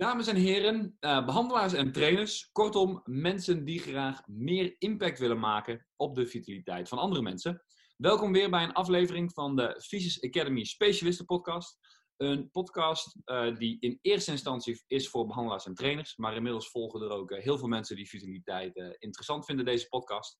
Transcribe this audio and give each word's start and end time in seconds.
Dames 0.00 0.26
en 0.26 0.36
heren, 0.36 0.96
uh, 1.00 1.24
behandelaars 1.24 1.72
en 1.72 1.92
trainers, 1.92 2.48
kortom 2.52 3.00
mensen 3.04 3.64
die 3.64 3.78
graag 3.78 4.26
meer 4.26 4.74
impact 4.78 5.18
willen 5.18 5.38
maken 5.38 5.86
op 5.96 6.14
de 6.14 6.26
vitaliteit 6.26 6.88
van 6.88 6.98
andere 6.98 7.22
mensen. 7.22 7.62
Welkom 7.96 8.32
weer 8.32 8.50
bij 8.50 8.62
een 8.62 8.72
aflevering 8.72 9.32
van 9.32 9.56
de 9.56 9.82
Physis 9.86 10.22
Academy 10.22 10.64
Specialisten 10.64 11.24
Podcast. 11.24 11.78
Een 12.16 12.50
podcast 12.50 13.16
uh, 13.24 13.56
die 13.56 13.76
in 13.80 13.98
eerste 14.02 14.30
instantie 14.30 14.84
is 14.86 15.08
voor 15.08 15.26
behandelaars 15.26 15.66
en 15.66 15.74
trainers, 15.74 16.16
maar 16.16 16.36
inmiddels 16.36 16.70
volgen 16.70 17.02
er 17.02 17.10
ook 17.10 17.30
uh, 17.30 17.42
heel 17.42 17.58
veel 17.58 17.68
mensen 17.68 17.96
die 17.96 18.08
vitaliteit 18.08 18.96
interessant 18.98 19.44
vinden, 19.44 19.64
deze 19.64 19.88
podcast. 19.88 20.38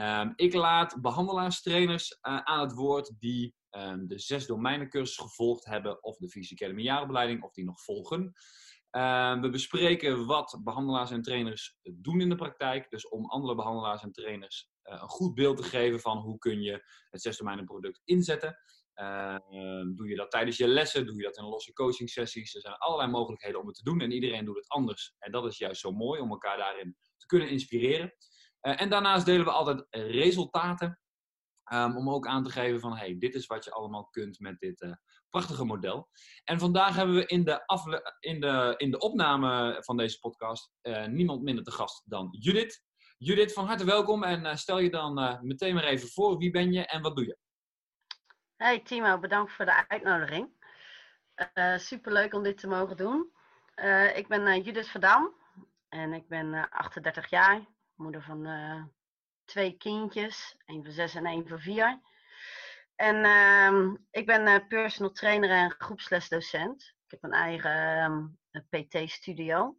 Um, 0.00 0.32
ik 0.36 0.54
laat 0.54 1.00
behandelaars, 1.00 1.62
trainers 1.62 2.18
aan 2.20 2.60
het 2.60 2.72
woord 2.72 3.14
die 3.18 3.54
um, 3.70 4.08
de 4.08 4.18
zes 4.18 4.46
domeinencursus 4.46 5.16
gevolgd 5.16 5.64
hebben, 5.64 6.02
of 6.02 6.16
de 6.16 6.28
Physis 6.28 6.52
Academy 6.52 6.82
jaaropleiding, 6.82 7.42
of 7.42 7.52
die 7.52 7.64
nog 7.64 7.82
volgen. 7.82 8.32
Uh, 8.92 9.40
we 9.40 9.50
bespreken 9.50 10.26
wat 10.26 10.60
behandelaars 10.64 11.10
en 11.10 11.22
trainers 11.22 11.78
doen 11.92 12.20
in 12.20 12.28
de 12.28 12.34
praktijk. 12.34 12.90
Dus 12.90 13.08
om 13.08 13.24
andere 13.24 13.54
behandelaars 13.54 14.02
en 14.02 14.12
trainers 14.12 14.70
uh, 14.84 14.92
een 15.00 15.08
goed 15.08 15.34
beeld 15.34 15.56
te 15.56 15.62
geven 15.62 16.00
van 16.00 16.18
hoe 16.18 16.38
kun 16.38 16.62
je 16.62 16.84
het 17.10 17.22
zesdomeinen 17.22 17.64
product 17.64 18.00
inzetten. 18.04 18.56
Uh, 18.94 19.36
doe 19.94 20.08
je 20.08 20.16
dat 20.16 20.30
tijdens 20.30 20.56
je 20.56 20.68
lessen? 20.68 21.06
Doe 21.06 21.16
je 21.16 21.22
dat 21.22 21.36
in 21.36 21.44
losse 21.44 21.72
coaching 21.72 22.10
sessies? 22.10 22.54
Er 22.54 22.60
zijn 22.60 22.74
allerlei 22.74 23.10
mogelijkheden 23.10 23.60
om 23.60 23.66
het 23.66 23.76
te 23.76 23.82
doen 23.82 24.00
en 24.00 24.12
iedereen 24.12 24.44
doet 24.44 24.56
het 24.56 24.68
anders. 24.68 25.14
En 25.18 25.32
dat 25.32 25.46
is 25.46 25.58
juist 25.58 25.80
zo 25.80 25.92
mooi 25.92 26.20
om 26.20 26.30
elkaar 26.30 26.56
daarin 26.56 26.96
te 27.16 27.26
kunnen 27.26 27.48
inspireren. 27.48 28.12
Uh, 28.62 28.80
en 28.80 28.90
daarnaast 28.90 29.26
delen 29.26 29.44
we 29.44 29.50
altijd 29.50 29.86
resultaten 29.90 30.98
Um, 31.72 31.96
om 31.96 32.10
ook 32.10 32.26
aan 32.26 32.44
te 32.44 32.50
geven 32.50 32.80
van, 32.80 32.96
hey, 32.96 33.18
dit 33.18 33.34
is 33.34 33.46
wat 33.46 33.64
je 33.64 33.70
allemaal 33.70 34.08
kunt 34.10 34.40
met 34.40 34.58
dit 34.58 34.82
uh, 34.82 34.92
prachtige 35.30 35.64
model. 35.64 36.08
En 36.44 36.58
vandaag 36.58 36.96
hebben 36.96 37.14
we 37.14 37.26
in 37.26 37.44
de, 37.44 37.62
in 38.20 38.40
de, 38.40 38.74
in 38.76 38.90
de 38.90 38.98
opname 38.98 39.76
van 39.80 39.96
deze 39.96 40.18
podcast 40.18 40.70
uh, 40.82 41.06
niemand 41.06 41.42
minder 41.42 41.64
te 41.64 41.70
gast 41.70 42.02
dan 42.10 42.28
Judith. 42.30 42.82
Judith, 43.18 43.52
van 43.52 43.66
harte 43.66 43.84
welkom 43.84 44.24
en 44.24 44.44
uh, 44.44 44.54
stel 44.54 44.78
je 44.78 44.90
dan 44.90 45.38
meteen 45.42 45.74
maar 45.74 45.84
even 45.84 46.08
voor. 46.08 46.38
Wie 46.38 46.50
ben 46.50 46.72
je 46.72 46.86
en 46.86 47.02
wat 47.02 47.16
doe 47.16 47.26
je? 47.26 47.36
Hey 48.56 48.80
Timo, 48.80 49.18
bedankt 49.18 49.52
voor 49.52 49.64
de 49.64 49.88
uitnodiging. 49.88 50.50
superleuk 51.76 52.34
om 52.34 52.42
dit 52.42 52.58
te 52.58 52.66
mogen 52.66 52.96
doen. 52.96 53.32
ik 54.14 54.28
ben 54.28 54.62
Judith 54.62 54.88
Verdam 54.88 55.34
en 55.88 56.12
ik 56.12 56.28
ben 56.28 56.70
38 56.70 57.30
jaar, 57.30 57.66
moeder 57.94 58.22
van 58.22 58.46
twee 59.44 59.76
kindjes, 59.76 60.56
één 60.64 60.84
van 60.84 60.92
zes 60.92 61.14
en 61.14 61.26
één 61.26 61.48
van 61.48 61.60
vier. 61.60 62.00
En 62.98 63.16
uh, 63.24 63.94
ik 64.10 64.26
ben 64.26 64.46
uh, 64.46 64.68
personal 64.68 65.12
trainer 65.12 65.50
en 65.50 65.70
groepslesdocent. 65.70 66.82
Ik 66.82 67.10
heb 67.10 67.22
een 67.22 67.32
eigen 67.32 68.02
um, 68.02 68.38
PT-studio, 68.68 69.78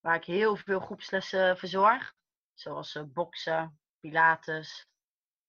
waar 0.00 0.14
ik 0.14 0.24
heel 0.24 0.56
veel 0.56 0.80
groepslessen 0.80 1.58
verzorg. 1.58 2.14
Zoals 2.54 2.94
uh, 2.94 3.02
boksen, 3.06 3.78
pilates, 4.00 4.88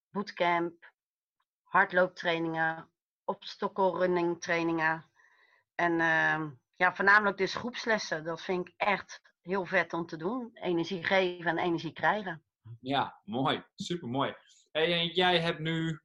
bootcamp, 0.09 0.91
hardlooptrainingen, 1.63 2.89
obstacle 3.23 4.37
trainingen. 4.39 5.05
En 5.75 5.99
ehm, 5.99 6.49
ja, 6.75 6.95
voornamelijk 6.95 7.37
dus 7.37 7.55
groepslessen. 7.55 8.23
Dat 8.23 8.41
vind 8.41 8.67
ik 8.67 8.73
echt 8.77 9.21
heel 9.41 9.65
vet 9.65 9.93
om 9.93 10.05
te 10.05 10.17
doen. 10.17 10.49
Energie 10.53 11.03
geven 11.03 11.45
en 11.45 11.57
energie 11.57 11.93
krijgen. 11.93 12.43
Ja, 12.81 13.21
mooi. 13.23 13.63
Super 13.75 14.07
mooi. 14.07 14.35
Hey, 14.71 14.93
en 14.93 15.07
jij 15.07 15.39
hebt 15.39 15.59
nu, 15.59 16.01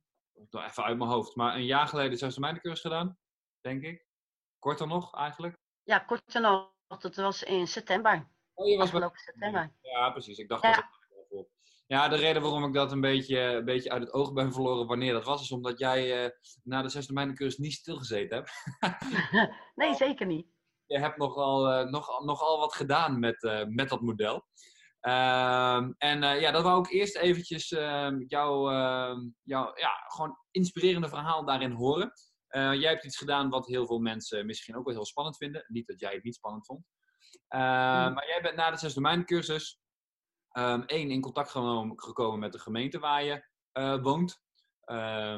even 0.51 0.85
uit 0.85 0.99
mijn 0.99 1.11
hoofd, 1.11 1.37
maar 1.37 1.55
een 1.55 1.65
jaar 1.65 1.87
geleden 1.87 2.19
zelfs 2.19 2.37
de 2.37 2.61
cursus 2.61 2.81
gedaan, 2.81 3.19
denk 3.61 3.83
ik. 3.83 4.07
Korter 4.59 4.87
nog 4.87 5.15
eigenlijk? 5.15 5.57
Ja, 5.83 5.99
korter 5.99 6.41
nog. 6.41 6.71
Dat 6.87 7.17
was 7.17 7.43
in 7.43 7.67
september. 7.67 8.29
Oh, 8.55 8.69
je 8.69 8.77
was 8.77 8.91
bij... 8.91 9.11
september. 9.13 9.73
Ja, 9.81 10.11
precies. 10.11 10.39
Ik 10.39 10.49
dacht 10.49 10.63
ja. 10.63 10.75
dat 10.75 11.03
ja, 11.93 12.09
de 12.09 12.17
reden 12.17 12.43
waarom 12.43 12.65
ik 12.65 12.73
dat 12.73 12.93
een 12.93 13.01
beetje, 13.01 13.39
een 13.39 13.65
beetje 13.65 13.91
uit 13.91 14.03
het 14.03 14.13
oog 14.13 14.33
ben 14.33 14.53
verloren 14.53 14.87
wanneer 14.87 15.13
dat 15.13 15.25
was, 15.25 15.43
is 15.43 15.53
omdat 15.53 15.79
jij 15.79 16.25
uh, 16.25 16.31
na 16.65 16.83
de 16.83 16.89
zesde 16.89 17.33
cursus 17.33 17.59
niet 17.59 17.73
stilgezeten 17.73 18.37
hebt. 18.37 18.53
nee, 19.75 19.95
zeker 19.95 20.27
niet. 20.27 20.47
Je 20.87 20.99
hebt 20.99 21.17
nogal, 21.17 21.73
uh, 21.73 21.91
nog, 21.91 22.25
nogal 22.25 22.59
wat 22.59 22.75
gedaan 22.75 23.19
met, 23.19 23.43
uh, 23.43 23.65
met 23.65 23.89
dat 23.89 24.01
model. 24.01 24.45
Um, 25.03 25.95
en 25.99 26.23
uh, 26.23 26.41
ja, 26.41 26.51
dat 26.51 26.63
wou 26.63 26.79
ik 26.81 26.91
eerst 26.91 27.17
eventjes 27.17 27.71
uh, 27.71 28.11
jouw 28.27 28.71
jou, 29.43 29.81
ja, 29.81 29.91
gewoon 30.07 30.39
inspirerende 30.51 31.09
verhaal 31.09 31.45
daarin 31.45 31.71
horen. 31.71 32.13
Eh, 32.47 32.75
jij 32.75 32.91
hebt 32.91 33.05
iets 33.05 33.17
gedaan 33.17 33.49
wat 33.49 33.67
heel 33.67 33.87
veel 33.87 33.99
mensen 33.99 34.47
misschien 34.47 34.77
ook 34.77 34.85
wel 34.85 34.95
heel 34.95 35.05
spannend 35.05 35.37
vinden. 35.37 35.65
Niet 35.69 35.87
dat 35.87 36.01
jij 36.01 36.15
het 36.15 36.25
niet 36.25 36.35
spannend 36.35 36.67
vond. 36.67 36.87
Mm. 37.49 37.61
Maar 38.15 38.27
jij 38.27 38.43
bent 38.43 38.57
na 38.57 38.71
de 38.71 38.77
zes 38.77 38.95
domeincursus 38.95 39.81
één 40.87 41.11
in 41.11 41.21
contact 41.21 41.51
gekomen 41.97 42.39
met 42.39 42.53
de 42.53 42.59
gemeente 42.59 42.99
waar 42.99 43.25
je 43.25 43.45
woont. 44.03 44.43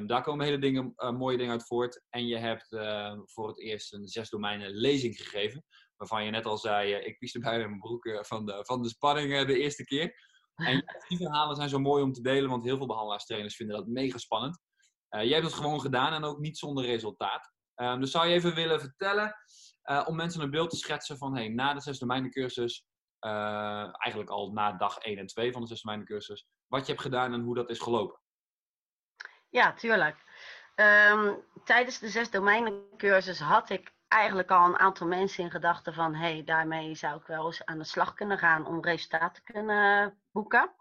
daar 0.06 0.22
komen 0.22 0.44
hele 0.44 0.58
dingen, 0.58 0.94
mooie 0.96 1.36
dingen 1.36 1.52
uit 1.52 1.66
voort. 1.66 2.04
En 2.08 2.26
je 2.26 2.36
hebt 2.36 2.68
voor 3.24 3.48
het 3.48 3.60
eerst 3.60 3.92
een 3.92 4.08
zes 4.08 4.30
domeinen 4.30 4.70
lezing 4.70 5.16
gegeven 5.16 5.64
waarvan 5.96 6.24
je 6.24 6.30
net 6.30 6.46
al 6.46 6.58
zei, 6.58 6.92
eh, 6.92 7.06
ik 7.06 7.18
pieste 7.18 7.38
bijna 7.38 7.62
in 7.62 7.68
mijn 7.68 7.80
broek 7.80 8.04
eh, 8.04 8.22
van 8.22 8.46
de, 8.46 8.64
van 8.64 8.82
de 8.82 8.88
spanning 8.88 9.32
eh, 9.32 9.46
de 9.46 9.58
eerste 9.58 9.84
keer. 9.84 10.32
En 10.54 10.84
die 11.08 11.18
verhalen 11.18 11.56
zijn 11.56 11.68
zo 11.68 11.78
mooi 11.78 12.02
om 12.02 12.12
te 12.12 12.22
delen, 12.22 12.50
want 12.50 12.64
heel 12.64 12.76
veel 12.76 12.86
behandelaarstrainers 12.86 13.56
vinden 13.56 13.76
dat 13.76 13.86
mega 13.86 14.18
spannend. 14.18 14.60
jij 15.08 15.28
hebt 15.28 15.44
het 15.44 15.54
gewoon 15.54 15.80
gedaan 15.80 16.12
en 16.12 16.24
ook 16.24 16.38
niet 16.38 16.58
zonder 16.58 16.84
resultaat. 16.84 17.52
Um, 17.74 18.00
dus 18.00 18.10
zou 18.10 18.26
je 18.26 18.34
even 18.34 18.54
willen 18.54 18.80
vertellen, 18.80 19.34
om 20.06 20.16
mensen 20.16 20.40
een 20.40 20.50
beeld 20.50 20.70
te 20.70 20.76
schetsen 20.76 21.18
van 21.18 21.36
hey, 21.36 21.48
na 21.48 21.74
de 21.74 21.80
zes 21.80 21.98
cursus, 22.28 22.86
uh, 23.20 24.02
eigenlijk 24.02 24.30
al 24.30 24.52
na 24.52 24.72
dag 24.72 24.98
1 24.98 25.18
en 25.18 25.26
2 25.26 25.52
van 25.52 25.60
de 25.60 25.66
zes 25.66 26.04
cursus, 26.04 26.46
wat 26.66 26.80
je 26.80 26.92
hebt 26.92 27.04
gedaan 27.04 27.32
en 27.32 27.40
hoe 27.40 27.54
dat 27.54 27.70
is 27.70 27.78
gelopen? 27.78 28.20
Ja, 29.48 29.72
tuurlijk. 29.72 30.16
Um, 30.74 31.44
tijdens 31.64 31.98
de 31.98 32.08
zes 32.08 32.28
cursus 32.96 33.40
had 33.40 33.70
ik 33.70 33.93
eigenlijk 34.14 34.50
al 34.50 34.66
een 34.66 34.78
aantal 34.78 35.06
mensen 35.06 35.44
in 35.44 35.50
gedachten 35.50 35.94
van 35.94 36.14
hé, 36.14 36.32
hey, 36.32 36.44
daarmee 36.44 36.94
zou 36.94 37.20
ik 37.20 37.26
wel 37.26 37.46
eens 37.46 37.64
aan 37.64 37.78
de 37.78 37.84
slag 37.84 38.14
kunnen 38.14 38.38
gaan 38.38 38.66
om 38.66 38.84
resultaten 38.84 39.44
te 39.44 39.52
kunnen 39.52 40.18
boeken. 40.32 40.74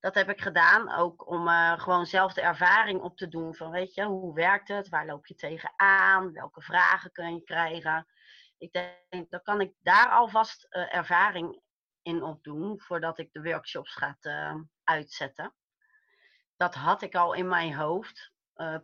Dat 0.00 0.14
heb 0.14 0.28
ik 0.28 0.40
gedaan, 0.40 0.92
ook 0.92 1.26
om 1.28 1.48
uh, 1.48 1.80
gewoon 1.80 2.06
zelf 2.06 2.32
de 2.32 2.40
ervaring 2.40 3.00
op 3.00 3.16
te 3.16 3.28
doen 3.28 3.54
van 3.54 3.70
weet 3.70 3.94
je, 3.94 4.04
hoe 4.04 4.34
werkt 4.34 4.68
het, 4.68 4.88
waar 4.88 5.06
loop 5.06 5.26
je 5.26 5.34
tegenaan, 5.34 6.32
welke 6.32 6.60
vragen 6.60 7.12
kun 7.12 7.34
je 7.34 7.42
krijgen. 7.42 8.06
Ik 8.58 8.72
denk, 8.72 9.30
dan 9.30 9.42
kan 9.42 9.60
ik 9.60 9.74
daar 9.80 10.08
alvast 10.08 10.66
uh, 10.70 10.94
ervaring 10.94 11.60
in 12.02 12.22
opdoen 12.22 12.80
voordat 12.80 13.18
ik 13.18 13.32
de 13.32 13.42
workshops 13.42 13.94
ga 13.94 14.16
uh, 14.20 14.54
uitzetten. 14.84 15.54
Dat 16.56 16.74
had 16.74 17.02
ik 17.02 17.14
al 17.14 17.32
in 17.32 17.48
mijn 17.48 17.74
hoofd, 17.74 18.32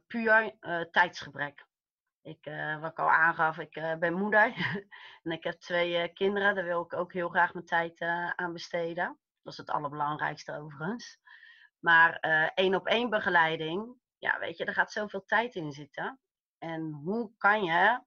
puur 0.06 0.56
tijdsgebrek. 0.90 1.67
Ik, 2.28 2.46
uh, 2.46 2.80
wat 2.80 2.90
ik 2.90 2.98
al 2.98 3.10
aangaf, 3.10 3.58
ik 3.58 3.76
uh, 3.76 3.94
ben 3.94 4.14
moeder 4.14 4.52
en 5.22 5.30
ik 5.30 5.44
heb 5.44 5.60
twee 5.60 6.08
uh, 6.08 6.14
kinderen. 6.14 6.54
Daar 6.54 6.64
wil 6.64 6.82
ik 6.82 6.92
ook 6.92 7.12
heel 7.12 7.28
graag 7.28 7.52
mijn 7.52 7.66
tijd 7.66 8.00
aan 8.36 8.52
besteden. 8.52 9.18
Dat 9.42 9.52
is 9.52 9.58
het 9.58 9.70
allerbelangrijkste 9.70 10.58
overigens. 10.58 11.18
Maar 11.78 12.12
één 12.54 12.74
op 12.74 12.86
één 12.86 13.10
begeleiding, 13.10 13.94
ja, 14.18 14.38
weet 14.38 14.56
je, 14.56 14.64
er 14.64 14.72
gaat 14.72 14.92
zoveel 14.92 15.24
tijd 15.24 15.54
in 15.54 15.72
zitten. 15.72 16.20
En 16.58 16.92
hoe 16.92 17.32
kan 17.36 17.64
je 17.64 18.00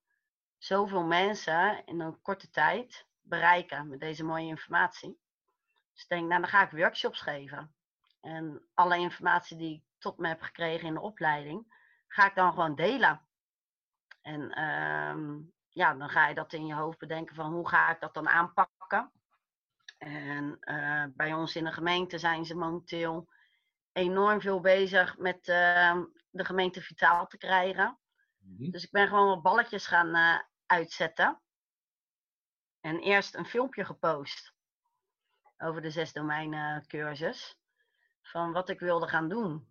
zoveel 0.58 1.04
mensen 1.04 1.86
in 1.86 2.00
een 2.00 2.22
korte 2.22 2.50
tijd 2.50 3.08
bereiken 3.22 3.88
met 3.88 4.00
deze 4.00 4.24
mooie 4.24 4.48
informatie? 4.48 5.20
Dus 5.94 6.04
ik 6.04 6.10
denk, 6.10 6.28
nou, 6.28 6.42
dan 6.42 6.50
ga 6.50 6.64
ik 6.64 6.72
workshops 6.72 7.22
geven. 7.22 7.76
En 8.22 8.68
alle 8.74 8.98
informatie 8.98 9.58
die 9.58 9.76
ik 9.76 9.84
tot 9.98 10.18
me 10.18 10.28
heb 10.28 10.42
gekregen 10.42 10.88
in 10.88 10.94
de 10.94 11.02
opleiding, 11.02 11.74
ga 12.08 12.26
ik 12.26 12.36
dan 12.36 12.50
gewoon 12.50 12.76
delen. 12.76 13.22
En 14.22 14.64
um, 14.64 15.54
ja, 15.70 15.94
dan 15.94 16.10
ga 16.10 16.28
je 16.28 16.36
dat 16.36 16.54
in 16.54 16.66
je 16.66 16.74
hoofd 16.74 16.98
bedenken 16.98 17.36
van 17.36 17.52
hoe 17.52 17.68
ga 17.68 17.92
ik 17.92 18.00
dat 18.00 18.14
dan 18.14 18.30
aanpakken. 18.30 19.12
En 19.98 20.58
uh, 20.62 21.06
bij 21.14 21.34
ons 21.34 21.56
in 21.56 21.64
de 21.64 21.72
gemeente 21.72 22.18
zijn 22.18 22.46
ze 22.46 22.56
momenteel 22.56 23.30
enorm 23.92 24.42
veel 24.42 24.60
bezig 24.60 25.18
met 25.18 25.48
uh, 25.48 26.02
de 26.30 26.46
gemeente 26.46 26.82
vitaal 26.82 27.28
te 27.28 27.38
krijgen. 27.38 28.00
Mm-hmm. 28.38 28.72
Dus 28.72 28.84
ik 28.84 28.92
ben 28.92 29.08
gewoon 29.08 29.28
wat 29.28 29.42
balletjes 29.42 29.88
gaan 29.88 30.16
uh, 30.16 30.40
uitzetten. 30.66 31.42
En 32.80 33.00
eerst 33.00 33.36
een 33.36 33.46
filmpje 33.46 33.86
gepost 33.86 34.54
over 35.58 35.82
de 35.82 35.92
zes 35.92 36.14
domeinen 36.14 36.88
cursus. 36.88 37.60
Van 38.22 38.52
wat 38.52 38.70
ik 38.70 38.80
wilde 38.80 39.08
gaan 39.08 39.30
doen. 39.30 39.71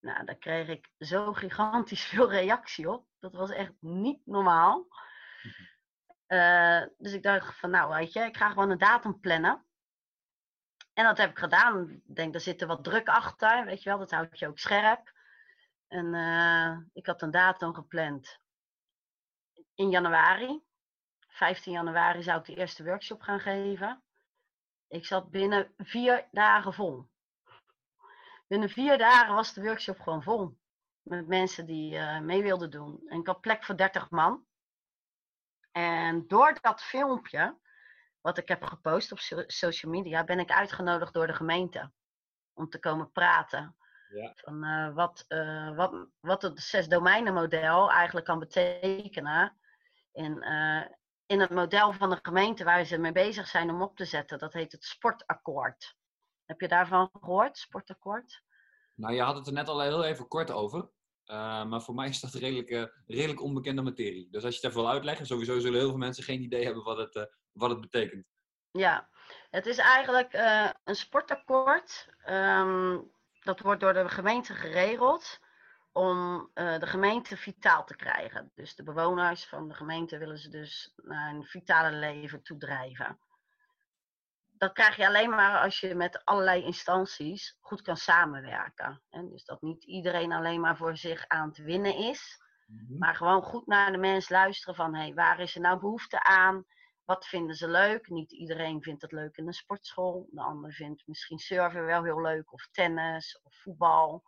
Nou, 0.00 0.24
daar 0.24 0.36
kreeg 0.36 0.68
ik 0.68 0.90
zo 0.98 1.32
gigantisch 1.32 2.04
veel 2.04 2.30
reactie 2.30 2.90
op. 2.90 3.06
Dat 3.18 3.32
was 3.34 3.50
echt 3.50 3.72
niet 3.80 4.26
normaal. 4.26 4.86
Uh, 6.28 6.82
dus 6.98 7.12
ik 7.12 7.22
dacht 7.22 7.58
van, 7.58 7.70
nou 7.70 7.94
weet 7.94 8.12
je, 8.12 8.20
ik 8.20 8.36
ga 8.36 8.48
gewoon 8.48 8.70
een 8.70 8.78
datum 8.78 9.20
plannen. 9.20 9.64
En 10.92 11.04
dat 11.04 11.18
heb 11.18 11.30
ik 11.30 11.38
gedaan. 11.38 11.90
Ik 11.90 12.14
denk, 12.14 12.34
er 12.34 12.40
zit 12.40 12.60
er 12.60 12.66
wat 12.66 12.84
druk 12.84 13.08
achter, 13.08 13.64
weet 13.64 13.82
je 13.82 13.88
wel, 13.88 13.98
dat 13.98 14.10
houdt 14.10 14.38
je 14.38 14.48
ook 14.48 14.58
scherp. 14.58 15.12
En 15.88 16.14
uh, 16.14 16.78
ik 16.92 17.06
had 17.06 17.22
een 17.22 17.30
datum 17.30 17.74
gepland 17.74 18.40
in 19.80 19.90
januari, 19.90 20.62
15 21.28 21.72
januari 21.72 22.22
zou 22.22 22.38
ik 22.38 22.44
de 22.44 22.54
eerste 22.54 22.84
workshop 22.84 23.20
gaan 23.20 23.40
geven. 23.40 24.02
Ik 24.88 25.06
zat 25.06 25.30
binnen 25.30 25.72
vier 25.76 26.28
dagen 26.30 26.72
vol. 26.72 27.08
Binnen 28.50 28.68
vier 28.68 28.98
dagen 28.98 29.34
was 29.34 29.52
de 29.52 29.62
workshop 29.62 30.00
gewoon 30.00 30.22
vol. 30.22 30.58
Met 31.02 31.26
mensen 31.26 31.66
die 31.66 31.94
uh, 31.94 32.20
mee 32.20 32.42
wilden 32.42 32.70
doen. 32.70 33.02
En 33.06 33.20
ik 33.20 33.26
had 33.26 33.40
plek 33.40 33.64
voor 33.64 33.76
30 33.76 34.10
man. 34.10 34.46
En 35.72 36.26
door 36.26 36.58
dat 36.60 36.82
filmpje, 36.82 37.58
wat 38.20 38.38
ik 38.38 38.48
heb 38.48 38.62
gepost 38.62 39.12
op 39.12 39.18
social 39.46 39.92
media, 39.92 40.24
ben 40.24 40.38
ik 40.38 40.50
uitgenodigd 40.50 41.12
door 41.12 41.26
de 41.26 41.34
gemeente. 41.34 41.92
Om 42.52 42.68
te 42.68 42.78
komen 42.78 43.12
praten. 43.12 43.76
Ja. 44.08 44.32
Van 44.34 44.64
uh, 44.64 44.94
wat, 44.94 45.24
uh, 45.28 45.76
wat, 45.76 46.08
wat 46.20 46.42
het 46.42 46.60
zes 46.60 46.88
domeinen 46.88 47.34
model 47.34 47.90
eigenlijk 47.90 48.26
kan 48.26 48.38
betekenen. 48.38 49.58
In, 50.12 50.42
in 51.26 51.40
het 51.40 51.50
model 51.50 51.92
van 51.92 52.10
de 52.10 52.18
gemeente 52.22 52.64
waar 52.64 52.84
ze 52.84 52.98
mee 52.98 53.12
bezig 53.12 53.46
zijn 53.46 53.70
om 53.70 53.82
op 53.82 53.96
te 53.96 54.04
zetten. 54.04 54.38
Dat 54.38 54.52
heet 54.52 54.72
het 54.72 54.84
sportakkoord. 54.84 55.98
Heb 56.50 56.60
je 56.60 56.68
daarvan 56.68 57.10
gehoord, 57.20 57.58
sportakkoord? 57.58 58.42
Nou, 58.94 59.14
je 59.14 59.22
had 59.22 59.36
het 59.36 59.46
er 59.46 59.52
net 59.52 59.68
al 59.68 59.80
heel 59.80 60.04
even 60.04 60.28
kort 60.28 60.50
over. 60.50 60.78
Uh, 61.26 61.64
maar 61.64 61.82
voor 61.82 61.94
mij 61.94 62.08
is 62.08 62.20
dat 62.20 62.34
redelijk, 62.34 62.70
uh, 62.70 62.84
redelijk 63.06 63.42
onbekende 63.42 63.82
materie. 63.82 64.28
Dus 64.30 64.44
als 64.44 64.54
je 64.54 64.60
het 64.60 64.70
even 64.70 64.82
wil 64.82 64.92
uitleggen, 64.92 65.26
sowieso 65.26 65.58
zullen 65.58 65.78
heel 65.78 65.88
veel 65.88 65.98
mensen 65.98 66.24
geen 66.24 66.42
idee 66.42 66.64
hebben 66.64 66.84
wat 66.84 66.96
het, 66.96 67.14
uh, 67.14 67.22
wat 67.52 67.70
het 67.70 67.80
betekent. 67.80 68.26
Ja, 68.70 69.08
het 69.50 69.66
is 69.66 69.78
eigenlijk 69.78 70.32
een 70.84 70.94
sportakkoord. 70.94 72.08
Um, 72.28 73.10
dat 73.42 73.60
wordt 73.60 73.80
door 73.80 73.92
de 73.92 74.08
gemeente 74.08 74.54
geregeld 74.54 75.38
om 75.92 76.50
de 76.54 76.86
gemeente 76.86 77.36
vitaal 77.36 77.84
te 77.84 77.96
krijgen. 77.96 78.52
Dus 78.54 78.74
de 78.74 78.82
bewoners 78.82 79.46
van 79.46 79.68
de 79.68 79.74
gemeente 79.74 80.18
willen 80.18 80.38
ze 80.38 80.48
dus 80.48 80.94
naar 80.96 81.34
een 81.34 81.44
vitale 81.44 81.96
leven 81.96 82.42
toedrijven 82.42 83.18
dat 84.60 84.72
krijg 84.72 84.96
je 84.96 85.06
alleen 85.06 85.30
maar 85.30 85.60
als 85.60 85.80
je 85.80 85.94
met 85.94 86.24
allerlei 86.24 86.62
instanties 86.62 87.56
goed 87.60 87.82
kan 87.82 87.96
samenwerken. 87.96 89.02
En 89.10 89.28
dus 89.28 89.44
dat 89.44 89.62
niet 89.62 89.84
iedereen 89.84 90.32
alleen 90.32 90.60
maar 90.60 90.76
voor 90.76 90.96
zich 90.96 91.28
aan 91.28 91.48
het 91.48 91.58
winnen 91.58 91.94
is, 91.94 92.42
mhm. 92.66 92.98
maar 92.98 93.14
gewoon 93.14 93.42
goed 93.42 93.66
naar 93.66 93.92
de 93.92 93.98
mens 93.98 94.28
luisteren 94.28 94.74
van 94.74 94.94
hey, 94.94 95.14
waar 95.14 95.40
is 95.40 95.54
er 95.54 95.60
nou 95.60 95.80
behoefte 95.80 96.22
aan? 96.22 96.64
Wat 97.04 97.26
vinden 97.26 97.56
ze 97.56 97.68
leuk? 97.68 98.08
Niet 98.08 98.32
iedereen 98.32 98.82
vindt 98.82 99.02
het 99.02 99.12
leuk 99.12 99.36
in 99.36 99.46
een 99.46 99.52
sportschool. 99.52 100.28
De 100.30 100.42
ander 100.42 100.72
vindt 100.72 101.06
misschien 101.06 101.38
surfen 101.38 101.84
wel 101.84 102.04
heel 102.04 102.20
leuk, 102.20 102.52
of 102.52 102.68
tennis, 102.70 103.40
of 103.42 103.54
voetbal. 103.54 104.22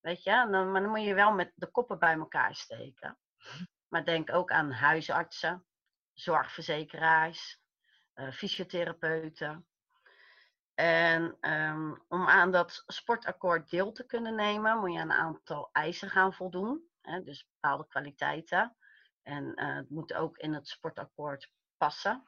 Weet 0.00 0.22
je, 0.22 0.48
dan, 0.50 0.70
maar 0.72 0.80
dan 0.80 0.90
moet 0.90 1.04
je 1.04 1.14
wel 1.14 1.32
met 1.32 1.52
de 1.54 1.70
koppen 1.70 1.98
bij 1.98 2.14
elkaar 2.14 2.54
steken. 2.54 3.18
Mhm. 3.36 3.64
Maar 3.88 4.04
denk 4.04 4.32
ook 4.32 4.50
aan 4.50 4.72
huisartsen, 4.72 5.66
zorgverzekeraars, 6.12 7.61
fysiotherapeuten. 8.30 9.66
En 10.74 11.36
um, 11.40 12.04
om 12.08 12.28
aan 12.28 12.50
dat 12.50 12.82
sportakkoord 12.86 13.70
deel 13.70 13.92
te 13.92 14.06
kunnen 14.06 14.34
nemen, 14.34 14.78
moet 14.78 14.92
je 14.92 14.98
een 14.98 15.12
aantal 15.12 15.68
eisen 15.72 16.10
gaan 16.10 16.32
voldoen. 16.32 16.90
Hè, 17.00 17.22
dus 17.22 17.48
bepaalde 17.52 17.86
kwaliteiten. 17.86 18.76
En 19.22 19.44
uh, 19.44 19.74
het 19.74 19.90
moet 19.90 20.14
ook 20.14 20.36
in 20.36 20.54
het 20.54 20.68
sportakkoord 20.68 21.52
passen. 21.76 22.24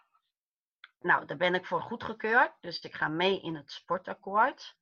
Nou, 1.01 1.27
daar 1.27 1.37
ben 1.37 1.55
ik 1.55 1.67
voor 1.67 1.83
goedgekeurd. 1.83 2.53
Dus 2.61 2.81
ik 2.81 2.95
ga 2.95 3.09
mee 3.09 3.41
in 3.41 3.55
het 3.57 3.73
sportakkoord. 3.73 4.77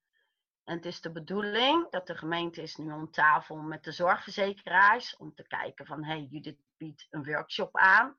En 0.65 0.77
het 0.77 0.87
is 0.87 1.01
de 1.01 1.13
bedoeling 1.13 1.91
dat 1.91 2.07
de 2.07 2.17
gemeente 2.17 2.63
is 2.63 2.77
nu 2.77 2.93
om 2.93 3.11
tafel 3.11 3.57
met 3.57 3.85
de 3.85 3.93
zorgverzekeraars. 3.93 5.17
Om 5.17 5.35
te 5.35 5.47
kijken 5.47 5.87
van, 5.87 6.05
hey, 6.05 6.23
Judith 6.23 6.61
biedt 6.77 7.07
een 7.11 7.25
workshop 7.25 7.77
aan. 7.77 8.17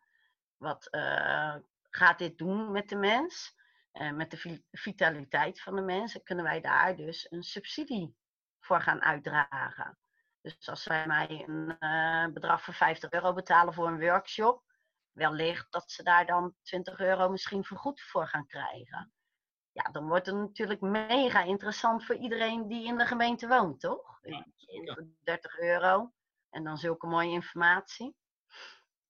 Wat 0.57 0.87
uh, 0.91 1.55
gaat 1.95 2.17
dit 2.17 2.37
doen 2.37 2.71
met 2.71 2.89
de 2.89 2.95
mens? 2.95 3.55
Uh, 3.93 4.11
met 4.11 4.31
de 4.31 4.61
vitaliteit 4.71 5.61
van 5.61 5.75
de 5.75 5.81
mensen 5.81 6.23
kunnen 6.23 6.45
wij 6.45 6.61
daar 6.61 6.95
dus 6.95 7.31
een 7.31 7.43
subsidie 7.43 8.15
voor 8.59 8.81
gaan 8.81 9.01
uitdragen. 9.01 9.97
Dus 10.41 10.69
als 10.69 10.83
zij 10.83 11.07
mij 11.07 11.43
een 11.47 11.75
uh, 11.79 12.33
bedrag 12.33 12.63
van 12.63 12.73
50 12.73 13.11
euro 13.11 13.33
betalen 13.33 13.73
voor 13.73 13.87
een 13.87 13.99
workshop, 13.99 14.63
wellicht 15.11 15.71
dat 15.71 15.91
ze 15.91 16.03
daar 16.03 16.25
dan 16.25 16.55
20 16.61 16.99
euro 16.99 17.29
misschien 17.29 17.63
vergoed 17.63 18.01
voor 18.01 18.27
gaan 18.27 18.47
krijgen. 18.47 19.13
Ja, 19.71 19.91
dan 19.91 20.07
wordt 20.07 20.25
het 20.25 20.35
natuurlijk 20.35 20.81
mega 20.81 21.43
interessant 21.43 22.05
voor 22.05 22.15
iedereen 22.15 22.67
die 22.67 22.85
in 22.85 22.97
de 22.97 23.05
gemeente 23.05 23.47
woont, 23.47 23.79
toch? 23.79 24.19
Ja, 24.21 24.45
30 25.23 25.59
euro 25.59 26.13
en 26.49 26.63
dan 26.63 26.77
zulke 26.77 27.07
mooie 27.07 27.31
informatie. 27.31 28.15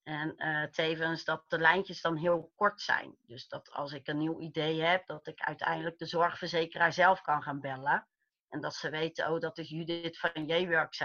En 0.03 0.33
uh, 0.37 0.63
tevens 0.63 1.23
dat 1.23 1.43
de 1.47 1.59
lijntjes 1.59 2.01
dan 2.01 2.17
heel 2.17 2.51
kort 2.55 2.81
zijn. 2.81 3.15
Dus 3.21 3.47
dat 3.47 3.71
als 3.71 3.93
ik 3.93 4.07
een 4.07 4.17
nieuw 4.17 4.39
idee 4.39 4.81
heb, 4.81 5.05
dat 5.05 5.27
ik 5.27 5.41
uiteindelijk 5.41 5.97
de 5.97 6.05
zorgverzekeraar 6.05 6.93
zelf 6.93 7.21
kan 7.21 7.43
gaan 7.43 7.59
bellen. 7.59 8.07
En 8.49 8.61
dat 8.61 8.75
ze 8.75 8.89
weten, 8.89 9.31
oh, 9.31 9.39
dat 9.39 9.57
is 9.57 9.69
Judith 9.69 10.19
van 10.19 10.45
J-Works 10.45 11.03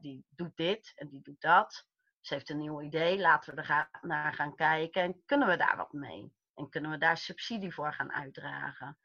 die 0.00 0.26
doet 0.28 0.56
dit 0.56 0.92
en 0.94 1.08
die 1.08 1.22
doet 1.22 1.40
dat. 1.40 1.86
Ze 2.20 2.34
heeft 2.34 2.50
een 2.50 2.58
nieuw 2.58 2.82
idee, 2.82 3.18
laten 3.18 3.54
we 3.54 3.62
er 3.62 3.88
naar 4.00 4.34
gaan 4.34 4.54
kijken. 4.54 5.02
En 5.02 5.22
kunnen 5.24 5.48
we 5.48 5.56
daar 5.56 5.76
wat 5.76 5.92
mee? 5.92 6.32
En 6.54 6.68
kunnen 6.68 6.90
we 6.90 6.98
daar 6.98 7.16
subsidie 7.16 7.74
voor 7.74 7.92
gaan 7.92 8.12
uitdragen? 8.12 8.98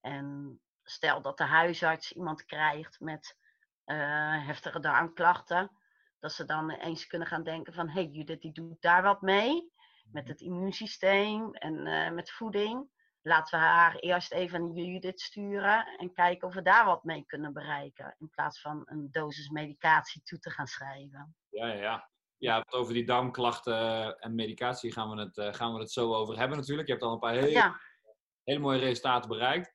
En 0.00 0.60
stel 0.82 1.22
dat 1.22 1.38
de 1.38 1.44
huisarts 1.44 2.12
iemand 2.12 2.44
krijgt 2.44 3.00
met 3.00 3.38
uh, 3.86 4.46
heftige 4.46 4.80
darmklachten 4.80 5.70
dat 6.24 6.32
ze 6.32 6.44
dan 6.44 6.70
eens 6.70 7.06
kunnen 7.06 7.28
gaan 7.28 7.42
denken 7.42 7.72
van, 7.72 7.88
hé, 7.88 8.02
hey, 8.02 8.10
Judith 8.10 8.40
die 8.40 8.52
doet 8.52 8.80
daar 8.80 9.02
wat 9.02 9.22
mee. 9.22 9.72
Met 10.12 10.22
mhm. 10.22 10.32
het 10.32 10.40
immuunsysteem 10.40 11.54
en 11.54 11.86
uh, 11.86 12.10
met 12.10 12.30
voeding. 12.30 12.88
Laten 13.22 13.58
we 13.58 13.64
haar 13.64 13.96
eerst 13.96 14.32
even 14.32 14.74
naar 14.74 14.84
Judith 14.84 15.20
sturen 15.20 15.86
en 15.86 16.12
kijken 16.12 16.48
of 16.48 16.54
we 16.54 16.62
daar 16.62 16.84
wat 16.84 17.04
mee 17.04 17.24
kunnen 17.26 17.52
bereiken. 17.52 18.14
In 18.18 18.30
plaats 18.30 18.60
van 18.60 18.82
een 18.84 19.08
dosis 19.10 19.48
medicatie 19.48 20.22
toe 20.22 20.38
te 20.38 20.50
gaan 20.50 20.66
schrijven. 20.66 21.36
Ja, 21.48 21.66
ja, 21.66 21.74
ja. 21.74 22.10
Ja, 22.38 22.64
over 22.68 22.94
die 22.94 23.06
darmklachten 23.06 24.18
en 24.18 24.34
medicatie 24.34 24.92
gaan 24.92 25.10
we, 25.10 25.20
het, 25.20 25.36
uh, 25.36 25.52
gaan 25.52 25.74
we 25.74 25.80
het 25.80 25.92
zo 25.92 26.14
over 26.14 26.38
hebben 26.38 26.58
natuurlijk. 26.58 26.86
Je 26.86 26.92
hebt 26.92 27.04
al 27.04 27.12
een 27.12 27.18
paar 27.18 27.34
hele, 27.34 27.76
hele 28.44 28.58
mooie 28.58 28.78
resultaten 28.78 29.28
bereikt. 29.28 29.74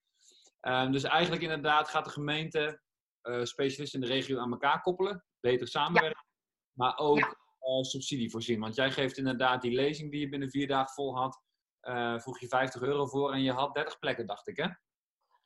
Uh, 0.62 0.92
dus 0.92 1.04
eigenlijk 1.04 1.42
inderdaad 1.42 1.90
gaat 1.90 2.06
de 2.06 2.12
gemeente 2.12 2.82
uh, 3.24 3.44
specialisten 3.44 4.02
in 4.02 4.08
de 4.08 4.14
regio 4.14 4.40
aan 4.40 4.52
elkaar 4.52 4.82
koppelen. 4.82 5.24
Beter 5.40 5.68
samenwerken 5.68 6.28
maar 6.74 6.98
ook 6.98 7.18
ja. 7.18 7.28
uh, 7.62 7.84
subsidie 7.84 8.30
voorzien. 8.30 8.60
Want 8.60 8.76
jij 8.76 8.92
geeft 8.92 9.18
inderdaad 9.18 9.62
die 9.62 9.72
lezing 9.72 10.12
die 10.12 10.20
je 10.20 10.30
binnen 10.30 10.50
vier 10.50 10.68
dagen 10.68 10.94
vol 10.94 11.16
had, 11.16 11.42
uh, 11.82 12.20
vroeg 12.20 12.40
je 12.40 12.48
50 12.48 12.82
euro 12.82 13.08
voor 13.08 13.34
en 13.34 13.42
je 13.42 13.52
had 13.52 13.74
30 13.74 14.00
plekken, 14.00 14.28
dacht 14.28 14.48
ik, 14.48 14.58
hè? 14.58 14.68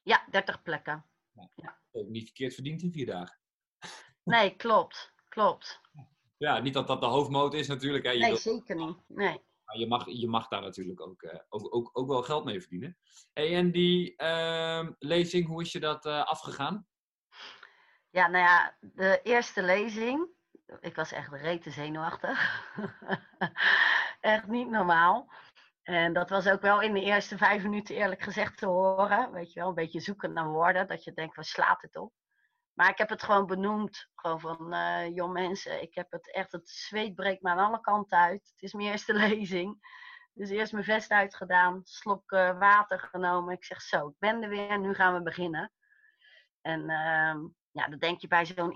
Ja, 0.02 0.28
30 0.30 0.62
plekken. 0.62 1.06
Ja. 1.56 1.80
Ook 1.92 2.08
niet 2.08 2.24
verkeerd 2.24 2.54
verdiend 2.54 2.82
in 2.82 2.92
vier 2.92 3.06
dagen. 3.06 3.40
Nee, 4.24 4.56
klopt. 4.56 5.14
Klopt. 5.30 5.82
Ja, 6.38 6.60
niet 6.60 6.74
dat 6.74 6.88
dat 6.88 7.02
de 7.02 7.08
hoofdmoot 7.08 7.54
is 7.54 7.68
natuurlijk. 7.68 8.04
Hè. 8.04 8.12
Je 8.12 8.20
nee, 8.20 8.36
zeker 8.36 8.76
niet. 8.76 8.98
Nee. 9.08 9.42
Maar 9.66 9.78
je 9.78 9.88
mag, 9.88 10.06
je 10.10 10.28
mag 10.28 10.48
daar 10.48 10.62
natuurlijk 10.62 11.02
ook, 11.02 11.22
uh, 11.22 11.40
ook, 11.50 11.76
ook, 11.76 11.90
ook 11.94 12.08
wel 12.08 12.24
geld 12.24 12.46
mee 12.46 12.60
verdienen. 12.60 12.98
Hey, 13.34 13.56
en 13.56 13.72
die 13.72 14.14
uh, 14.18 14.90
lezing, 15.00 15.48
hoe 15.48 15.62
is 15.62 15.72
je 15.72 15.80
dat 15.80 16.06
uh, 16.06 16.24
afgegaan? 16.24 16.88
Ja, 18.10 18.28
nou 18.28 18.44
ja, 18.44 18.78
de 18.80 19.20
eerste 19.24 19.64
lezing, 19.64 20.30
ik 20.80 20.96
was 20.96 21.12
echt 21.12 21.34
rete 21.34 21.70
zenuwachtig. 21.70 22.66
echt 24.22 24.48
niet 24.48 24.70
normaal. 24.70 25.32
En 25.84 26.14
dat 26.14 26.30
was 26.30 26.48
ook 26.48 26.62
wel 26.62 26.82
in 26.82 26.94
de 26.94 27.02
eerste 27.02 27.38
vijf 27.38 27.64
minuten 27.64 27.96
eerlijk 27.96 28.22
gezegd 28.22 28.58
te 28.58 28.66
horen. 28.66 29.32
Weet 29.32 29.54
je 29.54 29.60
wel, 29.60 29.70
een 29.70 29.76
beetje 29.76 30.00
zoeken 30.00 30.34
naar 30.34 30.48
woorden. 30.48 30.88
Dat 30.88 31.04
je 31.04 31.14
denkt, 31.14 31.36
waar 31.36 31.46
slaat 31.46 31.82
het 31.82 31.96
op? 31.96 32.14
Maar 32.74 32.90
ik 32.90 32.98
heb 32.98 33.10
het 33.10 33.24
gewoon 33.24 33.46
benoemd. 33.46 34.10
Gewoon 34.16 34.40
van, 34.40 34.74
uh, 34.74 35.16
joh 35.16 35.32
mensen, 35.32 35.82
ik 35.82 35.96
heb 35.96 36.12
het 36.12 36.34
echt, 36.34 36.52
het 36.52 36.70
zweet 36.70 37.16
breekt 37.16 37.42
me 37.42 37.50
aan 37.50 37.66
alle 37.66 37.82
kanten 37.82 38.18
uit. 38.18 38.52
Het 38.54 38.62
is 38.62 38.74
mijn 38.74 38.88
eerste 38.90 39.14
lezing. 39.28 40.02
Dus 40.34 40.50
eerst 40.50 40.72
mijn 40.74 40.84
vest 40.84 41.12
uitgedaan, 41.12 41.82
slok 41.84 42.32
uh, 42.32 42.60
water 42.60 43.00
genomen. 43.00 43.54
Ik 43.54 43.64
zeg 43.64 43.82
zo, 43.82 44.08
ik 44.08 44.16
ben 44.20 44.44
er 44.44 44.50
weer, 44.50 44.80
nu 44.80 44.94
gaan 44.94 45.14
we 45.14 45.22
beginnen. 45.22 45.72
En 46.62 46.90
uh, 46.90 47.36
ja, 47.74 47.88
dan 47.88 48.00
denk 48.00 48.20
je 48.20 48.28
bij 48.28 48.46
zo'n 48.46 48.72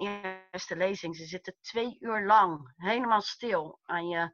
eerste 0.52 0.76
lezing, 0.76 1.16
ze 1.16 1.26
zitten 1.26 1.56
twee 1.62 1.98
uur 2.00 2.26
lang 2.26 2.74
helemaal 2.76 3.22
stil 3.22 3.80
aan 3.84 4.08
je, 4.08 4.34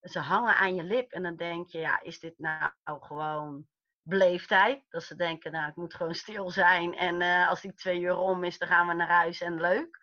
ze 0.00 0.18
hangen 0.18 0.56
aan 0.56 0.74
je 0.74 0.82
lip 0.82 1.12
en 1.12 1.22
dan 1.22 1.36
denk 1.36 1.68
je, 1.68 1.78
ja, 1.78 2.00
is 2.00 2.20
dit 2.20 2.38
nou 2.38 2.70
gewoon 2.84 3.66
beleefdheid? 4.02 4.84
Dat 4.88 5.02
ze 5.02 5.16
denken, 5.16 5.52
nou, 5.52 5.68
ik 5.68 5.76
moet 5.76 5.94
gewoon 5.94 6.14
stil 6.14 6.50
zijn 6.50 6.94
en 6.94 7.20
uh, 7.20 7.48
als 7.48 7.60
die 7.60 7.74
twee 7.74 8.00
uur 8.00 8.16
om 8.16 8.44
is, 8.44 8.58
dan 8.58 8.68
gaan 8.68 8.86
we 8.86 8.94
naar 8.94 9.08
huis 9.08 9.40
en 9.40 9.60
leuk. 9.60 10.02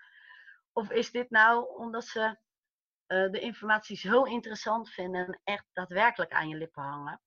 Of 0.74 0.92
is 0.92 1.12
dit 1.12 1.30
nou 1.30 1.78
omdat 1.78 2.06
ze 2.06 2.38
uh, 3.08 3.32
de 3.32 3.40
informatie 3.40 3.98
zo 3.98 4.24
interessant 4.24 4.90
vinden 4.90 5.26
en 5.26 5.40
echt 5.44 5.66
daadwerkelijk 5.74 6.32
aan 6.32 6.50
je 6.50 6.58
lippen 6.58 6.84
hangen? 6.84 7.22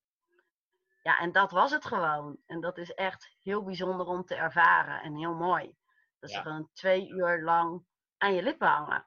Ja, 1.02 1.18
en 1.18 1.32
dat 1.32 1.50
was 1.50 1.70
het 1.70 1.84
gewoon. 1.84 2.38
En 2.46 2.60
dat 2.60 2.78
is 2.78 2.94
echt 2.94 3.36
heel 3.42 3.64
bijzonder 3.64 4.06
om 4.06 4.24
te 4.24 4.34
ervaren 4.34 5.02
en 5.02 5.16
heel 5.16 5.34
mooi. 5.34 5.76
Dat 6.24 6.32
ze 6.32 6.42
gewoon 6.42 6.68
twee 6.72 7.08
uur 7.08 7.42
lang 7.42 7.84
aan 8.16 8.34
je 8.34 8.42
lippen 8.42 8.68
hangen. 8.68 9.06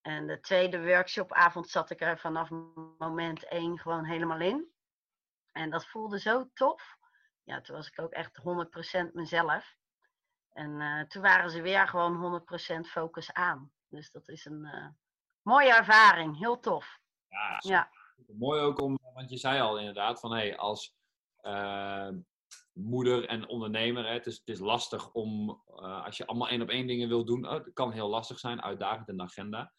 En 0.00 0.26
de 0.26 0.40
tweede 0.40 0.84
workshopavond 0.84 1.68
zat 1.68 1.90
ik 1.90 2.00
er 2.00 2.18
vanaf 2.18 2.50
moment 2.98 3.44
één 3.44 3.78
gewoon 3.78 4.04
helemaal 4.04 4.40
in. 4.40 4.72
En 5.52 5.70
dat 5.70 5.86
voelde 5.86 6.20
zo 6.20 6.50
tof. 6.54 6.96
Ja, 7.44 7.60
toen 7.60 7.76
was 7.76 7.88
ik 7.88 8.00
ook 8.00 8.12
echt 8.12 8.40
100% 9.08 9.12
mezelf. 9.12 9.76
En 10.52 10.80
uh, 10.80 11.02
toen 11.02 11.22
waren 11.22 11.50
ze 11.50 11.62
weer 11.62 11.88
gewoon 11.88 12.42
100% 12.76 12.80
focus 12.80 13.32
aan. 13.32 13.72
Dus 13.88 14.10
dat 14.10 14.28
is 14.28 14.44
een 14.44 14.64
uh, 14.64 14.88
mooie 15.42 15.74
ervaring. 15.74 16.38
Heel 16.38 16.58
tof. 16.58 16.98
Ja, 17.28 17.56
ja. 17.58 17.90
mooi 18.26 18.60
ook 18.60 18.80
om, 18.80 18.98
want 19.14 19.30
je 19.30 19.36
zei 19.36 19.60
al 19.60 19.78
inderdaad 19.78 20.20
van 20.20 20.32
hé, 20.32 20.38
hey, 20.38 20.56
als 20.56 20.94
uh, 21.42 22.08
moeder 22.78 23.26
en 23.26 23.48
ondernemer, 23.48 24.06
hè, 24.06 24.12
het, 24.12 24.26
is, 24.26 24.38
het 24.38 24.48
is 24.48 24.58
lastig 24.58 25.12
om, 25.12 25.62
als 25.76 26.16
je 26.16 26.26
allemaal 26.26 26.48
één 26.48 26.62
op 26.62 26.68
één 26.68 26.86
dingen 26.86 27.08
wil 27.08 27.24
doen, 27.24 27.46
oh, 27.46 27.52
het 27.52 27.72
kan 27.72 27.92
heel 27.92 28.08
lastig 28.08 28.38
zijn, 28.38 28.62
uitdagend 28.62 29.08
in 29.08 29.16
de 29.16 29.22
agenda. 29.22 29.72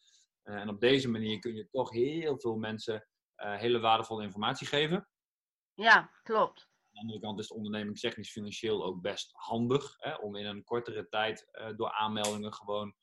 en 0.44 0.70
op 0.70 0.79
deze 0.79 1.10
manier 1.10 1.39
kun 1.39 1.56
je 1.56 1.70
toch 1.72 1.91
heel 1.91 2.39
veel 2.39 2.56
mensen 2.56 3.08
hele 3.36 3.79
waardevolle 3.79 4.24
informatie 4.24 4.68
geven. 4.68 5.10
Ja, 5.74 6.12
klopt. 6.24 6.62
Aan 6.62 6.89
de 6.91 7.00
andere 7.00 7.20
kant 7.20 7.39
is 7.39 7.51
onderneming 7.51 8.00
technisch 8.00 8.32
financieel 8.32 8.84
ook 8.84 9.01
best 9.01 9.29
handig 9.34 9.96
hè, 9.98 10.13
om 10.13 10.36
in 10.36 10.46
een 10.46 10.63
kortere 10.63 11.08
tijd 11.08 11.48
door 11.75 11.91
aanmeldingen 11.91 12.53
gewoon 12.53 12.96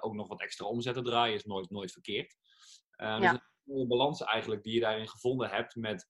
ook 0.00 0.14
nog 0.14 0.28
wat 0.28 0.40
extra 0.40 0.66
omzet 0.66 0.94
te 0.94 1.02
draaien, 1.02 1.34
is 1.34 1.44
nooit, 1.44 1.70
nooit 1.70 1.92
verkeerd. 1.92 2.36
Uh, 2.96 3.20
ja. 3.20 3.32
Dus 3.32 3.40
een 3.64 3.88
balans 3.88 4.22
eigenlijk 4.22 4.62
die 4.62 4.74
je 4.74 4.80
daarin 4.80 5.08
gevonden 5.08 5.50
hebt 5.50 5.74
met 5.74 6.08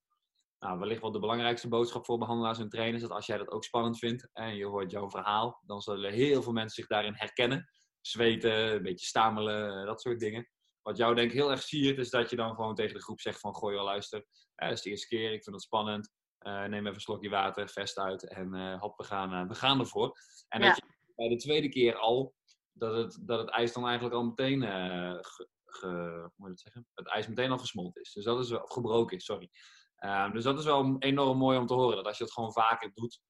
nou, 0.58 0.78
wellicht 0.78 1.00
wel 1.00 1.12
de 1.12 1.18
belangrijkste 1.18 1.68
boodschap 1.68 2.04
voor 2.04 2.18
behandelaars 2.18 2.58
en 2.58 2.68
trainers. 2.68 3.02
Dat 3.02 3.10
als 3.10 3.26
jij 3.26 3.38
dat 3.38 3.50
ook 3.50 3.64
spannend 3.64 3.98
vindt 3.98 4.28
en 4.32 4.56
je 4.56 4.66
hoort 4.66 4.90
jouw 4.90 5.10
verhaal, 5.10 5.62
dan 5.66 5.80
zullen 5.80 6.12
heel 6.12 6.42
veel 6.42 6.52
mensen 6.52 6.74
zich 6.74 6.86
daarin 6.86 7.14
herkennen. 7.14 7.70
Zweten, 8.00 8.74
een 8.74 8.82
beetje 8.82 9.06
stamelen, 9.06 9.86
dat 9.86 10.00
soort 10.00 10.20
dingen. 10.20 10.48
Wat 10.82 10.96
jou 10.96 11.14
denk 11.14 11.30
ik 11.30 11.36
heel 11.36 11.50
erg 11.50 11.62
siert, 11.62 11.98
is 11.98 12.10
dat 12.10 12.30
je 12.30 12.36
dan 12.36 12.54
gewoon 12.54 12.74
tegen 12.74 12.94
de 12.94 13.02
groep 13.02 13.20
zegt 13.20 13.40
van 13.40 13.56
gooi 13.56 13.74
wel 13.74 13.84
luister. 13.84 14.26
dat 14.54 14.72
is 14.72 14.82
de 14.82 14.90
eerste 14.90 15.06
keer, 15.06 15.32
ik 15.32 15.42
vind 15.42 15.56
het 15.56 15.64
spannend. 15.64 16.12
Uh, 16.40 16.60
neem 16.60 16.80
even 16.80 16.94
een 16.94 17.00
slokje 17.00 17.28
water, 17.28 17.68
vest 17.68 17.98
uit 17.98 18.28
en 18.28 18.54
uh, 18.54 18.80
hop, 18.80 18.98
we 18.98 19.04
gaan, 19.04 19.34
uh, 19.34 19.48
we 19.48 19.54
gaan 19.54 19.80
ervoor. 19.80 20.18
En 20.48 20.60
dat 20.60 20.76
je 20.76 20.82
bij 21.16 21.28
de 21.28 21.36
tweede 21.36 21.68
keer 21.68 21.96
al, 21.96 22.34
dat 22.72 22.94
het, 22.96 23.18
dat 23.26 23.38
het 23.38 23.50
ijs 23.50 23.72
dan 23.72 23.84
eigenlijk 23.84 24.14
al 24.14 24.24
meteen, 24.24 24.62
ge, 24.62 25.48
ge, 25.64 26.30
moet 26.36 26.48
het, 26.48 26.60
zeggen? 26.60 26.86
het 26.94 27.08
ijs 27.08 27.28
meteen 27.28 27.50
al 27.50 27.58
gesmolten 27.58 28.02
is. 28.02 28.12
Dus 28.12 28.24
dat 28.24 28.44
is 28.44 28.52
of 28.52 28.70
gebroken 28.70 29.16
is, 29.16 29.24
sorry. 29.24 29.50
Ehm, 29.98 30.32
dus 30.32 30.44
dat 30.44 30.58
is 30.58 30.64
wel 30.64 30.96
enorm 30.98 31.38
mooi 31.38 31.58
om 31.58 31.66
te 31.66 31.74
horen, 31.74 31.96
dat 31.96 32.06
als 32.06 32.18
je 32.18 32.24
het 32.24 32.32
gewoon 32.32 32.52
vaker 32.52 32.90
doet, 32.94 33.20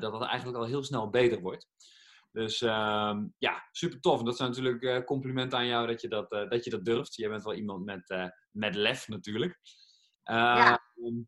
dat 0.00 0.12
het 0.12 0.22
eigenlijk 0.22 0.58
al 0.58 0.66
heel 0.66 0.84
snel 0.84 1.10
beter 1.10 1.40
wordt. 1.40 1.68
Dus 2.32 2.62
uh, 2.62 3.16
ja, 3.38 3.68
super 3.70 4.00
tof. 4.00 4.18
En 4.18 4.24
dat 4.24 4.36
zijn 4.36 4.48
natuurlijk 4.48 4.82
uh, 4.82 5.04
complimenten 5.04 5.58
aan 5.58 5.66
jou 5.66 5.86
dat 5.86 6.00
je 6.00 6.08
dat, 6.08 6.32
uh, 6.32 6.48
dat, 6.48 6.64
je 6.64 6.70
dat 6.70 6.84
durft. 6.84 7.14
Jij 7.14 7.28
bent 7.28 7.44
wel 7.44 7.54
iemand 7.54 7.84
met, 7.84 8.32
met 8.50 8.74
lef 8.74 9.08
natuurlijk. 9.08 9.58
ja. 10.22 10.80
Ehm, 10.96 11.22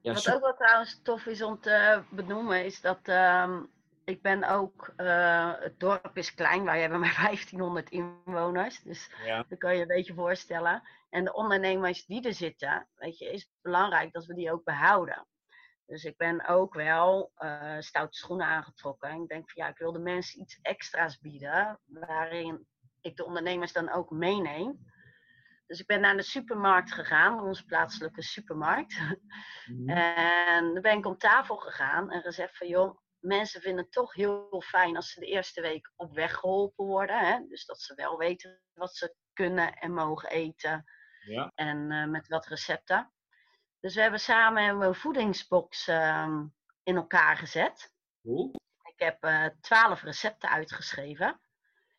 ja, 0.00 0.12
Wat 0.12 0.34
ook 0.34 0.40
wel 0.40 0.54
trouwens 0.54 1.00
tof 1.02 1.26
is 1.26 1.42
om 1.42 1.60
te 1.60 2.02
benoemen, 2.10 2.64
is 2.64 2.80
dat 2.80 3.00
ehm, 3.02 3.64
ik 4.08 4.22
ben 4.22 4.44
ook, 4.44 4.92
het 5.60 5.80
dorp 5.80 6.16
is 6.16 6.34
klein, 6.34 6.64
wij 6.64 6.80
hebben 6.80 7.00
maar 7.00 7.14
1500 7.22 7.90
inwoners. 7.90 8.82
Dus 8.82 9.10
ja. 9.24 9.44
dat 9.48 9.58
kan 9.58 9.74
je 9.74 9.80
een 9.80 9.86
beetje 9.86 10.14
voorstellen. 10.14 10.82
En 11.10 11.24
de 11.24 11.34
ondernemers 11.34 12.06
die 12.06 12.26
er 12.26 12.34
zitten, 12.34 12.88
weet 12.94 13.18
je, 13.18 13.32
is 13.32 13.40
het 13.40 13.50
belangrijk 13.62 14.12
dat 14.12 14.26
we 14.26 14.34
die 14.34 14.52
ook 14.52 14.64
behouden. 14.64 15.26
Dus 15.86 16.04
ik 16.04 16.16
ben 16.16 16.46
ook 16.46 16.74
wel 16.74 17.32
uh, 17.38 17.76
stoute 17.78 18.18
schoenen 18.18 18.46
aangetrokken. 18.46 19.08
En 19.08 19.22
ik 19.22 19.28
denk 19.28 19.50
van 19.50 19.64
ja, 19.64 19.70
ik 19.70 19.78
wil 19.78 19.92
de 19.92 19.98
mensen 19.98 20.40
iets 20.40 20.58
extra's 20.62 21.18
bieden, 21.18 21.80
waarin 21.84 22.66
ik 23.00 23.16
de 23.16 23.24
ondernemers 23.24 23.72
dan 23.72 23.90
ook 23.90 24.10
meeneem. 24.10 24.86
Dus 25.66 25.80
ik 25.80 25.86
ben 25.86 26.00
naar 26.00 26.16
de 26.16 26.22
supermarkt 26.22 26.92
gegaan, 26.92 27.40
onze 27.40 27.64
plaatselijke 27.64 28.22
supermarkt. 28.22 29.00
Mhm. 29.66 29.88
En 29.88 30.72
dan 30.72 30.82
ben 30.82 30.98
ik 30.98 31.06
om 31.06 31.18
tafel 31.18 31.56
gegaan 31.56 32.10
en 32.10 32.22
gezegd 32.22 32.56
van 32.56 32.68
joh, 32.68 32.98
mensen 33.20 33.60
vinden 33.60 33.84
het 33.84 33.92
toch 33.92 34.14
heel 34.14 34.62
fijn 34.66 34.96
als 34.96 35.12
ze 35.12 35.20
de 35.20 35.26
eerste 35.26 35.60
week 35.60 35.92
op 35.96 36.14
weg 36.14 36.34
geholpen 36.34 36.84
worden. 36.84 37.18
Hè? 37.18 37.46
Dus 37.48 37.66
dat 37.66 37.80
ze 37.80 37.94
wel 37.94 38.18
weten 38.18 38.60
wat 38.72 38.96
ze 38.96 39.14
kunnen 39.32 39.74
en 39.74 39.92
mogen 39.92 40.28
eten. 40.28 40.84
Ja. 41.26 41.52
En 41.54 41.90
uh, 41.90 42.06
met 42.06 42.28
wat 42.28 42.46
recepten. 42.46 43.12
Dus 43.80 43.94
we 43.94 44.00
hebben 44.00 44.20
samen 44.20 44.62
een 44.62 44.94
voedingsbox 44.94 45.88
uh, 45.88 46.42
in 46.82 46.96
elkaar 46.96 47.36
gezet. 47.36 47.92
Cool. 48.22 48.54
Ik 48.82 48.98
heb 48.98 49.24
uh, 49.24 49.46
twaalf 49.60 50.02
recepten 50.02 50.48
uitgeschreven. 50.48 51.40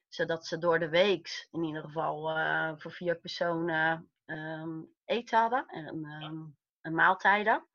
Zodat 0.08 0.46
ze 0.46 0.58
door 0.58 0.80
de 0.80 0.90
week 0.90 1.48
in 1.52 1.64
ieder 1.64 1.82
geval 1.82 2.38
uh, 2.38 2.72
voor 2.78 2.92
vier 2.92 3.20
personen 3.20 4.12
um, 4.26 4.96
eten 5.06 5.40
hadden. 5.40 5.68
En 5.68 6.06
um, 6.06 6.58
een 6.82 6.94
maaltijden. 6.94 7.68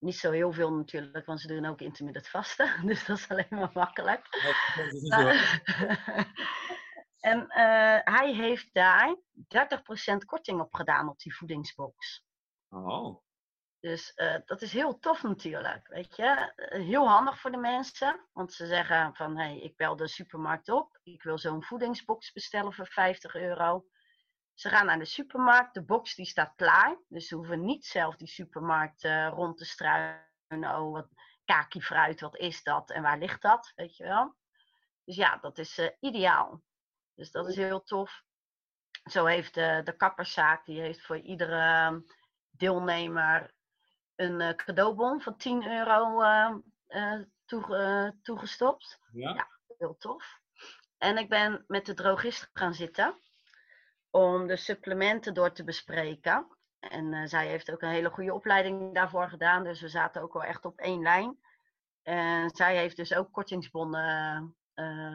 Niet 0.00 0.16
zo 0.16 0.30
heel 0.30 0.52
veel 0.52 0.72
natuurlijk, 0.72 1.26
want 1.26 1.40
ze 1.40 1.46
doen 1.46 1.66
ook 1.66 1.80
intermittent 1.80 2.28
vasten. 2.28 2.70
Dus 2.86 3.04
dat 3.04 3.18
is 3.18 3.28
alleen 3.28 3.46
maar 3.50 3.70
makkelijk. 3.72 4.26
en 7.30 7.44
hij 8.04 8.34
heeft 8.34 8.74
daar 8.74 9.16
30% 10.14 10.16
korting 10.26 10.60
op 10.60 10.74
gedaan 10.74 11.08
op 11.08 11.18
die 11.18 11.34
voedingsbox. 11.34 12.24
Oh. 12.68 13.22
Dus 13.80 14.12
uh, 14.16 14.36
dat 14.44 14.62
is 14.62 14.72
heel 14.72 14.98
tof 14.98 15.22
natuurlijk, 15.22 15.88
weet 15.88 16.16
je. 16.16 16.52
Eh, 16.56 16.82
heel 16.82 17.08
handig 17.08 17.40
voor 17.40 17.50
de 17.50 17.56
mensen, 17.56 18.28
want 18.32 18.52
ze 18.52 18.66
zeggen 18.66 19.14
van, 19.14 19.38
hé, 19.38 19.44
hey, 19.44 19.60
ik 19.60 19.76
bel 19.76 19.96
de 19.96 20.08
supermarkt 20.08 20.68
op. 20.68 20.98
Ik 21.02 21.22
wil 21.22 21.38
zo'n 21.38 21.64
voedingsbox 21.64 22.32
bestellen 22.32 22.72
voor 22.72 22.86
50 22.86 23.34
euro. 23.34 23.84
Ze 24.60 24.68
gaan 24.68 24.86
naar 24.86 24.98
de 24.98 25.04
supermarkt, 25.04 25.74
de 25.74 25.82
box 25.82 26.14
die 26.14 26.26
staat 26.26 26.52
klaar. 26.56 26.98
Dus 27.08 27.28
ze 27.28 27.34
hoeven 27.34 27.64
niet 27.64 27.84
zelf 27.86 28.16
die 28.16 28.28
supermarkt 28.28 29.04
uh, 29.04 29.28
rond 29.28 29.58
te 29.58 29.64
struinen. 29.64 30.20
Oh, 30.50 30.92
wat 30.92 31.08
kaki 31.44 31.82
fruit, 31.82 32.20
wat 32.20 32.36
is 32.36 32.62
dat 32.62 32.90
en 32.90 33.02
waar 33.02 33.18
ligt 33.18 33.42
dat, 33.42 33.72
weet 33.74 33.96
je 33.96 34.04
wel. 34.04 34.34
Dus 35.04 35.16
ja, 35.16 35.36
dat 35.36 35.58
is 35.58 35.78
uh, 35.78 35.88
ideaal. 36.00 36.62
Dus 37.14 37.30
dat 37.30 37.48
is 37.48 37.56
heel 37.56 37.82
tof. 37.82 38.22
Zo 39.10 39.24
heeft 39.24 39.54
de, 39.54 39.80
de 39.84 39.96
kapperszaak, 39.96 40.64
die 40.64 40.80
heeft 40.80 41.06
voor 41.06 41.18
iedere 41.18 42.02
deelnemer 42.50 43.54
een 44.16 44.56
cadeaubon 44.56 45.20
van 45.20 45.36
10 45.36 45.66
euro 45.66 46.22
uh, 46.88 47.20
toege, 47.44 48.16
toegestopt. 48.22 48.98
Ja. 49.12 49.34
ja, 49.34 49.48
heel 49.78 49.96
tof. 49.96 50.40
En 50.98 51.18
ik 51.18 51.28
ben 51.28 51.64
met 51.66 51.86
de 51.86 51.94
drogist 51.94 52.50
gaan 52.52 52.74
zitten 52.74 53.20
om 54.10 54.46
de 54.46 54.56
supplementen 54.56 55.34
door 55.34 55.52
te 55.52 55.64
bespreken. 55.64 56.46
En 56.78 57.28
zij 57.28 57.46
heeft 57.46 57.70
ook 57.70 57.82
een 57.82 57.88
hele 57.88 58.10
goede 58.10 58.34
opleiding 58.34 58.94
daarvoor 58.94 59.28
gedaan, 59.28 59.64
dus 59.64 59.80
we 59.80 59.88
zaten 59.88 60.22
ook 60.22 60.32
wel 60.32 60.44
echt 60.44 60.64
op 60.64 60.78
één 60.78 61.02
lijn. 61.02 61.38
En 62.02 62.50
zij 62.50 62.76
heeft 62.76 62.96
dus 62.96 63.14
ook 63.14 63.32
kortingsbonnen 63.32 64.56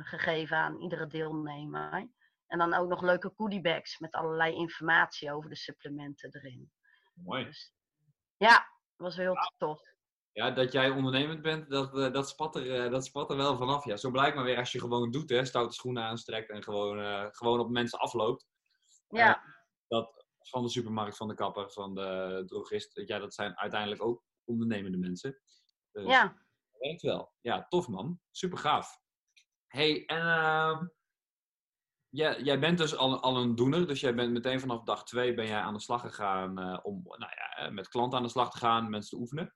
gegeven 0.04 0.58
aan 0.58 0.82
iedere 0.82 1.08
deelnemer. 1.08 2.10
En 2.48 2.58
dan 2.58 2.74
ook 2.74 2.90
nog 2.90 3.02
leuke 3.02 3.34
goodiebags 3.36 4.00
met 4.00 4.14
allerlei 4.14 4.56
informatie 4.56 5.34
over 5.34 5.50
de 5.50 5.56
supplementen 5.56 6.30
erin. 6.36 6.72
Mooi. 7.14 7.46
Dus, 7.46 7.74
ja, 8.38 8.68
was 8.96 9.16
heel 9.16 9.36
tof. 9.58 9.82
Ja, 10.32 10.52
dat 10.52 10.72
jij 10.72 10.90
ondernemend 10.90 11.42
bent, 11.42 11.70
dat, 11.70 12.14
dat, 12.14 12.30
spat 12.30 12.56
er, 12.56 12.90
dat 12.90 13.06
spat 13.06 13.30
er 13.30 13.38
wel 13.38 13.58
vanaf. 13.58 13.86
Ja. 13.86 13.98
Zo 13.98 14.12
blijkt 14.12 14.36
maar 14.36 14.46
weer 14.46 14.58
als 14.58 14.72
je 14.72 14.80
gewoon 14.80 15.12
doet, 15.12 15.30
hè, 15.30 15.46
stoute 15.46 15.74
schoenen 15.74 16.04
aanstrekt 16.04 16.50
en 16.50 16.64
gewoon, 16.64 17.00
uh, 17.00 17.26
gewoon 17.32 17.60
op 17.60 17.70
mensen 17.70 18.00
afloopt. 18.00 18.46
Ja. 19.08 19.44
dat 19.88 20.26
van 20.40 20.64
de 20.64 20.70
supermarkt, 20.70 21.18
van 21.18 21.28
de 21.28 21.34
kapper, 21.34 21.72
van 21.72 21.96
de 21.96 22.44
drogist, 22.46 23.02
ja, 23.06 23.20
dat 23.20 23.34
zijn 23.34 23.58
uiteindelijk 23.58 24.04
ook 24.04 24.24
ondernemende 24.44 24.98
mensen. 24.98 25.42
Dus, 25.92 26.06
ja. 26.06 26.24
Dat 26.24 26.80
werkt 26.80 27.02
wel. 27.02 27.34
Ja, 27.42 27.66
tof 27.68 27.88
man. 27.88 28.20
Super 28.32 28.58
gaaf. 28.58 29.02
hey, 29.68 30.06
en 30.06 30.28
ehm, 30.28 30.88
ja, 32.10 32.40
jij 32.40 32.60
bent 32.60 32.78
dus 32.78 32.96
al, 32.96 33.20
al 33.20 33.38
een 33.38 33.56
doener, 33.56 33.88
dus 33.88 34.00
jij 34.00 34.16
bent 34.16 34.32
meteen 34.32 34.60
vanaf 34.60 34.84
dag 34.84 35.06
twee 35.06 35.34
ben 35.34 35.48
jij 35.48 35.60
aan 35.60 35.74
de 35.74 35.80
slag 35.80 36.02
gegaan 36.02 36.60
uh, 36.60 36.80
om 36.84 37.02
nou 37.04 37.32
ja, 37.36 37.70
met 37.70 37.88
klanten 37.88 38.18
aan 38.18 38.24
de 38.24 38.30
slag 38.30 38.52
te 38.52 38.58
gaan, 38.58 38.90
mensen 38.90 39.10
te 39.10 39.22
oefenen. 39.22 39.56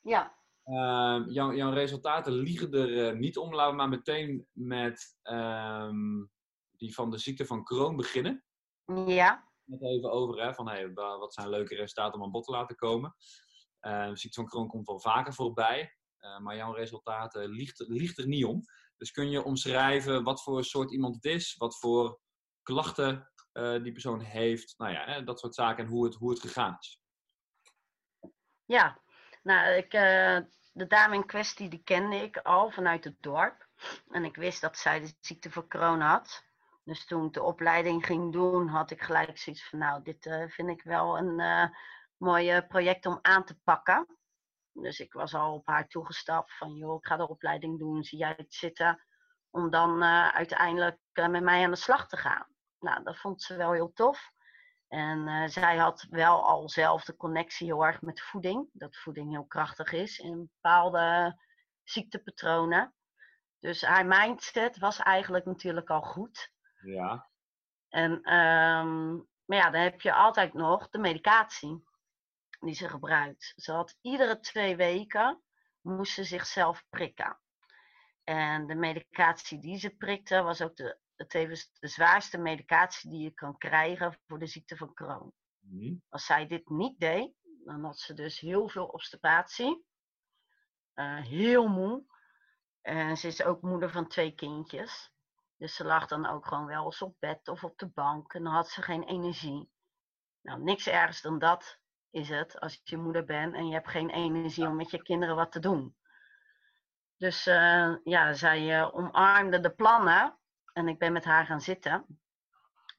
Ja. 0.00 0.40
Uh, 0.64 1.22
jouw, 1.26 1.54
jouw 1.54 1.72
resultaten 1.72 2.32
liegen 2.32 2.72
er 2.72 3.12
uh, 3.12 3.18
niet 3.18 3.36
om. 3.36 3.54
Laten 3.54 3.70
we 3.70 3.76
maar 3.76 3.88
meteen 3.88 4.46
met 4.52 5.18
um, 5.22 6.30
die 6.70 6.94
van 6.94 7.10
de 7.10 7.18
ziekte 7.18 7.46
van 7.46 7.64
Crohn 7.64 7.96
beginnen. 7.96 8.44
Ja. 9.06 9.50
Net 9.64 9.82
even 9.82 10.10
over, 10.10 10.42
hè, 10.42 10.54
van 10.54 10.68
hey, 10.68 10.92
wat 10.92 11.34
zijn 11.34 11.48
leuke 11.48 11.74
resultaten 11.74 12.18
om 12.18 12.24
aan 12.24 12.30
bod 12.30 12.44
te 12.44 12.50
laten 12.50 12.76
komen. 12.76 13.14
Uh, 13.80 14.10
ziekte 14.12 14.40
van 14.40 14.48
Crohn 14.48 14.68
komt 14.68 14.86
wel 14.86 15.00
vaker 15.00 15.34
voorbij, 15.34 15.96
eh, 16.18 16.38
maar 16.38 16.56
jouw 16.56 16.72
resultaten 16.72 17.48
liegt, 17.48 17.78
liegt 17.78 18.18
er 18.18 18.26
niet 18.26 18.44
om. 18.44 18.62
Dus 18.96 19.10
kun 19.10 19.30
je 19.30 19.44
omschrijven 19.44 20.22
wat 20.22 20.42
voor 20.42 20.64
soort 20.64 20.92
iemand 20.92 21.14
het 21.14 21.24
is, 21.24 21.56
wat 21.56 21.78
voor 21.78 22.20
klachten 22.62 23.30
uh, 23.52 23.82
die 23.82 23.92
persoon 23.92 24.20
heeft, 24.20 24.74
nou 24.76 24.92
ja, 24.92 25.20
dat 25.20 25.40
soort 25.40 25.54
zaken 25.54 25.84
en 25.84 25.90
hoe 25.90 26.04
het, 26.04 26.14
hoe 26.14 26.30
het 26.30 26.40
gegaan 26.40 26.76
is. 26.80 27.00
Ja, 28.64 29.02
nou, 29.42 29.72
ik, 29.74 29.94
uh, 29.94 30.38
de 30.72 30.86
dame 30.86 31.14
in 31.14 31.26
kwestie 31.26 31.68
die 31.68 31.82
kende 31.84 32.16
ik 32.16 32.36
al 32.36 32.70
vanuit 32.70 33.04
het 33.04 33.16
dorp. 33.20 33.68
En 34.10 34.24
ik 34.24 34.36
wist 34.36 34.60
dat 34.60 34.78
zij 34.78 35.00
de 35.00 35.14
ziekte 35.20 35.50
van 35.50 35.68
corona 35.68 36.10
had. 36.10 36.44
Dus 36.84 37.06
toen 37.06 37.26
ik 37.26 37.32
de 37.32 37.42
opleiding 37.42 38.06
ging 38.06 38.32
doen, 38.32 38.68
had 38.68 38.90
ik 38.90 39.02
gelijk 39.02 39.38
zoiets 39.38 39.68
van, 39.68 39.78
nou, 39.78 40.02
dit 40.02 40.26
uh, 40.26 40.48
vind 40.48 40.68
ik 40.68 40.82
wel 40.82 41.18
een 41.18 41.40
uh, 41.40 41.64
mooi 42.16 42.62
project 42.62 43.06
om 43.06 43.18
aan 43.22 43.44
te 43.44 43.58
pakken. 43.64 44.18
Dus 44.72 45.00
ik 45.00 45.12
was 45.12 45.34
al 45.34 45.54
op 45.54 45.66
haar 45.66 45.88
toegestapt 45.88 46.56
van, 46.56 46.74
joh, 46.74 46.96
ik 46.96 47.06
ga 47.06 47.16
de 47.16 47.28
opleiding 47.28 47.78
doen, 47.78 48.04
zie 48.04 48.18
jij 48.18 48.34
het 48.36 48.54
zitten? 48.54 49.04
Om 49.50 49.70
dan 49.70 50.04
uiteindelijk 50.32 50.98
met 51.12 51.42
mij 51.42 51.64
aan 51.64 51.70
de 51.70 51.76
slag 51.76 52.08
te 52.08 52.16
gaan. 52.16 52.46
Nou, 52.78 53.02
dat 53.02 53.16
vond 53.16 53.42
ze 53.42 53.56
wel 53.56 53.72
heel 53.72 53.92
tof. 53.92 54.30
En 54.88 55.50
zij 55.50 55.76
had 55.76 56.06
wel 56.10 56.44
al 56.44 56.68
zelf 56.68 57.04
de 57.04 57.16
connectie 57.16 57.66
heel 57.66 57.86
erg 57.86 58.00
met 58.00 58.20
voeding. 58.20 58.68
Dat 58.72 58.96
voeding 58.96 59.30
heel 59.30 59.46
krachtig 59.46 59.92
is 59.92 60.18
in 60.18 60.50
bepaalde 60.60 61.36
ziektepatronen. 61.82 62.94
Dus 63.58 63.82
haar 63.82 64.06
mindset 64.06 64.78
was 64.78 64.98
eigenlijk 64.98 65.44
natuurlijk 65.44 65.90
al 65.90 66.02
goed. 66.02 66.52
Ja. 66.84 67.30
En, 67.88 68.12
um, 68.12 69.28
maar 69.44 69.58
ja, 69.58 69.70
dan 69.70 69.80
heb 69.80 70.00
je 70.00 70.12
altijd 70.12 70.54
nog 70.54 70.88
de 70.88 70.98
medicatie 70.98 71.84
die 72.60 72.74
ze 72.74 72.88
gebruikt. 72.88 73.52
Ze 73.56 73.72
had 73.72 73.98
iedere 74.00 74.40
twee 74.40 74.76
weken 74.76 75.42
moest 75.80 76.12
ze 76.12 76.24
zichzelf 76.24 76.84
prikken. 76.90 77.40
En 78.24 78.66
de 78.66 78.74
medicatie 78.74 79.58
die 79.58 79.78
ze 79.78 79.96
prikte 79.96 80.42
was 80.42 80.62
ook 80.62 80.76
de, 80.76 80.98
tevens 81.26 81.70
de 81.78 81.88
zwaarste 81.88 82.38
medicatie 82.38 83.10
die 83.10 83.22
je 83.22 83.30
kan 83.30 83.58
krijgen 83.58 84.18
voor 84.26 84.38
de 84.38 84.46
ziekte 84.46 84.76
van 84.76 84.94
Crohn. 84.94 85.32
Mm. 85.58 86.02
Als 86.08 86.26
zij 86.26 86.46
dit 86.46 86.68
niet 86.68 87.00
deed, 87.00 87.32
dan 87.64 87.84
had 87.84 87.98
ze 87.98 88.14
dus 88.14 88.40
heel 88.40 88.68
veel 88.68 88.86
obstipatie. 88.86 89.84
Uh, 90.94 91.20
heel 91.20 91.66
moe. 91.66 92.04
En 92.80 93.16
ze 93.16 93.26
is 93.26 93.42
ook 93.42 93.62
moeder 93.62 93.90
van 93.90 94.08
twee 94.08 94.34
kindjes. 94.34 95.11
Dus 95.62 95.74
ze 95.74 95.84
lag 95.84 96.06
dan 96.06 96.26
ook 96.26 96.46
gewoon 96.46 96.66
wel 96.66 96.84
eens 96.84 97.02
op 97.02 97.16
bed 97.18 97.48
of 97.48 97.64
op 97.64 97.78
de 97.78 97.86
bank 97.86 98.34
en 98.34 98.42
dan 98.42 98.52
had 98.52 98.68
ze 98.68 98.82
geen 98.82 99.02
energie. 99.02 99.70
Nou, 100.40 100.62
niks 100.62 100.86
ergers 100.86 101.20
dan 101.20 101.38
dat 101.38 101.78
is 102.10 102.28
het 102.28 102.60
als 102.60 102.80
je 102.84 102.96
moeder 102.96 103.24
bent 103.24 103.54
en 103.54 103.66
je 103.66 103.72
hebt 103.72 103.88
geen 103.88 104.10
energie 104.10 104.66
om 104.66 104.76
met 104.76 104.90
je 104.90 105.02
kinderen 105.02 105.36
wat 105.36 105.52
te 105.52 105.60
doen. 105.60 105.96
Dus 107.16 107.46
uh, 107.46 107.96
ja, 108.04 108.32
zij 108.32 108.80
uh, 108.80 108.94
omarmde 108.94 109.60
de 109.60 109.70
plannen 109.70 110.38
en 110.72 110.88
ik 110.88 110.98
ben 110.98 111.12
met 111.12 111.24
haar 111.24 111.46
gaan 111.46 111.60
zitten. 111.60 112.20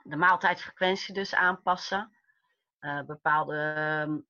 De 0.03 0.15
maaltijdfrequentie 0.15 1.13
dus 1.13 1.35
aanpassen. 1.35 2.17
Uh, 2.79 3.01
bepaalde 3.01 4.23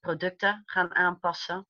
producten 0.00 0.62
gaan 0.66 0.94
aanpassen. 0.94 1.66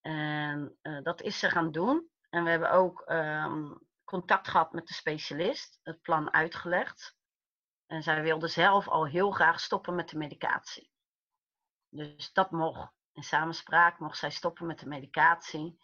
En 0.00 0.78
dat 1.02 1.22
is 1.22 1.38
ze 1.38 1.50
gaan 1.50 1.70
doen. 1.72 2.10
En 2.30 2.44
we 2.44 2.50
hebben 2.50 2.70
ook 2.70 3.00
ehm, 3.00 3.72
contact 4.08 4.48
gehad 4.48 4.72
met 4.72 4.86
de 4.86 4.94
specialist, 4.94 5.78
het 5.82 6.02
plan 6.02 6.32
uitgelegd. 6.32 7.16
En 7.86 8.02
zij 8.02 8.22
wilde 8.22 8.48
zelf 8.48 8.88
al 8.88 9.06
heel 9.06 9.30
graag 9.30 9.60
stoppen 9.60 9.94
met 9.94 10.08
de 10.08 10.16
medicatie. 10.16 10.90
Dus 11.88 12.32
dat 12.32 12.50
mocht. 12.50 12.92
In 13.12 13.22
samenspraak 13.22 13.98
mocht 13.98 14.18
zij 14.18 14.30
stoppen 14.30 14.66
met 14.66 14.78
de 14.78 14.86
medicatie. 14.86 15.78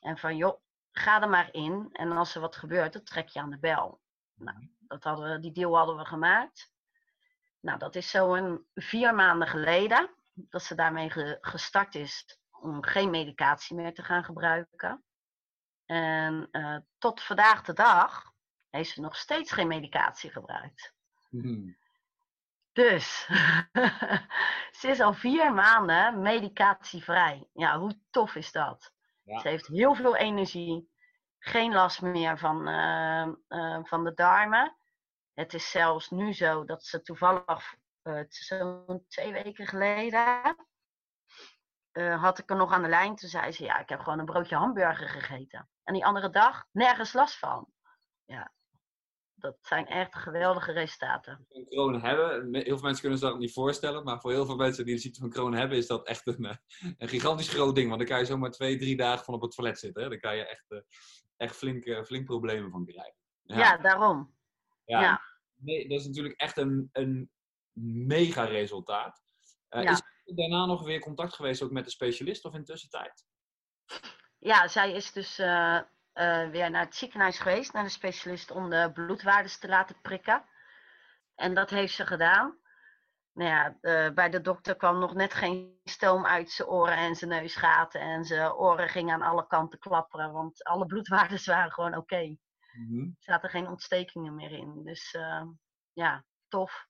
En 0.00 0.18
van 0.18 0.36
joh, 0.36 0.60
ga 0.92 1.22
er 1.22 1.28
maar 1.28 1.54
in. 1.54 1.88
En 1.92 2.12
als 2.12 2.34
er 2.34 2.40
wat 2.40 2.56
gebeurt, 2.56 2.92
dan 2.92 3.04
trek 3.04 3.28
je 3.28 3.40
aan 3.40 3.50
de 3.50 3.58
bel. 3.58 4.00
Nou, 4.34 4.70
dat 4.78 5.04
hadden 5.04 5.32
we, 5.32 5.40
die 5.40 5.52
deal 5.52 5.76
hadden 5.76 5.96
we 5.96 6.04
gemaakt. 6.04 6.72
Nou, 7.60 7.78
dat 7.78 7.94
is 7.94 8.10
zo 8.10 8.34
een 8.34 8.66
vier 8.74 9.14
maanden 9.14 9.48
geleden 9.48 10.10
dat 10.32 10.62
ze 10.62 10.74
daarmee 10.74 11.10
gestart 11.40 11.94
is 11.94 12.38
om 12.50 12.82
geen 12.82 13.10
medicatie 13.10 13.76
meer 13.76 13.94
te 13.94 14.02
gaan 14.02 14.24
gebruiken. 14.24 15.04
En 15.90 16.48
uh, 16.52 16.76
tot 16.98 17.22
vandaag 17.22 17.62
de 17.62 17.72
dag 17.72 18.32
heeft 18.70 18.90
ze 18.90 19.00
nog 19.00 19.16
steeds 19.16 19.52
geen 19.52 19.68
medicatie 19.68 20.30
gebruikt. 20.30 20.94
Hmm. 21.28 21.76
Dus 22.72 23.26
ze 24.80 24.88
is 24.88 25.00
al 25.00 25.14
vier 25.14 25.52
maanden 25.52 26.20
medicatievrij. 26.20 27.48
Ja, 27.52 27.78
hoe 27.78 27.98
tof 28.10 28.34
is 28.34 28.52
dat? 28.52 28.92
Ze 29.24 29.48
heeft 29.48 29.66
heel 29.66 29.94
veel 29.94 30.16
energie, 30.16 30.90
geen 31.38 31.72
last 31.72 32.02
meer 32.02 32.38
van, 32.38 32.68
uh, 32.68 33.28
uh, 33.48 33.78
van 33.82 34.04
de 34.04 34.14
darmen. 34.14 34.76
Het 35.34 35.54
is 35.54 35.70
zelfs 35.70 36.10
nu 36.10 36.32
zo 36.32 36.64
dat 36.64 36.84
ze 36.84 37.02
toevallig, 37.02 37.74
zo'n 38.28 39.04
twee 39.08 39.32
weken 39.32 39.66
geleden, 39.66 40.56
had 41.92 42.38
ik 42.38 42.50
er 42.50 42.56
nog 42.56 42.72
aan 42.72 42.82
de 42.82 42.88
lijn. 42.88 43.16
Toen 43.16 43.28
zei 43.28 43.52
ze, 43.52 43.64
ja, 43.64 43.78
ik 43.78 43.88
heb 43.88 44.00
gewoon 44.00 44.18
een 44.18 44.24
broodje 44.24 44.56
hamburger 44.56 45.08
gegeten. 45.08 45.68
En 45.84 45.94
die 45.94 46.04
andere 46.04 46.30
dag 46.30 46.66
nergens 46.72 47.12
last 47.12 47.38
van. 47.38 47.72
Ja, 48.24 48.52
dat 49.40 49.56
zijn 49.60 49.86
echt 49.86 50.14
geweldige 50.14 50.72
resultaten. 50.72 51.46
Een 51.48 51.66
kroon 51.68 52.02
hebben, 52.02 52.54
heel 52.54 52.64
veel 52.64 52.82
mensen 52.82 53.00
kunnen 53.00 53.18
zich 53.18 53.28
dat 53.28 53.38
niet 53.38 53.52
voorstellen, 53.52 54.04
maar 54.04 54.20
voor 54.20 54.30
heel 54.30 54.46
veel 54.46 54.56
mensen 54.56 54.84
die 54.84 54.94
de 54.94 55.00
ziekte 55.00 55.20
van 55.20 55.30
kroon 55.30 55.54
hebben, 55.54 55.78
is 55.78 55.86
dat 55.86 56.06
echt 56.06 56.26
een, 56.26 56.44
eh, 56.44 56.56
een 56.98 57.08
gigantisch 57.08 57.48
groot 57.48 57.74
ding. 57.74 57.88
Want 57.88 58.00
dan 58.00 58.08
kan 58.08 58.18
je 58.18 58.24
zomaar 58.24 58.50
twee, 58.50 58.78
drie 58.78 58.96
dagen 58.96 59.24
van 59.24 59.34
op 59.34 59.42
het 59.42 59.50
toilet 59.50 59.78
zitten. 59.78 60.02
Hè? 60.02 60.08
Dan 60.08 60.18
kan 60.18 60.36
je 60.36 60.46
echt, 60.46 60.70
eh, 60.70 60.78
echt 61.36 61.56
flink, 61.56 62.06
flink 62.06 62.24
problemen 62.24 62.70
van 62.70 62.86
krijgen. 62.86 63.18
Ja, 63.42 63.58
ja 63.58 63.76
daarom. 63.76 64.34
Ja, 64.84 65.00
ja. 65.00 65.22
Nee, 65.54 65.88
dat 65.88 66.00
is 66.00 66.06
natuurlijk 66.06 66.40
echt 66.40 66.56
een, 66.56 66.88
een 66.92 67.30
mega 68.06 68.44
resultaat. 68.44 69.22
Uh, 69.70 69.82
ja. 69.82 69.90
Is 69.90 70.02
daarna 70.36 70.66
nog 70.66 70.82
weer 70.82 71.00
contact 71.00 71.34
geweest 71.34 71.62
ook 71.62 71.70
met 71.70 71.84
de 71.84 71.90
specialist 71.90 72.44
of 72.44 72.54
in 72.54 72.64
tussentijd? 72.64 73.24
ja, 74.38 74.68
zij 74.68 74.92
is 74.92 75.12
dus 75.12 75.38
uh, 75.38 75.80
uh, 76.14 76.48
weer 76.50 76.70
naar 76.70 76.84
het 76.84 76.94
ziekenhuis 76.94 77.38
geweest, 77.38 77.72
naar 77.72 77.84
de 77.84 77.88
specialist, 77.88 78.50
om 78.50 78.70
de 78.70 78.90
bloedwaardes 78.94 79.58
te 79.58 79.68
laten 79.68 80.00
prikken. 80.00 80.44
En 81.34 81.54
dat 81.54 81.70
heeft 81.70 81.94
ze 81.94 82.06
gedaan. 82.06 82.58
Nou 83.32 83.50
ja, 83.50 83.78
uh, 83.80 84.14
bij 84.14 84.30
de 84.30 84.40
dokter 84.40 84.76
kwam 84.76 84.98
nog 84.98 85.14
net 85.14 85.34
geen 85.34 85.80
stoom 85.84 86.26
uit 86.26 86.50
zijn 86.50 86.68
oren 86.68 86.96
en 86.96 87.14
zijn 87.14 87.30
neusgaten. 87.30 88.00
En 88.00 88.24
zijn 88.24 88.52
oren 88.52 88.88
gingen 88.88 89.14
aan 89.14 89.30
alle 89.30 89.46
kanten 89.46 89.78
klapperen, 89.78 90.32
want 90.32 90.64
alle 90.64 90.86
bloedwaardes 90.86 91.46
waren 91.46 91.72
gewoon 91.72 91.96
oké. 91.96 92.00
Okay. 92.00 92.38
Mm 92.72 92.88
-hmm. 92.88 93.04
Er 93.18 93.24
zaten 93.24 93.50
geen 93.50 93.68
ontstekingen 93.68 94.34
meer 94.34 94.50
in. 94.50 94.82
Dus 94.84 95.16
ja, 95.92 96.24
tof. 96.48 96.88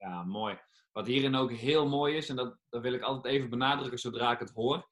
Ja, 0.00 0.24
mooi. 0.24 0.58
Wat 0.92 1.06
hierin 1.06 1.34
ook 1.34 1.52
heel 1.52 1.88
mooi 1.88 2.16
is, 2.16 2.28
en 2.28 2.36
dat, 2.36 2.58
dat 2.68 2.82
wil 2.82 2.92
ik 2.92 3.02
altijd 3.02 3.34
even 3.34 3.50
benadrukken 3.50 3.98
zodra 3.98 4.32
ik 4.32 4.38
het 4.38 4.50
hoor 4.50 4.88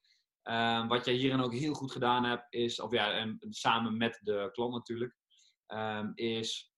Ehm, 0.49 0.87
wat 0.87 1.05
jij 1.05 1.13
hierin 1.13 1.41
ook 1.41 1.53
heel 1.53 1.73
goed 1.73 1.91
gedaan 1.91 2.23
hebt, 2.23 2.45
is, 2.49 2.79
of 2.79 2.91
ja, 2.91 3.11
en 3.11 3.37
samen 3.49 3.97
met 3.97 4.19
de 4.23 4.49
klant 4.51 4.73
natuurlijk, 4.73 5.15
um, 5.67 6.11
is 6.15 6.73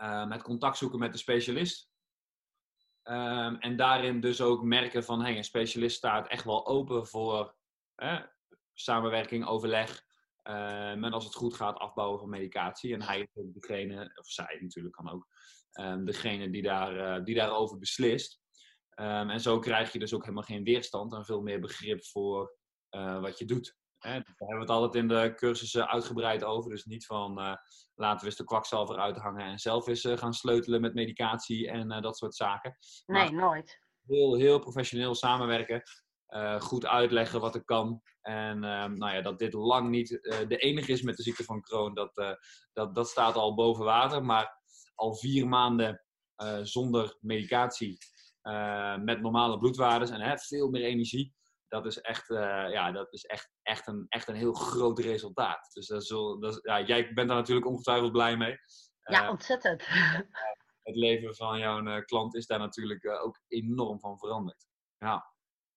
uh, 0.00 0.26
met 0.26 0.42
contact 0.42 0.76
zoeken 0.76 0.98
met 0.98 1.12
de 1.12 1.18
specialist. 1.18 1.90
Um, 3.04 3.56
en 3.56 3.76
daarin 3.76 4.20
dus 4.20 4.40
ook 4.40 4.62
merken 4.62 5.04
van, 5.04 5.22
hey, 5.22 5.36
een 5.36 5.44
specialist 5.44 5.96
staat 5.96 6.28
echt 6.28 6.44
wel 6.44 6.66
open 6.66 7.06
voor 7.06 7.54
samenwerking, 8.72 9.46
overleg. 9.46 10.04
en 10.42 11.12
als 11.12 11.24
het 11.24 11.34
goed 11.34 11.54
gaat, 11.54 11.78
afbouwen 11.78 12.18
van 12.18 12.28
medicatie. 12.28 12.94
En 12.94 13.02
hij 13.02 13.20
is 13.20 13.52
degene, 13.52 14.12
of 14.18 14.26
zij 14.26 14.58
natuurlijk 14.60 14.94
kan 14.94 15.10
ook, 15.10 15.26
degene 16.04 16.50
die, 16.50 16.62
daar, 16.62 17.18
uh, 17.18 17.24
die 17.24 17.34
daarover 17.34 17.78
beslist. 17.78 18.40
en 18.94 19.40
zo 19.40 19.58
krijg 19.58 19.92
je 19.92 19.98
dus 19.98 20.14
ook 20.14 20.22
helemaal 20.22 20.42
geen 20.42 20.64
weerstand 20.64 21.12
en 21.12 21.24
veel 21.24 21.40
meer 21.40 21.60
begrip 21.60 22.04
voor 22.04 22.56
uh, 22.90 23.20
wat 23.20 23.38
je 23.38 23.44
doet. 23.44 23.76
Hè? 23.98 24.10
Daar 24.10 24.24
hebben 24.36 24.56
we 24.56 24.60
het 24.60 24.70
altijd 24.70 24.94
in 24.94 25.08
de 25.08 25.32
cursussen 25.36 25.88
uitgebreid 25.88 26.44
over. 26.44 26.70
Dus 26.70 26.84
niet 26.84 27.06
van 27.06 27.38
uh, 27.40 27.54
laten 27.94 28.20
we 28.20 28.26
eens 28.26 28.36
de 28.36 28.44
kwakzalver 28.44 28.96
uithangen 28.96 29.46
en 29.46 29.58
zelf 29.58 29.86
eens 29.86 30.08
gaan 30.14 30.32
sleutelen 30.32 30.80
met 30.80 30.94
medicatie 30.94 31.68
en 31.68 32.02
dat 32.02 32.16
soort 32.16 32.34
zaken. 32.34 32.76
Nee, 33.06 33.30
nooit. 33.30 33.78
Heel, 34.06 34.34
heel 34.34 34.58
professioneel 34.58 35.14
samenwerken. 35.14 35.82
goed 36.58 36.86
uitleggen 36.86 37.40
wat 37.40 37.54
er 37.54 37.64
kan. 37.64 38.02
En 38.20 38.64
ehm, 38.64 38.94
nou 38.94 39.14
ja, 39.14 39.22
dat 39.22 39.38
dit 39.38 39.52
lang 39.52 39.88
niet 39.88 40.08
de 40.48 40.56
enige 40.56 40.92
is 40.92 41.02
met 41.02 41.16
de 41.16 41.22
ziekte 41.22 41.44
van 41.44 41.60
Crohn, 41.60 41.94
dat, 41.94 42.38
dat, 42.72 42.94
dat 42.94 43.08
staat 43.08 43.34
al 43.34 43.54
boven 43.54 43.84
water. 43.84 44.24
Maar 44.24 44.59
al 45.00 45.14
vier 45.14 45.48
maanden 45.48 46.04
zonder 46.62 47.16
medicatie, 47.20 47.98
met 49.04 49.20
normale 49.20 49.58
bloedwaardes 49.58 50.10
en 50.10 50.38
veel 50.38 50.70
meer 50.70 50.82
energie 50.82 51.34
dat 51.70 51.86
is 51.86 52.00
echt, 52.00 52.30
uh, 52.30 52.70
ja, 52.70 52.92
dat 52.92 53.12
is 53.12 53.24
echt, 53.24 53.50
echt, 53.62 53.86
een, 53.86 54.06
echt 54.08 54.28
een 54.28 54.34
heel 54.34 54.52
groot 54.52 54.98
resultaat. 54.98 55.70
Dus 55.72 55.86
dat 55.86 56.02
is, 56.02 56.08
dat 56.08 56.44
is, 56.44 56.58
ja, 56.62 56.80
jij 56.80 57.12
bent 57.12 57.28
daar 57.28 57.36
natuurlijk 57.36 57.66
ongetwijfeld 57.66 58.12
blij 58.12 58.36
mee. 58.36 58.58
Ja, 59.02 59.30
ontzettend. 59.30 59.86
het 60.82 60.96
leven 60.96 61.34
van 61.34 61.58
jouw 61.58 62.02
klant 62.02 62.34
is 62.34 62.46
daar 62.46 62.58
natuurlijk 62.58 63.08
ook 63.08 63.40
enorm 63.48 64.00
van 64.00 64.18
veranderd. 64.18 64.66
Ja. 64.98 65.28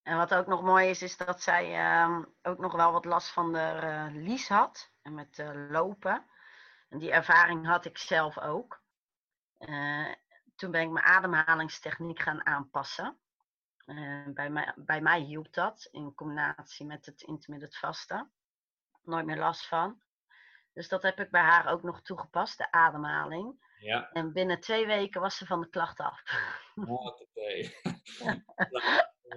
En 0.02 0.18
wat 0.18 0.34
ook 0.34 0.48
nog 0.48 0.62
mooi 0.62 0.90
is, 0.90 1.02
is 1.02 1.18
dat 1.18 1.42
zij 1.42 1.74
ehm, 1.74 2.24
ook 2.42 2.58
nog 2.58 2.76
wel 2.76 2.92
wat 2.92 3.06
last 3.06 3.30
van 3.30 3.54
de 3.54 4.10
lies 4.14 4.48
had. 4.48 4.92
En 5.02 5.14
met 5.14 5.44
lopen. 5.70 6.26
En 6.90 7.00
die 7.00 7.12
ervaring 7.12 7.66
had 7.68 7.86
ik 7.86 7.98
zelf 7.98 8.40
ook. 8.40 8.83
Toen 10.56 10.72
ben 10.72 10.82
ik 10.82 10.90
mijn 10.90 11.06
ademhalingstechniek 11.06 12.20
gaan 12.20 12.46
aanpassen. 12.46 13.18
Uh, 13.86 14.28
bij, 14.34 14.50
mij, 14.50 14.74
bij 14.76 15.02
mij 15.02 15.22
hielp 15.22 15.54
dat 15.54 15.88
in 15.92 16.16
combinatie 16.16 16.86
met 16.86 17.06
het 17.06 17.22
intermittent 17.22 17.78
vasten. 17.78 18.32
Nooit 19.02 19.26
meer 19.26 19.38
last 19.38 19.68
van. 19.68 20.02
Dus 20.74 20.88
dat 20.88 21.04
heb 21.04 21.20
ik 21.20 21.32
bij 21.32 21.42
haar 21.42 21.72
ook 21.72 21.84
nog 21.84 22.02
toegepast, 22.02 22.58
de 22.58 22.72
ademhaling. 22.72 23.72
Ja. 23.80 24.10
En 24.12 24.34
binnen 24.34 24.60
twee 24.60 24.86
weken 24.86 25.22
was 25.22 25.38
ze 25.38 25.46
van 25.46 25.62
de 25.62 25.70
klacht 25.70 26.00
af. 26.00 26.22
Wat 26.76 27.22
oké. 27.22 27.72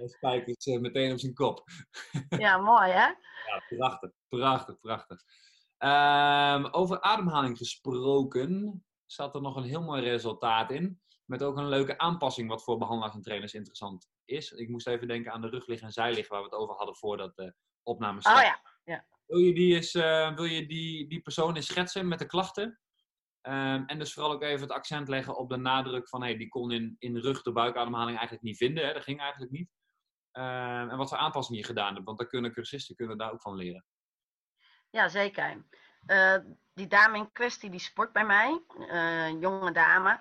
Spijkers 0.07 0.65
uh, 0.65 0.79
meteen 0.79 1.11
op 1.11 1.19
zijn 1.19 1.33
kop. 1.33 1.63
ja, 2.29 2.57
mooi 2.57 2.91
hè? 2.91 3.07
Ja, 3.07 3.63
prachtig, 3.69 4.11
prachtig, 4.27 4.79
prachtig. 4.79 5.21
Um, 5.79 6.65
over 6.65 7.01
ademhaling 7.01 7.57
gesproken, 7.57 8.85
zat 9.11 9.35
er 9.35 9.41
nog 9.41 9.55
een 9.55 9.63
heel 9.63 9.83
mooi 9.83 10.01
resultaat 10.01 10.71
in. 10.71 11.01
Met 11.25 11.43
ook 11.43 11.57
een 11.57 11.69
leuke 11.69 11.97
aanpassing, 11.97 12.49
wat 12.49 12.63
voor 12.63 12.77
behandelaars 12.77 13.15
en 13.15 13.21
trainers 13.21 13.53
interessant 13.53 14.09
is. 14.25 14.51
Ik 14.51 14.69
moest 14.69 14.87
even 14.87 15.07
denken 15.07 15.31
aan 15.31 15.41
de 15.41 15.49
ruglig 15.49 15.81
en 15.81 15.91
zijlig, 15.91 16.27
waar 16.27 16.39
we 16.39 16.45
het 16.45 16.55
over 16.55 16.75
hadden 16.75 16.95
voordat 16.95 17.35
de 17.35 17.55
opname 17.83 18.19
startte. 18.19 18.41
Oh 18.41 18.47
ja, 18.47 18.61
ja. 18.83 19.05
Wil 19.25 19.39
je, 19.39 19.53
die, 19.53 19.75
eens, 19.75 19.93
uh, 19.93 20.35
wil 20.35 20.45
je 20.45 20.65
die, 20.65 21.07
die 21.07 21.21
persoon 21.21 21.55
eens 21.55 21.65
schetsen 21.65 22.07
met 22.07 22.19
de 22.19 22.25
klachten? 22.25 22.79
Um, 23.41 23.85
en 23.85 23.99
dus 23.99 24.13
vooral 24.13 24.31
ook 24.31 24.41
even 24.41 24.61
het 24.61 24.71
accent 24.71 25.07
leggen 25.07 25.37
op 25.37 25.49
de 25.49 25.57
nadruk 25.57 26.09
van, 26.09 26.21
hey, 26.21 26.37
die 26.37 26.47
kon 26.47 26.71
in, 26.71 26.95
in 26.99 27.17
rug 27.17 27.41
de 27.41 27.51
buikademhaling 27.51 28.17
eigenlijk 28.17 28.45
niet 28.45 28.57
vinden. 28.57 28.85
Hè? 28.85 28.93
Dat 28.93 29.03
ging 29.03 29.19
eigenlijk 29.19 29.51
niet. 29.51 29.69
Um, 30.31 30.89
en 30.89 30.97
wat 30.97 31.09
voor 31.09 31.17
aanpassingen 31.17 31.61
je 31.61 31.67
gedaan 31.67 31.93
hebt, 31.93 32.05
want 32.05 32.17
daar 32.17 32.27
kunnen 32.27 32.51
cursisten 32.51 32.95
kunnen 32.95 33.17
daar 33.17 33.31
ook 33.31 33.41
van 33.41 33.55
leren. 33.55 33.85
Ja, 34.89 35.07
zeker. 35.07 35.65
Uh, 36.05 36.37
die 36.77 36.87
dame 36.87 37.17
in 37.17 37.31
kwestie, 37.31 37.69
die 37.69 37.79
sport 37.79 38.13
bij 38.13 38.25
mij, 38.25 38.61
uh, 38.77 39.41
jonge 39.41 39.71
dame. 39.71 40.19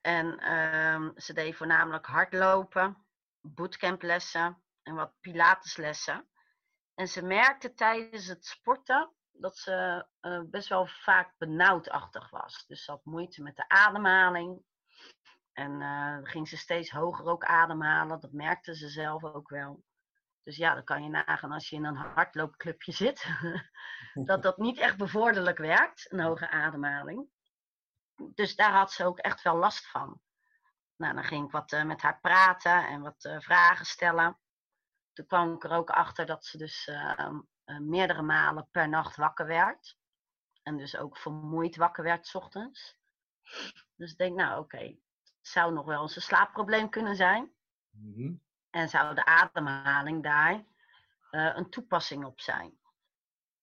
En 0.00 0.26
uh, 0.40 1.08
ze 1.16 1.32
deed 1.32 1.56
voornamelijk 1.56 2.06
hardlopen, 2.06 2.96
bootcamplessen 3.40 4.62
en 4.82 4.94
wat 4.94 5.12
pilateslessen. 5.20 6.28
En 6.94 7.08
ze 7.08 7.24
merkte 7.24 7.74
tijdens 7.74 8.26
het 8.26 8.46
sporten 8.46 9.10
dat 9.32 9.56
ze 9.56 10.06
uh, 10.20 10.40
best 10.44 10.68
wel 10.68 10.86
vaak 10.86 11.34
benauwdachtig 11.38 12.30
was. 12.30 12.64
Dus 12.66 12.84
ze 12.84 12.90
had 12.90 13.04
moeite 13.04 13.42
met 13.42 13.56
de 13.56 13.68
ademhaling. 13.68 14.62
En 15.52 15.80
uh, 15.80 16.18
ging 16.22 16.48
ze 16.48 16.56
steeds 16.56 16.90
hoger 16.90 17.26
ook 17.26 17.44
ademhalen. 17.44 18.20
Dat 18.20 18.32
merkte 18.32 18.76
ze 18.76 18.88
zelf 18.88 19.24
ook 19.24 19.48
wel. 19.48 19.82
Dus 20.42 20.56
ja, 20.56 20.74
dan 20.74 20.84
kan 20.84 21.02
je 21.02 21.08
nagaan 21.08 21.52
als 21.52 21.68
je 21.68 21.76
in 21.76 21.84
een 21.84 21.96
hardloopclubje 21.96 22.92
zit. 22.92 23.26
dat 24.14 24.42
dat 24.48 24.58
niet 24.58 24.78
echt 24.78 24.96
bevorderlijk 24.96 25.58
werkt, 25.58 26.12
een 26.12 26.20
hoge 26.20 26.50
ademhaling. 26.50 27.28
Dus 28.34 28.56
daar 28.56 28.72
had 28.72 28.92
ze 28.92 29.04
ook 29.04 29.18
echt 29.18 29.42
wel 29.42 29.56
last 29.56 29.86
van. 29.86 30.20
Nou, 30.96 31.14
dan 31.14 31.24
ging 31.24 31.44
ik 31.44 31.50
wat 31.50 31.72
uh, 31.72 31.84
met 31.84 32.02
haar 32.02 32.20
praten 32.20 32.86
en 32.86 33.00
wat 33.00 33.24
uh, 33.24 33.40
vragen 33.40 33.86
stellen. 33.86 34.38
Toen 35.12 35.26
kwam 35.26 35.54
ik 35.54 35.64
er 35.64 35.70
ook 35.70 35.90
achter 35.90 36.26
dat 36.26 36.44
ze 36.44 36.58
dus 36.58 36.86
uh, 36.86 37.30
meerdere 37.64 38.22
malen 38.22 38.68
per 38.70 38.88
nacht 38.88 39.16
wakker 39.16 39.46
werd. 39.46 39.98
En 40.62 40.76
dus 40.76 40.96
ook 40.96 41.18
vermoeid 41.18 41.76
wakker 41.76 42.04
werd 42.04 42.26
s 42.26 42.34
ochtends. 42.34 42.98
Dus 43.96 44.12
ik 44.12 44.18
denk, 44.18 44.36
nou 44.36 44.50
oké, 44.50 44.60
okay, 44.60 45.00
het 45.22 45.48
zou 45.48 45.72
nog 45.72 45.84
wel 45.84 46.02
eens 46.02 46.16
een 46.16 46.22
slaapprobleem 46.22 46.88
kunnen 46.88 47.16
zijn. 47.16 47.52
Mm 47.90 48.14
-hmm. 48.14 48.42
En 48.70 48.88
zou 48.88 49.14
de 49.14 49.24
ademhaling 49.24 50.22
daar 50.22 50.64
een 51.30 51.70
toepassing 51.70 52.24
op 52.24 52.40
zijn. 52.40 52.78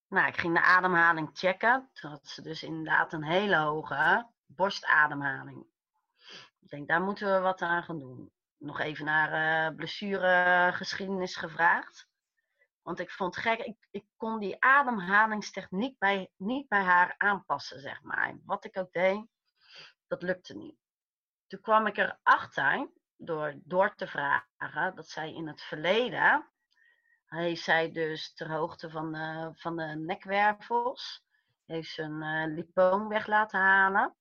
Nou, 0.07 0.27
ik 0.27 0.37
ging 0.37 0.53
de 0.53 0.61
ademhaling 0.61 1.29
checken. 1.33 1.89
Toen 1.93 2.11
had 2.11 2.27
ze 2.27 2.41
dus 2.41 2.63
inderdaad 2.63 3.13
een 3.13 3.23
hele 3.23 3.55
hoge 3.55 4.27
borstademhaling. 4.45 5.65
Ik 6.59 6.69
denk, 6.69 6.87
daar 6.87 7.01
moeten 7.01 7.33
we 7.33 7.39
wat 7.39 7.61
aan 7.61 7.83
gaan 7.83 7.99
doen. 7.99 8.31
Nog 8.57 8.79
even 8.79 9.05
naar 9.05 9.69
uh, 9.69 9.75
blessuregeschiedenis 9.75 11.35
gevraagd. 11.35 12.07
Want 12.81 12.99
ik 12.99 13.11
vond 13.11 13.35
het 13.35 13.43
gek, 13.43 13.59
ik, 13.59 13.87
ik 13.91 14.05
kon 14.17 14.39
die 14.39 14.61
ademhalingstechniek 14.61 15.97
bij, 15.99 16.31
niet 16.35 16.67
bij 16.67 16.83
haar 16.83 17.15
aanpassen, 17.17 17.79
zeg 17.79 18.01
maar. 18.01 18.37
Wat 18.45 18.65
ik 18.65 18.77
ook 18.77 18.91
deed, 18.91 19.25
dat 20.07 20.21
lukte 20.21 20.55
niet. 20.55 20.77
Toen 21.47 21.61
kwam 21.61 21.87
ik 21.87 21.97
erachter, 21.97 22.89
door, 23.17 23.53
door 23.63 23.95
te 23.95 24.07
vragen, 24.07 24.95
dat 24.95 25.09
zij 25.09 25.33
in 25.33 25.47
het 25.47 25.61
verleden, 25.61 26.49
heeft 27.25 27.63
zij 27.63 27.91
dus 27.91 28.33
ter 28.33 28.51
hoogte 28.51 28.89
van 28.89 29.11
de, 29.11 29.51
van 29.53 29.75
de 29.75 29.83
nekwervels, 29.83 31.25
heeft 31.65 31.91
ze 31.91 32.01
een 32.01 32.23
uh, 32.23 32.55
lipoom 32.55 33.07
weg 33.07 33.27
laten 33.27 33.59
halen. 33.59 34.15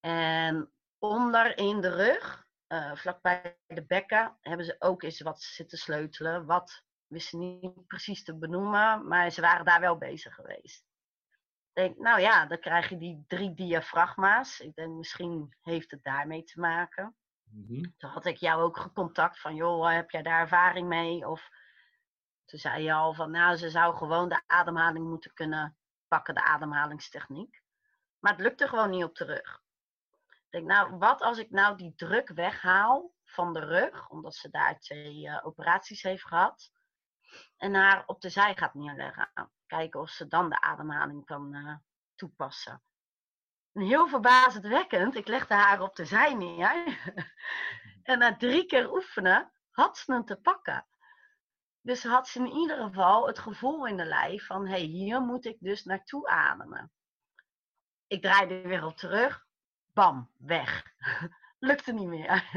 En 0.00 0.72
onder 0.98 1.58
in 1.58 1.80
de 1.80 1.94
rug, 1.94 2.46
uh, 2.68 2.94
vlakbij 2.94 3.58
de 3.66 3.84
bekken, 3.84 4.36
hebben 4.40 4.66
ze 4.66 4.76
ook 4.78 5.02
eens 5.02 5.20
wat 5.20 5.42
zitten 5.42 5.78
sleutelen. 5.78 6.46
Wat 6.46 6.82
wisten 7.06 7.38
niet 7.38 7.86
precies 7.86 8.24
te 8.24 8.34
benoemen, 8.34 9.08
maar 9.08 9.30
ze 9.30 9.40
waren 9.40 9.64
daar 9.64 9.80
wel 9.80 9.98
bezig 9.98 10.34
geweest. 10.34 10.84
Ik 11.72 11.82
denk, 11.82 11.98
nou 11.98 12.20
ja, 12.20 12.46
dan 12.46 12.58
krijg 12.58 12.88
je 12.88 12.98
die 12.98 13.24
drie 13.26 13.54
diafragma's. 13.54 14.60
Ik 14.60 14.74
denk, 14.74 14.96
misschien 14.96 15.56
heeft 15.60 15.90
het 15.90 16.02
daarmee 16.02 16.44
te 16.44 16.60
maken. 16.60 17.16
Toen 17.96 18.10
had 18.10 18.26
ik 18.26 18.36
jou 18.36 18.62
ook 18.62 18.78
gecontact 18.78 19.40
van, 19.40 19.54
joh, 19.54 19.92
heb 19.92 20.10
jij 20.10 20.22
daar 20.22 20.40
ervaring 20.40 20.88
mee? 20.88 21.28
Of 21.28 21.48
toen 22.44 22.58
zei 22.58 22.82
je 22.82 22.92
al 22.92 23.14
van, 23.14 23.30
nou, 23.30 23.56
ze 23.56 23.70
zou 23.70 23.96
gewoon 23.96 24.28
de 24.28 24.42
ademhaling 24.46 25.06
moeten 25.06 25.34
kunnen 25.34 25.76
pakken, 26.08 26.34
de 26.34 26.44
ademhalingstechniek. 26.44 27.62
Maar 28.18 28.32
het 28.32 28.40
lukte 28.40 28.68
gewoon 28.68 28.90
niet 28.90 29.04
op 29.04 29.14
de 29.16 29.24
rug. 29.24 29.62
Ik 30.28 30.50
denk, 30.50 30.66
nou, 30.66 30.98
wat 30.98 31.20
als 31.20 31.38
ik 31.38 31.50
nou 31.50 31.76
die 31.76 31.94
druk 31.94 32.28
weghaal 32.28 33.12
van 33.24 33.52
de 33.52 33.60
rug, 33.60 34.08
omdat 34.08 34.34
ze 34.34 34.50
daar 34.50 34.78
twee 34.78 35.26
uh, 35.26 35.40
operaties 35.42 36.02
heeft 36.02 36.26
gehad, 36.26 36.72
en 37.56 37.74
haar 37.74 38.02
op 38.06 38.20
de 38.20 38.28
zij 38.28 38.56
gaat 38.56 38.74
neerleggen. 38.74 39.30
Kijken 39.66 40.00
of 40.00 40.10
ze 40.10 40.26
dan 40.26 40.48
de 40.48 40.60
ademhaling 40.60 41.24
kan 41.24 41.54
uh, 41.54 41.74
toepassen. 42.14 42.82
Heel 43.74 44.08
verbazendwekkend, 44.08 45.14
ik 45.14 45.28
legde 45.28 45.54
haar 45.54 45.80
op 45.80 45.96
de 45.96 46.04
zij 46.04 46.34
neer. 46.34 46.98
en 48.02 48.18
na 48.18 48.36
drie 48.36 48.66
keer 48.66 48.92
oefenen 48.92 49.52
had 49.70 49.98
ze 49.98 50.12
hem 50.12 50.24
te 50.24 50.36
pakken. 50.36 50.86
Dus 51.80 52.04
had 52.04 52.28
ze 52.28 52.38
in 52.38 52.52
ieder 52.52 52.76
geval 52.76 53.26
het 53.26 53.38
gevoel 53.38 53.86
in 53.86 53.96
de 53.96 54.04
lijf 54.04 54.46
van, 54.46 54.66
hé, 54.66 54.72
hey, 54.72 54.80
hier 54.80 55.20
moet 55.20 55.44
ik 55.44 55.56
dus 55.60 55.84
naartoe 55.84 56.28
ademen. 56.28 56.92
Ik 58.06 58.22
draaide 58.22 58.60
weer 58.60 58.84
op 58.84 58.96
terug, 58.96 59.46
bam, 59.92 60.30
weg. 60.38 60.82
Lukte 61.58 61.92
niet 61.92 62.08
meer. 62.08 62.50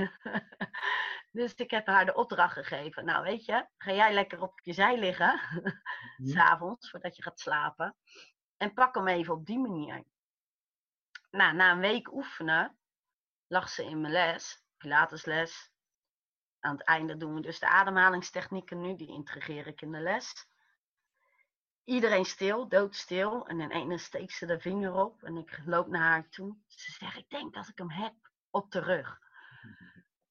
dus 1.32 1.54
ik 1.54 1.72
heb 1.72 1.88
haar 1.88 2.06
de 2.06 2.16
opdracht 2.16 2.54
gegeven. 2.54 3.06
Nou, 3.06 3.24
weet 3.24 3.46
je, 3.46 3.68
ga 3.78 3.92
jij 3.92 4.14
lekker 4.14 4.42
op 4.42 4.60
je 4.64 4.74
zij 4.74 5.00
liggen, 5.00 5.40
mm. 6.18 6.28
s'avonds, 6.28 6.90
voordat 6.90 7.16
je 7.16 7.24
gaat 7.24 7.40
slapen. 7.40 7.96
En 8.58 8.74
pak 8.74 8.96
hem 8.96 9.08
even 9.08 9.34
op 9.34 9.46
die 9.46 9.60
manier. 9.60 10.04
Nou, 11.38 11.56
na 11.56 11.72
een 11.72 11.80
week 11.80 12.12
oefenen 12.14 12.78
lag 13.48 13.70
ze 13.70 13.86
in 13.86 14.02
mijn 14.02 14.14
les, 14.14 14.64
Pilatesles. 14.78 15.72
Aan 16.60 16.76
het 16.76 16.86
einde 16.86 17.18
doen 17.18 17.34
we 17.34 17.42
dus 17.42 17.60
de 17.60 17.68
ademhalingstechnieken 17.68 18.82
nu, 18.82 18.96
die 18.96 19.08
integreer 19.08 19.68
ik 19.68 19.82
in 19.82 19.92
de 19.92 20.00
les 20.00 20.48
iedereen 21.88 22.26
stil, 22.26 22.68
doodstil. 22.68 23.48
En 23.48 23.60
in 23.60 23.72
ene 23.72 23.98
steekt 23.98 24.34
ze 24.34 24.46
de 24.46 24.60
vinger 24.60 24.94
op 24.94 25.24
en 25.24 25.38
ik 25.38 25.62
loop 25.66 25.88
naar 25.88 26.02
haar 26.02 26.30
toe. 26.30 26.58
Ze 26.68 26.92
zegt, 26.92 27.18
ik 27.18 27.30
denk 27.30 27.54
dat 27.54 27.68
ik 27.68 27.78
hem 27.78 27.92
heb 27.92 28.14
op 28.50 28.72
de 28.72 28.80
rug. 28.80 29.20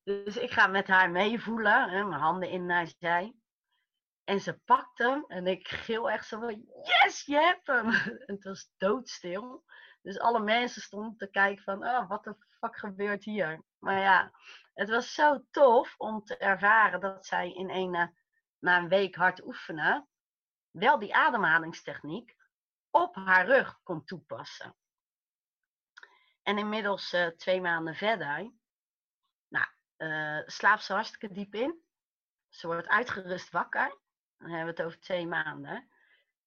Dus 0.03 0.37
ik 0.37 0.51
ga 0.51 0.67
met 0.67 0.87
haar 0.87 1.11
meevoelen, 1.11 2.09
mijn 2.09 2.21
handen 2.21 2.51
in 2.51 2.67
naar 2.67 2.93
zij. 2.99 3.37
En 4.25 4.41
ze 4.41 4.59
pakt 4.59 4.99
hem 4.99 5.25
en 5.29 5.47
ik 5.47 5.69
gil 5.69 6.11
echt 6.11 6.27
zo 6.27 6.41
van, 6.41 6.67
yes, 6.83 7.23
je 7.25 7.37
hebt 7.37 7.67
hem. 7.67 7.91
En 8.27 8.35
het 8.35 8.45
was 8.45 8.71
doodstil. 8.77 9.65
Dus 10.07 10.19
alle 10.19 10.41
mensen 10.41 10.83
stonden 10.83 11.17
te 11.17 11.31
kijken 11.31 11.65
van, 11.65 11.87
oh, 11.87 12.09
wat 12.09 12.25
de 12.25 12.37
fuck 12.61 12.77
gebeurt 12.77 13.25
hier? 13.25 13.63
Maar 13.79 13.99
ja, 14.01 14.33
het 14.75 14.89
was 14.89 15.15
zo 15.15 15.45
tof 15.51 15.95
om 15.97 16.25
te 16.25 16.37
ervaren 16.37 17.01
dat 17.01 17.27
zij 17.27 17.53
in 17.53 17.71
ene, 17.71 18.15
na 18.59 18.79
een 18.79 18.89
week 18.89 19.15
hard 19.15 19.45
oefenen, 19.45 20.09
wel 20.71 20.99
die 20.99 21.15
ademhalingstechniek 21.15 22.37
op 22.91 23.15
haar 23.15 23.47
rug 23.47 23.83
kon 23.83 24.05
toepassen. 24.05 24.77
En 26.43 26.59
inmiddels 26.59 27.13
uh, 27.13 27.27
twee 27.27 27.61
maanden 27.61 27.95
verder, 27.95 28.53
nou, 29.49 29.67
uh, 29.97 30.43
slaapt 30.47 30.83
ze 30.83 30.93
hartstikke 30.93 31.35
diep 31.35 31.55
in. 31.55 31.85
Ze 32.49 32.67
wordt 32.67 32.89
uitgerust 32.89 33.51
wakker. 33.51 33.99
Dan 34.39 34.49
hebben 34.49 34.75
we 34.75 34.81
het 34.81 34.83
over 34.83 35.01
twee 35.01 35.27
maanden. 35.27 35.91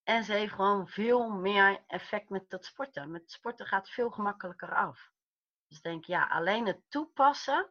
En 0.10 0.24
ze 0.24 0.34
heeft 0.34 0.54
gewoon 0.54 0.88
veel 0.88 1.30
meer 1.30 1.84
effect 1.88 2.30
met 2.30 2.46
het 2.48 2.66
sporten. 2.66 3.12
Met 3.12 3.32
sporten 3.32 3.66
gaat 3.66 3.90
veel 3.90 4.10
gemakkelijker 4.10 4.76
af. 4.76 5.12
Dus 5.68 5.82
denk 5.82 6.06
ja, 6.06 6.28
alleen 6.28 6.68
het 6.68 6.82
toepassen 6.88 7.70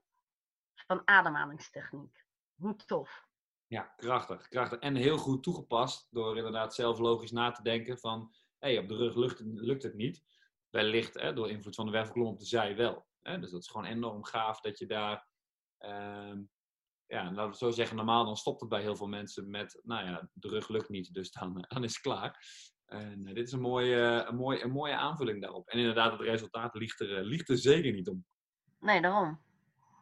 van 0.74 1.02
ademhalingstechniek. 1.04 2.24
Hoe 2.54 2.76
tof. 2.76 3.26
Ja, 3.66 3.82
krachtig, 3.82 4.48
krachtig. 4.48 4.78
En 4.78 4.94
heel 4.94 5.18
goed 5.18 5.42
toegepast 5.42 6.08
door 6.10 6.36
inderdaad 6.36 6.74
zelf 6.74 6.98
logisch 6.98 7.32
na 7.32 7.50
te 7.50 7.62
denken 7.62 7.98
van... 7.98 8.34
hé, 8.58 8.68
hey, 8.68 8.78
op 8.78 8.88
de 8.88 8.96
rug 8.96 9.14
lukt, 9.14 9.40
lukt 9.40 9.82
het 9.82 9.94
niet. 9.94 10.24
Wellicht 10.70 11.14
hè, 11.14 11.32
door 11.32 11.50
invloed 11.50 11.74
van 11.74 11.86
de 11.86 11.92
wervelkolom 11.92 12.28
op 12.28 12.38
de 12.38 12.46
zij 12.46 12.76
wel. 12.76 13.06
Hè? 13.22 13.38
Dus 13.38 13.50
dat 13.50 13.60
is 13.60 13.68
gewoon 13.68 13.86
enorm 13.86 14.24
gaaf 14.24 14.60
dat 14.60 14.78
je 14.78 14.86
daar... 14.86 15.26
Uh, 15.80 16.38
ja, 17.08 17.32
laten 17.32 17.50
we 17.50 17.56
zo 17.56 17.70
zeggen, 17.70 17.96
normaal 17.96 18.24
dan 18.24 18.36
stopt 18.36 18.60
het 18.60 18.68
bij 18.68 18.80
heel 18.80 18.96
veel 18.96 19.06
mensen 19.06 19.50
met... 19.50 19.80
nou 19.82 20.06
ja, 20.06 20.28
de 20.32 20.48
rug 20.48 20.68
lukt 20.68 20.88
niet, 20.88 21.14
dus 21.14 21.30
dan, 21.30 21.64
dan 21.74 21.84
is 21.84 21.92
het 21.92 22.02
klaar. 22.02 22.46
En 22.86 23.24
dit 23.24 23.46
is 23.46 23.52
een 23.52 23.60
mooie, 23.60 24.24
een, 24.28 24.36
mooie, 24.36 24.62
een 24.62 24.70
mooie 24.70 24.96
aanvulling 24.96 25.42
daarop. 25.42 25.68
En 25.68 25.78
inderdaad, 25.78 26.12
het 26.12 26.20
resultaat 26.20 26.74
ligt 26.74 27.00
er, 27.00 27.24
ligt 27.24 27.48
er 27.48 27.58
zeker 27.58 27.92
niet 27.92 28.08
om. 28.08 28.24
Nee, 28.80 29.00
daarom. 29.00 29.40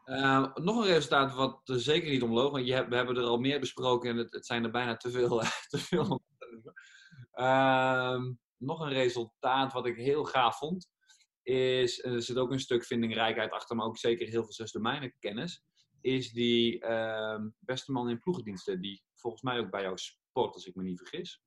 Uh, 0.04 0.54
nog 0.54 0.76
een 0.76 0.86
resultaat 0.86 1.34
wat 1.34 1.68
er 1.68 1.80
zeker 1.80 2.10
niet 2.10 2.22
om 2.22 2.32
loog, 2.32 2.52
want 2.52 2.66
je, 2.66 2.88
we 2.88 2.96
hebben 2.96 3.16
er 3.16 3.22
al 3.22 3.38
meer 3.38 3.60
besproken 3.60 4.10
en 4.10 4.16
het, 4.16 4.32
het 4.32 4.46
zijn 4.46 4.64
er 4.64 4.70
bijna 4.70 4.96
te 4.96 5.10
veel. 5.10 5.38
te 5.68 5.78
veel. 5.78 6.22
Uh, 7.34 8.20
nog 8.56 8.80
een 8.80 8.92
resultaat 8.92 9.72
wat 9.72 9.86
ik 9.86 9.96
heel 9.96 10.24
gaaf 10.24 10.58
vond, 10.58 10.88
is, 11.42 12.04
er 12.04 12.22
zit 12.22 12.36
ook 12.36 12.52
een 12.52 12.60
stuk 12.60 12.84
vindingrijkheid 12.84 13.50
achter, 13.50 13.76
maar 13.76 13.86
ook 13.86 13.98
zeker 13.98 14.26
heel 14.26 14.42
veel 14.42 14.52
zes 14.52 14.72
domeinen 14.72 15.14
kennis, 15.18 15.64
is 16.06 16.32
die 16.32 16.84
uh, 16.84 17.38
beste 17.58 17.92
man 17.92 18.08
in 18.08 18.18
ploegendiensten, 18.18 18.80
die 18.80 19.02
volgens 19.14 19.42
mij 19.42 19.58
ook 19.58 19.70
bij 19.70 19.82
jou 19.82 19.98
sport, 19.98 20.54
als 20.54 20.66
ik 20.66 20.74
me 20.74 20.82
niet 20.82 20.98
vergis. 20.98 21.42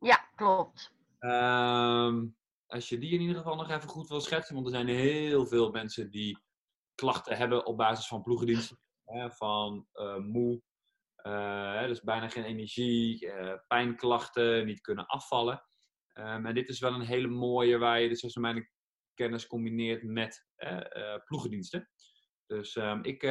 Ja, 0.00 0.16
klopt. 0.34 0.92
Ehm, 1.18 2.26
als 2.66 2.88
je 2.88 2.98
die 2.98 3.12
in 3.12 3.20
ieder 3.20 3.36
geval 3.36 3.56
nog 3.56 3.70
even 3.70 3.88
goed 3.88 4.08
wil 4.08 4.20
schetsen, 4.20 4.54
want 4.54 4.66
er 4.66 4.72
zijn 4.72 4.88
heel 4.88 5.46
veel 5.46 5.70
mensen 5.70 6.10
die 6.10 6.38
klachten 6.94 7.36
hebben 7.36 7.66
op 7.66 7.76
basis 7.76 8.06
van 8.06 8.22
ploegendiensten. 8.22 8.78
Hè, 9.04 9.30
van 9.30 9.86
uh, 9.94 10.16
moe, 10.16 10.62
uh, 11.22 11.86
dus 11.86 12.00
bijna 12.00 12.28
geen 12.28 12.44
energie, 12.44 13.26
uh, 13.26 13.54
pijnklachten, 13.66 14.66
niet 14.66 14.80
kunnen 14.80 15.06
afvallen. 15.06 15.64
Um, 16.14 16.46
en 16.46 16.54
dit 16.54 16.68
is 16.68 16.80
wel 16.80 16.94
een 16.94 17.06
hele 17.06 17.28
mooie 17.28 17.78
waar 17.78 18.00
je 18.00 18.08
dus 18.08 18.36
mijn 18.36 18.68
kennis 19.14 19.46
combineert 19.46 20.02
met 20.02 20.46
ploegendiensten. 21.24 21.88
Dus 22.46 22.76
um, 22.76 23.04
ik, 23.04 23.22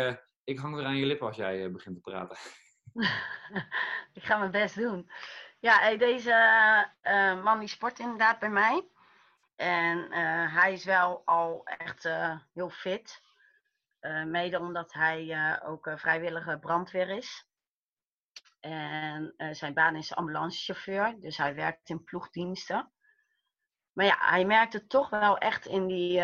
ik 0.43 0.59
hang 0.59 0.75
weer 0.75 0.85
aan 0.85 0.95
je 0.95 1.05
lippen 1.05 1.27
als 1.27 1.35
jij 1.35 1.71
begint 1.71 1.95
te 1.95 2.01
praten. 2.01 2.37
ik 4.13 4.23
ga 4.23 4.37
mijn 4.37 4.51
best 4.51 4.75
doen. 4.75 5.11
Ja, 5.59 5.95
deze 5.95 6.31
man 7.43 7.59
die 7.59 7.67
sport 7.67 7.99
inderdaad 7.99 8.39
bij 8.39 8.49
mij. 8.49 8.87
En 9.55 10.11
hij 10.51 10.73
is 10.73 10.85
wel 10.85 11.21
al 11.25 11.65
echt 11.65 12.03
heel 12.53 12.69
fit. 12.69 13.21
Mede 14.25 14.59
omdat 14.59 14.93
hij 14.93 15.59
ook 15.63 15.91
vrijwillige 15.95 16.57
brandweer 16.59 17.09
is. 17.09 17.49
En 18.59 19.33
zijn 19.51 19.73
baan 19.73 19.95
is 19.95 20.15
ambulancechauffeur, 20.15 21.19
dus 21.19 21.37
hij 21.37 21.55
werkt 21.55 21.89
in 21.89 22.03
ploegdiensten. 22.03 22.91
Maar 23.93 24.05
ja, 24.05 24.17
hij 24.19 24.45
merkte 24.45 24.87
toch 24.87 25.09
wel 25.09 25.37
echt 25.37 25.65
in, 25.65 25.87
die, 25.87 26.21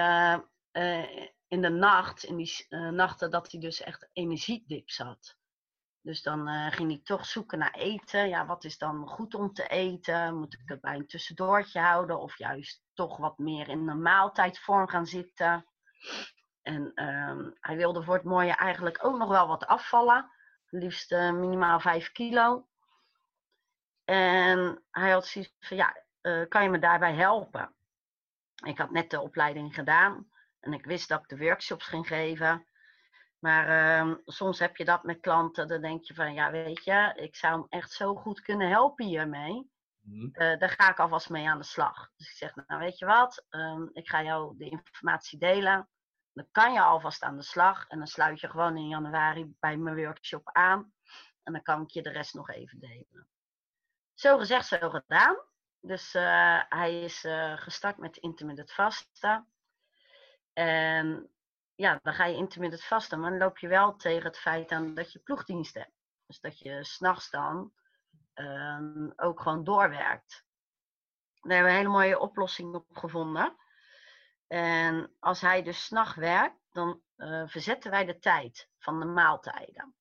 in 1.47 1.61
de 1.61 1.69
nacht, 1.69 2.23
in 2.23 2.35
die 2.35 2.65
nachten, 2.91 3.31
dat 3.31 3.51
hij 3.51 3.61
dus 3.61 3.81
echt 3.81 4.09
energiedips 4.13 4.97
had. 4.97 5.37
Dus 6.01 6.21
dan 6.21 6.71
ging 6.71 6.89
hij 6.89 7.01
toch 7.03 7.25
zoeken 7.25 7.59
naar 7.59 7.73
eten. 7.73 8.29
Ja, 8.29 8.45
wat 8.45 8.63
is 8.63 8.77
dan 8.77 9.07
goed 9.07 9.33
om 9.33 9.53
te 9.53 9.67
eten? 9.67 10.35
Moet 10.35 10.53
ik 10.53 10.61
het 10.65 10.81
bij 10.81 10.95
een 10.95 11.07
tussendoortje 11.07 11.79
houden? 11.79 12.19
Of 12.19 12.37
juist 12.37 12.83
toch 12.93 13.17
wat 13.17 13.37
meer 13.37 13.69
in 13.69 13.87
een 13.87 14.01
maaltijdvorm 14.01 14.87
gaan 14.87 15.05
zitten? 15.05 15.65
En 16.61 17.03
um, 17.03 17.57
hij 17.59 17.75
wilde 17.75 18.03
voor 18.03 18.13
het 18.13 18.23
mooie 18.23 18.55
eigenlijk 18.55 19.05
ook 19.05 19.17
nog 19.17 19.29
wel 19.29 19.47
wat 19.47 19.65
afvallen. 19.65 20.31
Liefst 20.69 21.11
uh, 21.11 21.31
minimaal 21.31 21.79
5 21.79 22.11
kilo. 22.11 22.67
En 24.05 24.83
hij 24.91 25.11
had 25.11 25.27
zoiets 25.27 25.55
van, 25.59 25.77
ja, 25.77 26.03
kan 26.47 26.63
je 26.63 26.69
me 26.69 26.79
daarbij 26.79 27.13
helpen? 27.13 27.75
Ik 28.65 28.77
had 28.77 28.91
net 28.91 29.09
de 29.09 29.21
opleiding 29.21 29.73
gedaan. 29.73 30.31
En 30.59 30.73
ik 30.73 30.85
wist 30.85 31.09
dat 31.09 31.21
ik 31.21 31.27
de 31.29 31.37
workshops 31.37 31.85
ging 31.85 32.07
geven. 32.07 32.67
Maar 33.39 33.99
um, 33.99 34.21
soms 34.25 34.59
heb 34.59 34.77
je 34.77 34.85
dat 34.85 35.03
met 35.03 35.19
klanten. 35.19 35.67
Dan 35.67 35.81
denk 35.81 36.03
je 36.03 36.13
van, 36.13 36.33
ja, 36.33 36.51
weet 36.51 36.83
je, 36.83 37.13
ik 37.15 37.35
zou 37.35 37.53
hem 37.53 37.65
echt 37.69 37.91
zo 37.91 38.15
goed 38.15 38.41
kunnen 38.41 38.69
helpen 38.69 39.05
hiermee. 39.05 39.71
Uh, 40.09 40.57
daar 40.59 40.69
ga 40.69 40.89
ik 40.89 40.99
alvast 40.99 41.29
mee 41.29 41.49
aan 41.49 41.57
de 41.57 41.63
slag. 41.63 42.09
Dus 42.15 42.29
ik 42.29 42.35
zeg, 42.35 42.55
nou 42.55 42.79
weet 42.81 42.97
je 42.97 43.05
wat, 43.05 43.45
um, 43.49 43.89
ik 43.93 44.09
ga 44.09 44.23
jou 44.23 44.57
de 44.57 44.69
informatie 44.69 45.39
delen. 45.39 45.89
Dan 46.33 46.47
kan 46.51 46.73
je 46.73 46.81
alvast 46.81 47.23
aan 47.23 47.37
de 47.37 47.43
slag 47.43 47.87
en 47.87 47.97
dan 47.97 48.07
sluit 48.07 48.39
je 48.39 48.49
gewoon 48.49 48.77
in 48.77 48.87
januari 48.87 49.55
bij 49.59 49.77
mijn 49.77 49.95
workshop 49.95 50.49
aan. 50.51 50.93
En 51.43 51.53
dan 51.53 51.61
kan 51.61 51.81
ik 51.81 51.89
je 51.89 52.01
de 52.01 52.09
rest 52.09 52.33
nog 52.33 52.49
even 52.49 52.79
delen. 52.79 53.27
Zo 54.13 54.37
gezegd, 54.37 54.67
zo 54.67 54.89
gedaan. 54.89 55.37
Dus 55.79 56.15
uh, 56.15 56.61
hij 56.69 57.01
is 57.01 57.23
uh, 57.23 57.57
gestart 57.57 57.97
met 57.97 58.17
intermittent 58.17 58.71
vasten. 58.71 59.47
En 60.57 61.29
ja, 61.75 61.99
dan 62.03 62.13
ga 62.13 62.25
je 62.25 62.35
intermittent 62.35 62.83
vasten, 62.83 63.19
maar 63.19 63.29
dan 63.29 63.39
loop 63.39 63.57
je 63.57 63.67
wel 63.67 63.95
tegen 63.95 64.23
het 64.23 64.37
feit 64.37 64.71
aan 64.71 64.93
dat 64.93 65.11
je 65.11 65.19
ploegdienst 65.19 65.73
hebt. 65.73 65.91
Dus 66.25 66.39
dat 66.39 66.59
je 66.59 66.83
s'nachts 66.83 67.29
dan 67.29 67.71
uh, 68.35 69.09
ook 69.15 69.41
gewoon 69.41 69.63
doorwerkt. 69.63 70.45
Daar 71.41 71.53
hebben 71.53 71.63
we 71.63 71.77
een 71.79 71.85
hele 71.85 71.97
mooie 71.97 72.19
oplossing 72.19 72.75
op 72.75 72.97
gevonden. 72.97 73.55
En 74.47 75.15
als 75.19 75.41
hij 75.41 75.63
dus 75.63 75.85
s'nachts 75.85 76.15
werkt, 76.15 76.59
dan 76.71 77.01
uh, 77.17 77.47
verzetten 77.47 77.91
wij 77.91 78.05
de 78.05 78.19
tijd 78.19 78.69
van 78.77 78.99
de 78.99 79.05
maaltijden. 79.05 79.95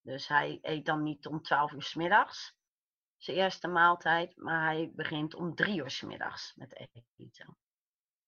Dus 0.00 0.28
hij 0.28 0.58
eet 0.62 0.86
dan 0.86 1.02
niet 1.02 1.26
om 1.26 1.42
12 1.42 1.72
uur 1.72 1.82
s 1.82 1.94
middags, 1.94 2.56
zijn 3.16 3.36
eerste 3.36 3.68
maaltijd, 3.68 4.36
maar 4.36 4.64
hij 4.64 4.92
begint 4.94 5.34
om 5.34 5.54
3 5.54 5.78
uur 5.78 5.90
s 5.90 6.02
middags 6.02 6.54
met 6.54 6.90
eten. 7.16 7.56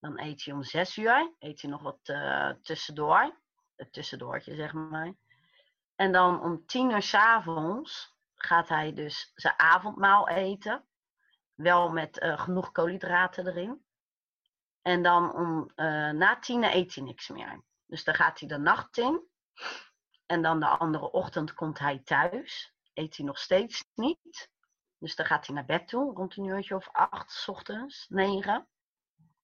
Dan 0.00 0.20
eet 0.20 0.44
hij 0.44 0.54
om 0.54 0.62
6 0.62 0.96
uur, 0.96 1.34
eet 1.38 1.60
hij 1.60 1.70
nog 1.70 1.82
wat 1.82 1.98
uh, 2.04 2.50
tussendoor, 2.62 3.40
het 3.76 3.92
tussendoortje 3.92 4.54
zeg 4.54 4.72
maar. 4.72 5.14
En 5.94 6.12
dan 6.12 6.42
om 6.42 6.66
10 6.66 6.90
uur 6.90 7.02
s 7.02 7.14
avonds 7.14 8.16
gaat 8.34 8.68
hij 8.68 8.92
dus 8.92 9.32
zijn 9.34 9.58
avondmaal 9.58 10.28
eten. 10.28 10.84
Wel 11.54 11.88
met 11.88 12.22
uh, 12.22 12.40
genoeg 12.40 12.72
koolhydraten 12.72 13.46
erin. 13.46 13.84
En 14.82 15.02
dan 15.02 15.34
om, 15.34 15.70
uh, 15.76 16.10
na 16.10 16.38
tien 16.38 16.64
eet 16.64 16.94
hij 16.94 17.04
niks 17.04 17.28
meer. 17.28 17.62
Dus 17.86 18.04
dan 18.04 18.14
gaat 18.14 18.40
hij 18.40 18.48
de 18.48 18.58
nacht 18.58 18.98
in. 18.98 19.28
En 20.26 20.42
dan 20.42 20.60
de 20.60 20.66
andere 20.66 21.10
ochtend 21.10 21.54
komt 21.54 21.78
hij 21.78 21.98
thuis. 21.98 22.72
Eet 22.94 23.16
hij 23.16 23.26
nog 23.26 23.38
steeds 23.38 23.84
niet. 23.94 24.50
Dus 24.98 25.16
dan 25.16 25.26
gaat 25.26 25.46
hij 25.46 25.54
naar 25.54 25.64
bed 25.64 25.88
toe, 25.88 26.14
rond 26.14 26.36
een 26.36 26.44
uurtje 26.44 26.74
of 26.74 26.88
acht, 26.92 27.30
s 27.30 27.48
ochtends, 27.48 28.06
negen. 28.08 28.68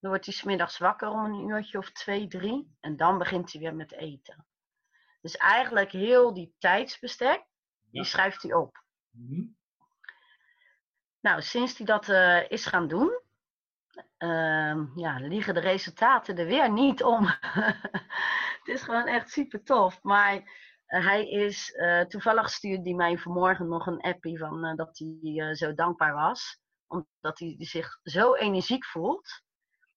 Dan 0.04 0.12
wordt 0.12 0.28
hij 0.28 0.38
smiddags 0.38 0.78
wakker 0.78 1.08
om 1.08 1.24
een 1.24 1.48
uurtje 1.48 1.78
of 1.78 1.90
twee, 1.90 2.28
drie. 2.28 2.76
En 2.80 2.96
dan 2.96 3.18
begint 3.18 3.52
hij 3.52 3.60
weer 3.60 3.74
met 3.74 3.92
eten. 3.92 4.46
Dus 5.20 5.36
eigenlijk 5.36 5.90
heel 5.90 6.34
die 6.34 6.54
tijdsbestek, 6.58 7.38
ja. 7.38 7.46
die 7.90 8.04
schrijft 8.04 8.42
hij 8.42 8.54
op. 8.54 8.84
Mm 9.10 9.26
-hmm. 9.26 9.56
Nou, 11.20 11.42
sinds 11.42 11.76
hij 11.76 11.86
dat 11.86 12.08
uh, 12.08 12.50
is 12.50 12.66
gaan 12.66 12.88
doen, 12.88 13.20
uh, 14.18 14.86
ja, 14.94 15.18
liggen 15.18 15.54
de 15.54 15.60
resultaten 15.60 16.36
er 16.36 16.46
weer 16.46 16.72
niet 16.72 17.02
om. 17.02 17.26
het 18.58 18.68
is 18.68 18.82
gewoon 18.82 19.06
echt 19.06 19.30
super 19.30 19.62
tof. 19.62 20.02
Maar 20.02 20.34
uh, 20.34 20.42
hij 21.06 21.28
is, 21.28 21.70
uh, 21.70 22.00
toevallig 22.00 22.50
stuurde 22.50 22.82
hij 22.82 22.94
mij 22.94 23.18
vanmorgen 23.18 23.68
nog 23.68 23.86
een 23.86 24.00
appie 24.00 24.38
van 24.38 24.76
dat 24.76 24.98
hij 24.98 25.54
zo 25.54 25.74
dankbaar 25.74 26.14
was. 26.14 26.60
Omdat 26.86 27.38
hij 27.38 27.56
zich 27.58 27.98
zo 28.02 28.34
energiek 28.34 28.84
voelt. 28.84 29.43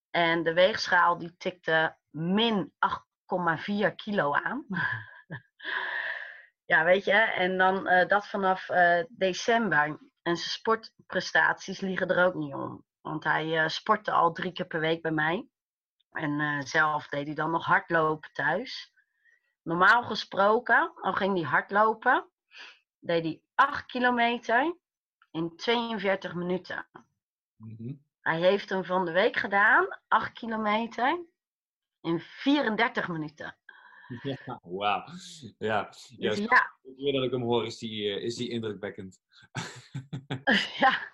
En 0.10 0.44
de 0.44 0.54
weegschaal 0.54 1.18
die 1.18 1.38
tikte 1.38 1.98
min 2.10 2.74
8,4 2.74 3.96
kilo 3.96 4.34
aan. 4.34 4.66
ja, 6.72 6.84
weet 6.84 7.06
je, 7.06 7.12
en 7.12 7.58
dan 7.58 7.84
dat 8.08 8.28
vanaf 8.28 8.66
december. 9.10 10.00
En 10.28 10.38
zijn 10.38 10.50
sportprestaties 10.50 11.80
liegen 11.80 12.08
er 12.08 12.26
ook 12.26 12.34
niet 12.34 12.54
om. 12.54 12.86
Want 13.02 13.24
hij 13.24 13.64
uh, 13.64 13.68
sportte 13.68 14.12
al 14.12 14.32
drie 14.32 14.52
keer 14.52 14.68
per 14.68 14.80
week 14.80 15.02
bij 15.02 15.12
mij. 15.12 15.48
En 16.12 16.64
zelf 16.68 17.08
deed 17.08 17.26
hij 17.26 17.36
dan 17.36 17.52
nog 17.52 17.66
hardlopen 17.66 18.30
thuis. 18.34 18.94
Normaal 19.62 20.04
gesproken, 20.04 20.92
al 21.02 21.14
ging 21.14 21.34
hij 21.40 21.50
hardlopen, 21.50 22.30
deed 23.00 23.24
hij 23.24 23.42
8 23.56 23.86
kilometer 23.86 24.78
in 25.32 25.56
42 25.56 26.34
minuten. 26.34 26.88
Mm 27.56 27.76
-hmm. 27.78 28.07
Hij 28.28 28.40
heeft 28.40 28.70
hem 28.70 28.86
van 28.86 29.06
de 29.06 29.12
week 29.12 29.36
gedaan, 29.36 29.88
8 30.08 30.32
kilometer, 30.32 31.26
in 32.02 32.20
34 32.20 33.08
minuten. 33.08 33.58
Ja, 34.22 34.60
wauw. 34.64 35.06
Ja, 35.58 35.84
dus 35.84 36.14
ja. 36.18 36.36
ja. 36.96 37.12
dat 37.12 37.24
ik 37.24 37.32
hem 37.32 37.42
hoor, 37.42 37.66
is 37.66 37.78
die, 37.78 38.22
is 38.22 38.36
die 38.36 38.50
indrukwekkend. 38.50 39.20
ja. 40.80 41.14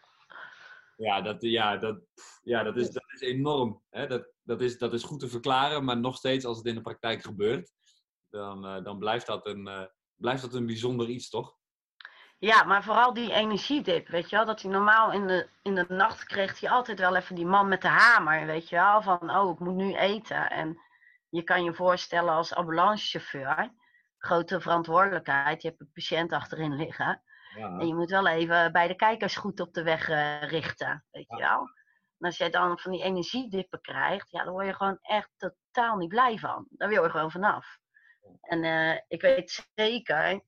Ja, 0.98 1.22
dat, 1.22 1.42
ja, 1.42 1.78
dat, 1.78 2.02
ja, 2.44 2.64
dat, 2.64 2.78
is, 2.78 2.90
dat 2.90 3.12
is 3.14 3.22
enorm. 3.22 3.82
Hè? 3.90 4.08
Dat, 4.08 4.32
dat, 4.44 4.62
is, 4.62 4.78
dat 4.78 4.94
is 4.94 5.04
goed 5.04 5.20
te 5.20 5.28
verklaren, 5.28 5.84
maar 5.84 5.98
nog 5.98 6.16
steeds 6.16 6.46
als 6.46 6.58
het 6.58 6.66
in 6.66 6.76
de 6.76 6.82
praktijk 6.82 7.24
gebeurt, 7.24 7.72
dan, 8.30 8.66
uh, 8.66 8.84
dan 8.84 9.00
blijft, 9.00 9.26
dat 9.26 9.46
een, 9.46 9.68
uh, 9.68 9.86
blijft 10.16 10.42
dat 10.42 10.54
een 10.54 10.66
bijzonder 10.66 11.10
iets, 11.10 11.30
toch? 11.30 11.58
Ja, 12.38 12.64
maar 12.64 12.84
vooral 12.84 13.14
die 13.14 13.32
energiedip, 13.34 14.08
weet 14.08 14.30
je 14.30 14.36
wel. 14.36 14.46
Dat 14.46 14.62
hij 14.62 14.72
normaal 14.72 15.12
in 15.12 15.28
de, 15.28 15.50
in 15.62 15.76
de 15.76 15.86
nacht 15.88 16.24
kreeg 16.24 16.60
hij 16.60 16.70
altijd 16.70 17.00
wel 17.00 17.16
even 17.16 17.36
die 17.36 17.46
man 17.46 17.68
met 17.68 17.82
de 17.82 17.88
hamer, 17.88 18.46
weet 18.46 18.70
je 18.70 18.76
wel. 18.76 19.02
Van, 19.02 19.36
oh, 19.38 19.54
ik 19.54 19.60
moet 19.60 19.76
nu 19.76 19.96
eten. 19.96 20.50
En 20.50 20.80
je 21.30 21.44
kan 21.44 21.64
je 21.64 21.74
voorstellen 21.74 22.34
als 22.34 22.54
ambulancechauffeur, 22.54 23.74
grote 24.18 24.62
verantwoordelijkheid. 24.62 25.62
Je 25.62 25.68
hebt 25.68 25.82
een 25.82 25.92
patiënt 25.94 26.32
achterin 26.32 26.76
liggen. 26.76 27.22
Ja. 27.58 27.80
En 27.80 27.88
je 27.88 27.96
moet 27.96 28.10
wel 28.10 28.28
even 28.28 28.72
bij 28.72 28.88
de 28.88 28.96
kijkers 28.96 29.36
goed 29.36 29.60
op 29.60 29.74
de 29.74 29.84
weg 29.84 30.10
uh, 30.10 30.42
richten, 30.42 31.06
weet 31.12 31.30
je 31.30 31.38
wel. 31.38 31.60
En 32.18 32.30
als 32.30 32.38
jij 32.38 32.50
dan 32.50 32.80
van 32.80 32.92
die 32.92 33.04
energiedippen 33.04 33.82
krijgt, 33.82 34.30
ja, 34.30 34.44
dan 34.44 34.54
word 34.54 34.66
je 34.66 34.74
gewoon 34.74 34.98
echt 35.02 35.30
totaal 35.38 35.98
niet 35.98 36.10
blij 36.10 36.38
van. 36.38 36.68
Daar 36.70 36.90
wil 36.90 37.04
je 37.04 37.10
gewoon 37.10 37.32
vanaf. 37.32 37.78
En 38.42 38.64
uh, 38.64 38.98
ik 39.08 39.22
weet 39.22 39.68
zeker 39.76 40.44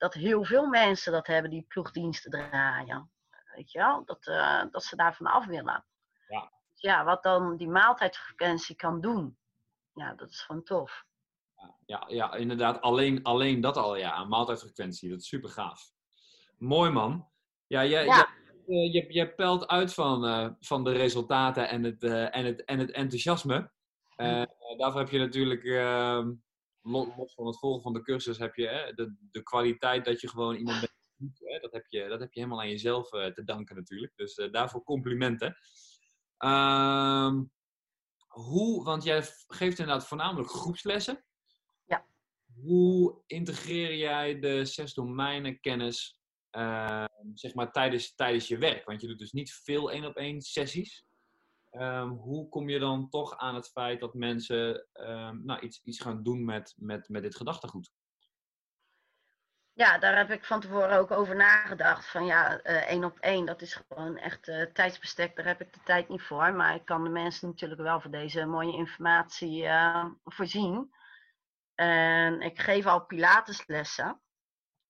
dat 0.00 0.14
heel 0.14 0.44
veel 0.44 0.66
mensen 0.66 1.12
dat 1.12 1.26
hebben 1.26 1.50
die 1.50 1.64
ploegdiensten 1.68 2.30
draaien. 2.30 3.10
Weet 3.54 3.72
je 3.72 3.78
wel? 3.78 4.04
Dat, 4.04 4.26
uh, 4.26 4.62
dat 4.70 4.84
ze 4.84 4.96
daarvan 4.96 5.26
af 5.26 5.46
willen. 5.46 5.84
Ja. 6.28 6.52
Ja, 6.74 7.04
wat 7.04 7.22
dan 7.22 7.56
die 7.56 7.68
maaltijdfrequentie 7.68 8.76
kan 8.76 9.00
doen. 9.00 9.38
Ja, 9.94 10.14
dat 10.14 10.30
is 10.30 10.40
gewoon 10.42 10.62
tof. 10.62 11.04
Ja, 11.86 12.04
ja 12.08 12.34
inderdaad. 12.34 12.80
Alleen, 12.80 13.22
alleen 13.22 13.60
dat 13.60 13.76
al, 13.76 13.96
ja. 13.96 14.24
Maaltijdfrequentie. 14.24 15.10
Dat 15.10 15.20
is 15.20 15.28
super 15.28 15.50
gaaf. 15.50 15.90
Mooi, 16.58 16.90
man. 16.90 17.28
Ja, 17.66 17.84
jij, 17.84 18.04
Ja. 18.04 18.28
Je, 18.66 18.92
je, 18.92 19.06
je 19.08 19.34
pelt 19.34 19.68
uit 19.68 19.94
van, 19.94 20.26
eh, 20.26 20.48
van 20.60 20.84
de 20.84 20.92
resultaten 20.92 21.68
en 21.68 21.84
het, 21.84 22.02
eh, 22.02 22.36
en 22.36 22.44
het, 22.44 22.64
en 22.64 22.78
het 22.78 22.90
enthousiasme. 22.90 23.70
Eh, 24.16 24.42
daarvoor 24.76 25.00
heb 25.00 25.10
je 25.10 25.18
natuurlijk, 25.18 25.64
ehm, 25.64 26.32
los 26.82 27.34
van 27.34 27.46
het 27.46 27.58
volgen 27.58 27.82
van 27.82 27.92
de 27.92 28.02
cursus, 28.02 28.38
heb 28.38 28.54
je 28.54 28.66
hè, 28.66 28.92
de, 28.92 29.16
de 29.30 29.42
kwaliteit 29.42 30.04
dat 30.04 30.20
je 30.20 30.28
gewoon 30.28 30.56
iemand 30.56 30.80
bent. 30.80 31.38
Hè, 31.38 31.58
dat, 31.58 31.72
heb 31.72 31.86
je, 31.88 32.08
dat 32.08 32.20
heb 32.20 32.32
je 32.32 32.40
helemaal 32.40 32.60
aan 32.60 32.70
jezelf 32.70 33.12
eh, 33.12 33.26
te 33.26 33.44
danken 33.44 33.76
natuurlijk. 33.76 34.12
Dus 34.16 34.34
eh, 34.34 34.52
daarvoor 34.52 34.82
complimenten. 34.82 35.56
Ehm, 36.36 37.42
hoe, 38.28 38.84
want 38.84 39.02
jij 39.02 39.22
geeft 39.46 39.78
inderdaad 39.78 40.06
voornamelijk 40.06 40.50
groepslessen. 40.50 41.24
Ja. 41.86 42.06
Hoe 42.54 43.22
integreer 43.26 43.96
jij 43.96 44.38
de 44.38 44.64
zes 44.64 44.94
domeinen 44.94 45.60
kennis 45.60 46.18
ehm, 46.50 47.06
zeg 47.34 47.54
maar 47.54 47.72
tijdens, 47.72 48.14
tijdens 48.14 48.48
je 48.48 48.58
werk? 48.58 48.84
Want 48.86 49.00
je 49.00 49.06
doet 49.06 49.18
dus 49.18 49.32
niet 49.32 49.52
veel 49.52 49.90
één 49.90 50.04
op 50.04 50.16
één 50.16 50.40
sessies. 50.40 51.04
Ehm, 51.70 52.08
hoe 52.08 52.48
kom 52.48 52.68
je 52.68 52.78
dan 52.78 53.08
toch 53.08 53.36
aan 53.36 53.54
het 53.54 53.70
feit 53.70 54.00
dat 54.00 54.14
mensen 54.14 54.86
ehm, 54.92 55.44
nou, 55.44 55.60
iets, 55.60 55.80
iets 55.84 56.00
gaan 56.00 56.22
doen 56.22 56.44
met, 56.44 56.74
met, 56.76 57.08
met 57.08 57.22
dit 57.22 57.36
gedachtegoed? 57.36 57.90
Ja, 59.72 59.98
daar 59.98 60.16
heb 60.16 60.30
ik 60.30 60.44
van 60.44 60.60
tevoren 60.60 60.98
ook 60.98 61.10
over 61.10 61.36
nagedacht. 61.36 62.06
Van 62.06 62.24
ja, 62.24 62.60
eh, 62.60 62.88
één 62.88 63.04
op 63.04 63.18
één, 63.18 63.46
dat 63.46 63.62
is 63.62 63.74
gewoon 63.74 64.16
echt 64.16 64.48
eh, 64.48 64.62
tijdsbestek. 64.62 65.36
Daar 65.36 65.46
heb 65.46 65.60
ik 65.60 65.72
de 65.72 65.80
tijd 65.84 66.08
niet 66.08 66.22
voor. 66.22 66.52
Maar 66.52 66.74
ik 66.74 66.84
kan 66.84 67.04
de 67.04 67.10
mensen 67.10 67.48
natuurlijk 67.48 67.80
wel 67.80 68.00
voor 68.00 68.10
deze 68.10 68.44
mooie 68.44 68.72
informatie 68.72 69.64
eh, 69.64 70.04
voorzien. 70.24 70.94
En 71.74 72.40
ik 72.40 72.60
geef 72.60 72.86
al 72.86 73.06
Pilateslessen. 73.06 74.20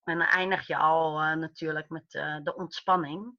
En 0.05 0.19
dan 0.19 0.27
eindig 0.27 0.67
je 0.67 0.77
al 0.77 1.21
eh, 1.21 1.37
natuurlijk 1.37 1.89
met 1.89 2.11
de 2.43 2.55
ontspanning. 2.57 3.39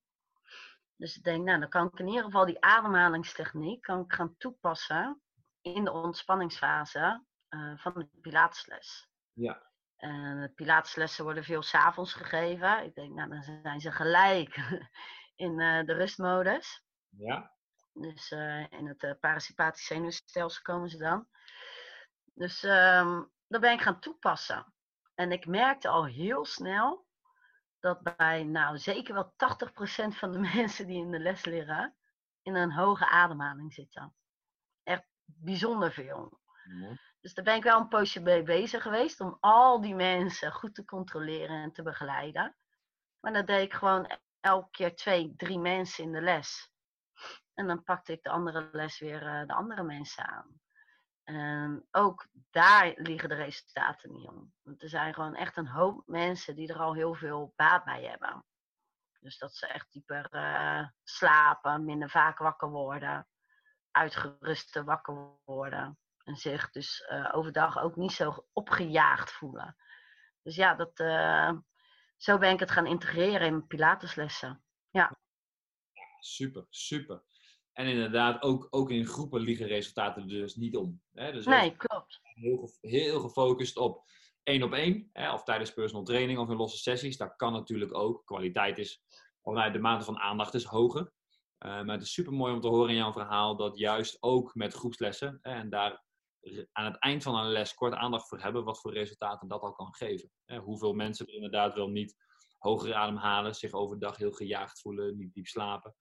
Dus 1.01 1.17
ik 1.17 1.23
denk, 1.23 1.45
nou, 1.45 1.59
dan 1.59 1.69
kan 1.69 1.87
ik 1.87 1.99
in 1.99 2.07
ieder 2.07 2.23
geval 2.23 2.45
die 2.45 2.61
ademhalingstechniek 2.61 3.81
kan 3.81 3.99
ik 3.99 4.13
gaan 4.13 4.37
toepassen 4.37 5.21
in 5.61 5.83
de 5.83 5.91
ontspanningsfase 5.91 7.23
eh, 7.49 7.77
van 7.77 7.93
de 7.93 8.07
Pilatesles. 8.21 9.09
Ja. 9.33 9.69
En 9.97 10.41
de 10.41 10.49
Pilateslessen 10.49 11.23
worden 11.23 11.43
veel 11.43 11.61
s'avonds 11.61 12.13
gegeven. 12.13 12.83
Ik 12.83 12.95
denk, 12.95 13.13
nou, 13.13 13.29
dan 13.29 13.43
zijn 13.43 13.79
ze 13.79 13.91
gelijk 13.91 14.55
in 15.45 15.59
eh, 15.59 15.85
de 15.85 15.93
rustmodus. 15.93 16.83
Ja? 17.09 17.51
Dus 17.93 18.31
eh, 18.31 18.71
in 18.71 18.87
het 18.87 19.19
parasympathisch 19.19 19.85
zenuwstelsel 19.85 20.61
komen 20.61 20.89
ze 20.89 20.97
dan. 20.97 21.27
Dus 22.33 22.63
ehm 22.63 23.23
dat 23.47 23.61
ben 23.61 23.73
ik 23.73 23.81
gaan 23.81 23.99
toepassen. 23.99 24.73
En 25.15 25.31
ik 25.31 25.45
merkte 25.45 25.87
al 25.87 26.05
heel 26.05 26.45
snel 26.45 27.05
dat 27.81 28.15
bij, 28.17 28.43
nou 28.43 28.77
zeker 28.77 29.13
wel 29.13 29.33
80% 29.33 29.35
van 30.17 30.31
de 30.31 30.39
mensen 30.55 30.87
die 30.87 30.97
in 30.97 31.11
de 31.11 31.19
les 31.19 31.45
leren, 31.45 31.95
in 32.41 32.55
een 32.55 32.71
hoge 32.71 33.09
ademhaling 33.09 33.73
zitten. 33.73 34.15
Echt 34.83 35.03
bijzonder 35.25 35.91
veel. 35.91 36.39
Dus 37.21 37.33
daar 37.33 37.45
ben 37.45 37.55
ik 37.55 37.63
wel 37.63 37.79
een 37.79 37.87
poosje 37.87 38.19
mee 38.19 38.43
bezig 38.43 38.81
geweest 38.81 39.19
om 39.19 39.37
al 39.39 39.81
die 39.81 39.95
mensen 39.95 40.51
goed 40.51 40.75
te 40.75 40.85
controleren 40.85 41.61
en 41.61 41.71
te 41.71 41.83
begeleiden. 41.83 42.55
Maar 43.19 43.33
dan 43.33 43.45
deed 43.45 43.63
ik 43.63 43.73
gewoon 43.73 44.17
elke 44.39 44.69
keer 44.71 44.95
twee, 44.95 45.33
drie 45.35 45.59
mensen 45.59 46.03
in 46.03 46.11
de 46.11 46.21
les. 46.21 46.71
En 47.53 47.67
dan 47.67 47.83
pakte 47.83 48.11
ik 48.11 48.23
de 48.23 48.29
andere 48.29 48.69
les 48.71 48.99
weer 48.99 49.27
eh, 49.27 49.47
de 49.47 49.53
andere 49.53 49.83
mensen 49.83 50.27
aan. 50.27 50.60
En 51.31 51.87
ook 51.91 52.27
daar 52.49 52.93
liggen 52.95 53.29
de 53.29 53.35
resultaten 53.35 54.11
niet 54.11 54.27
om. 54.27 54.53
Want 54.61 54.81
er 54.81 54.89
zijn 54.89 55.13
gewoon 55.13 55.35
echt 55.35 55.57
een 55.57 55.67
hoop 55.67 56.03
mensen 56.05 56.55
die 56.55 56.67
er 56.67 56.79
al 56.79 56.93
heel 56.93 57.13
veel 57.13 57.53
baat 57.55 57.83
bij 57.83 58.03
hebben. 58.03 58.45
Dus 59.19 59.37
dat 59.37 59.55
ze 59.55 59.67
echt 59.67 59.91
dieper 59.91 60.27
eh, 60.31 60.87
slapen, 61.03 61.85
minder 61.85 62.09
vaak 62.09 62.37
wakker 62.37 62.69
worden, 62.69 63.27
uitgeruster 63.91 64.83
wakker 64.83 65.39
worden. 65.45 65.97
En 66.23 66.35
zich 66.35 66.71
dus 66.71 67.01
eh, 67.01 67.29
overdag 67.31 67.79
ook 67.79 67.95
niet 67.95 68.11
zo 68.11 68.47
opgejaagd 68.53 69.31
voelen. 69.31 69.75
Dus 70.41 70.55
ja, 70.55 70.75
dat, 70.75 70.99
eh, 70.99 71.51
zo 72.17 72.37
ben 72.37 72.53
ik 72.53 72.59
het 72.59 72.71
gaan 72.71 72.87
integreren 72.87 73.47
in 73.47 73.53
mijn 73.53 73.67
Pilateslessen. 73.67 74.63
Super, 76.19 76.65
super. 76.69 77.23
En 77.73 77.87
inderdaad, 77.87 78.41
ook, 78.41 78.67
ook 78.69 78.91
in 78.91 79.05
groepen 79.05 79.41
liggen 79.41 79.67
resultaten 79.67 80.21
er 80.21 80.27
dus 80.27 80.55
niet 80.55 80.75
om. 80.75 81.01
Hè? 81.13 81.31
Dus 81.31 81.45
Nee, 81.45 81.75
klopt. 81.75 82.19
heel, 82.21 82.69
heel 82.81 83.19
gefocust 83.19 83.77
op 83.77 84.09
één 84.43 84.63
op 84.63 84.73
één, 84.73 85.09
hè, 85.13 85.33
of 85.33 85.43
tijdens 85.43 85.73
personal 85.73 86.03
training 86.03 86.39
of 86.39 86.49
in 86.49 86.55
losse 86.55 86.77
sessies. 86.77 87.17
Dat 87.17 87.35
kan 87.35 87.53
natuurlijk 87.53 87.93
ook. 87.93 88.25
Kwaliteit 88.25 88.77
is, 88.77 89.03
of 89.41 89.53
nou, 89.53 89.71
de 89.71 89.79
mate 89.79 90.05
van 90.05 90.19
aandacht 90.19 90.53
is 90.53 90.63
hoger. 90.63 91.11
Eh, 91.57 91.69
maar 91.69 91.95
het 91.95 92.01
is 92.01 92.13
super 92.13 92.33
mooi 92.33 92.53
om 92.53 92.61
te 92.61 92.67
horen 92.67 92.89
in 92.89 92.95
jouw 92.95 93.11
verhaal 93.11 93.55
dat 93.55 93.77
juist 93.77 94.17
ook 94.19 94.55
met 94.55 94.73
groepslessen 94.73 95.39
hè, 95.41 95.51
en 95.51 95.69
daar 95.69 96.03
aan 96.71 96.85
het 96.85 96.99
eind 96.99 97.23
van 97.23 97.35
een 97.35 97.51
les 97.51 97.73
kort 97.73 97.93
aandacht 97.93 98.27
voor 98.27 98.41
hebben, 98.41 98.63
wat 98.63 98.79
voor 98.79 98.93
resultaten 98.93 99.47
dat 99.47 99.61
al 99.61 99.71
kan 99.71 99.93
geven. 99.93 100.31
Hè, 100.45 100.57
hoeveel 100.57 100.93
mensen 100.93 101.27
er 101.27 101.33
inderdaad 101.33 101.73
wel 101.73 101.87
niet 101.87 102.15
hoger 102.57 102.93
ademhalen, 102.93 103.55
zich 103.55 103.71
overdag 103.71 104.17
heel 104.17 104.31
gejaagd 104.31 104.81
voelen, 104.81 105.17
niet 105.17 105.33
diep 105.33 105.47
slapen. 105.47 105.95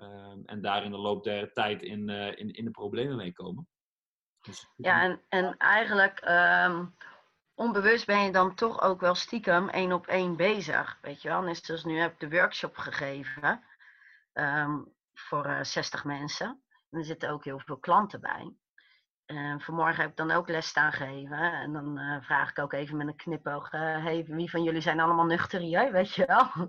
Ehm, 0.00 0.40
en 0.44 0.60
daar 0.60 0.84
in 0.84 0.90
de 0.90 0.98
loop 0.98 1.24
der 1.24 1.52
tijd 1.52 1.82
in, 1.82 2.08
eh, 2.08 2.38
in, 2.38 2.50
in 2.50 2.64
de 2.64 2.70
problemen 2.70 3.16
mee 3.16 3.32
komen. 3.32 3.68
Dus, 4.40 4.68
Ja, 4.76 5.02
en, 5.02 5.20
en 5.28 5.56
eigenlijk 5.56 6.18
ehm, 6.18 6.86
onbewust 7.54 8.06
ben 8.06 8.24
je 8.24 8.32
dan 8.32 8.54
toch 8.54 8.82
ook 8.82 9.00
wel 9.00 9.14
stiekem 9.14 9.68
één 9.68 9.92
op 9.92 10.06
één 10.06 10.36
bezig. 10.36 10.98
Weet 11.00 11.22
je 11.22 11.28
wel, 11.28 11.42
nu 11.82 11.98
heb 11.98 12.12
ik 12.12 12.20
de 12.20 12.36
workshop 12.36 12.76
gegeven 12.76 13.64
ehm, 14.32 14.78
voor 15.14 15.44
eh 15.44 15.62
60 15.62 16.04
mensen. 16.04 16.62
En 16.90 16.98
er 16.98 17.04
zitten 17.04 17.30
ook 17.30 17.44
heel 17.44 17.60
veel 17.60 17.78
klanten 17.78 18.20
bij. 18.20 18.54
En 19.26 19.60
vanmorgen 19.60 20.00
heb 20.00 20.10
ik 20.10 20.16
dan 20.16 20.30
ook 20.30 20.48
les 20.48 20.66
staan 20.66 20.92
geven. 20.92 21.52
En 21.52 21.72
dan 21.72 21.98
eh, 21.98 22.22
vraag 22.22 22.50
ik 22.50 22.58
ook 22.58 22.72
even 22.72 22.96
met 22.96 23.06
een 23.06 23.16
knipoog: 23.16 23.70
hey, 23.70 24.24
wie 24.24 24.50
van 24.50 24.62
jullie 24.62 24.80
zijn 24.80 25.00
allemaal 25.00 25.26
nuchter 25.26 25.60
hier? 25.60 25.92
Weet 25.92 26.14
je 26.14 26.26
wel? 26.26 26.68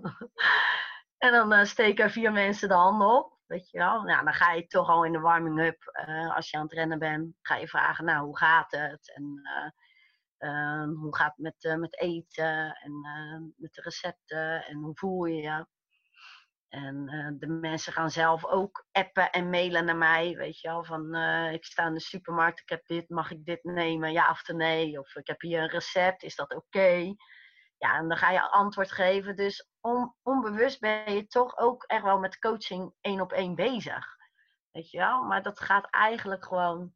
en 1.22 1.32
dan 1.32 1.52
eh, 1.52 1.64
steken 1.64 2.04
er 2.04 2.10
vier 2.10 2.32
mensen 2.32 2.68
de 2.68 2.74
handen 2.74 3.08
op. 3.08 3.38
Weet 3.46 3.70
je 3.70 3.78
wel? 3.78 4.02
Nou, 4.02 4.24
dan 4.24 4.34
ga 4.34 4.52
je 4.52 4.66
toch 4.66 4.88
al 4.88 5.04
in 5.04 5.12
de 5.12 5.18
warming-up. 5.20 5.82
eh, 5.92 6.36
als 6.36 6.50
je 6.50 6.56
aan 6.56 6.62
het 6.62 6.72
rennen 6.72 6.98
bent, 6.98 7.34
ga 7.42 7.56
je 7.56 7.68
vragen: 7.68 8.04
Nou, 8.04 8.24
hoe 8.24 8.36
gaat 8.36 8.70
het? 8.70 9.12
En 9.14 9.40
eh, 9.42 10.48
ehm, 10.48 10.88
hoe 10.88 11.16
gaat 11.16 11.34
het 11.36 11.54
met, 11.62 11.78
met 11.78 12.00
eten? 12.00 12.72
En 12.74 13.00
met 13.56 13.74
de 13.74 13.80
recepten? 13.82 14.64
En 14.64 14.76
hoe 14.76 14.94
voel 14.94 15.24
je 15.24 15.42
je? 15.42 15.66
En 16.68 17.06
de 17.38 17.46
mensen 17.46 17.92
gaan 17.92 18.10
zelf 18.10 18.44
ook 18.46 18.86
appen 18.92 19.30
en 19.30 19.50
mailen 19.50 19.84
naar 19.84 19.96
mij. 19.96 20.36
Weet 20.36 20.60
je 20.60 20.68
wel, 20.68 20.84
van 20.84 21.14
ik 21.52 21.64
sta 21.64 21.86
in 21.86 21.94
de 21.94 22.00
supermarkt, 22.00 22.60
ik 22.60 22.68
heb 22.68 22.86
dit, 22.86 23.08
mag 23.08 23.30
ik 23.30 23.44
dit 23.44 23.64
nemen? 23.64 24.12
Ja 24.12 24.30
of 24.30 24.46
nee? 24.46 24.98
Of 24.98 25.14
ik 25.16 25.26
heb 25.26 25.40
hier 25.40 25.62
een 25.62 25.68
recept, 25.68 26.22
is 26.22 26.36
dat 26.36 26.54
oké? 26.54 27.14
Ja, 27.82 27.96
en 27.96 28.08
dan 28.08 28.16
ga 28.16 28.30
je 28.30 28.50
antwoord 28.50 28.92
geven. 28.92 29.36
Dus 29.36 29.68
on, 29.80 30.14
onbewust 30.22 30.80
ben 30.80 31.14
je 31.14 31.26
toch 31.26 31.58
ook 31.58 31.84
echt 31.84 32.02
wel 32.02 32.18
met 32.18 32.38
coaching 32.38 32.94
één 33.00 33.20
op 33.20 33.32
één 33.32 33.54
bezig. 33.54 34.16
Weet 34.70 34.90
je 34.90 34.98
wel? 34.98 35.22
Maar 35.22 35.42
dat 35.42 35.60
gaat 35.60 35.90
eigenlijk 35.90 36.44
gewoon 36.44 36.94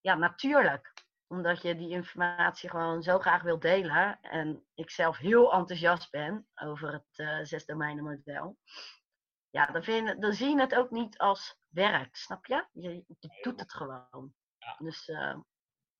ja, 0.00 0.14
natuurlijk. 0.14 0.92
Omdat 1.26 1.62
je 1.62 1.76
die 1.76 1.90
informatie 1.90 2.70
gewoon 2.70 3.02
zo 3.02 3.18
graag 3.18 3.42
wil 3.42 3.58
delen. 3.58 4.20
En 4.20 4.66
ik 4.74 4.90
zelf 4.90 5.16
heel 5.16 5.52
enthousiast 5.52 6.10
ben 6.10 6.48
over 6.54 6.92
het 6.92 7.18
eh 7.18 7.38
zes 7.42 7.66
domeinen 7.66 8.04
model. 8.04 8.58
Ja, 9.50 9.66
dan, 9.66 9.82
vind, 9.82 10.22
dan 10.22 10.32
zie 10.32 10.48
je 10.48 10.60
het 10.60 10.74
ook 10.74 10.90
niet 10.90 11.18
als 11.18 11.58
werk, 11.68 12.16
snap 12.16 12.46
je? 12.46 12.66
Je, 12.72 13.04
je 13.18 13.40
doet 13.42 13.60
het 13.60 13.72
gewoon. 13.72 14.34
Dus 14.78 15.08
eh, 15.08 15.38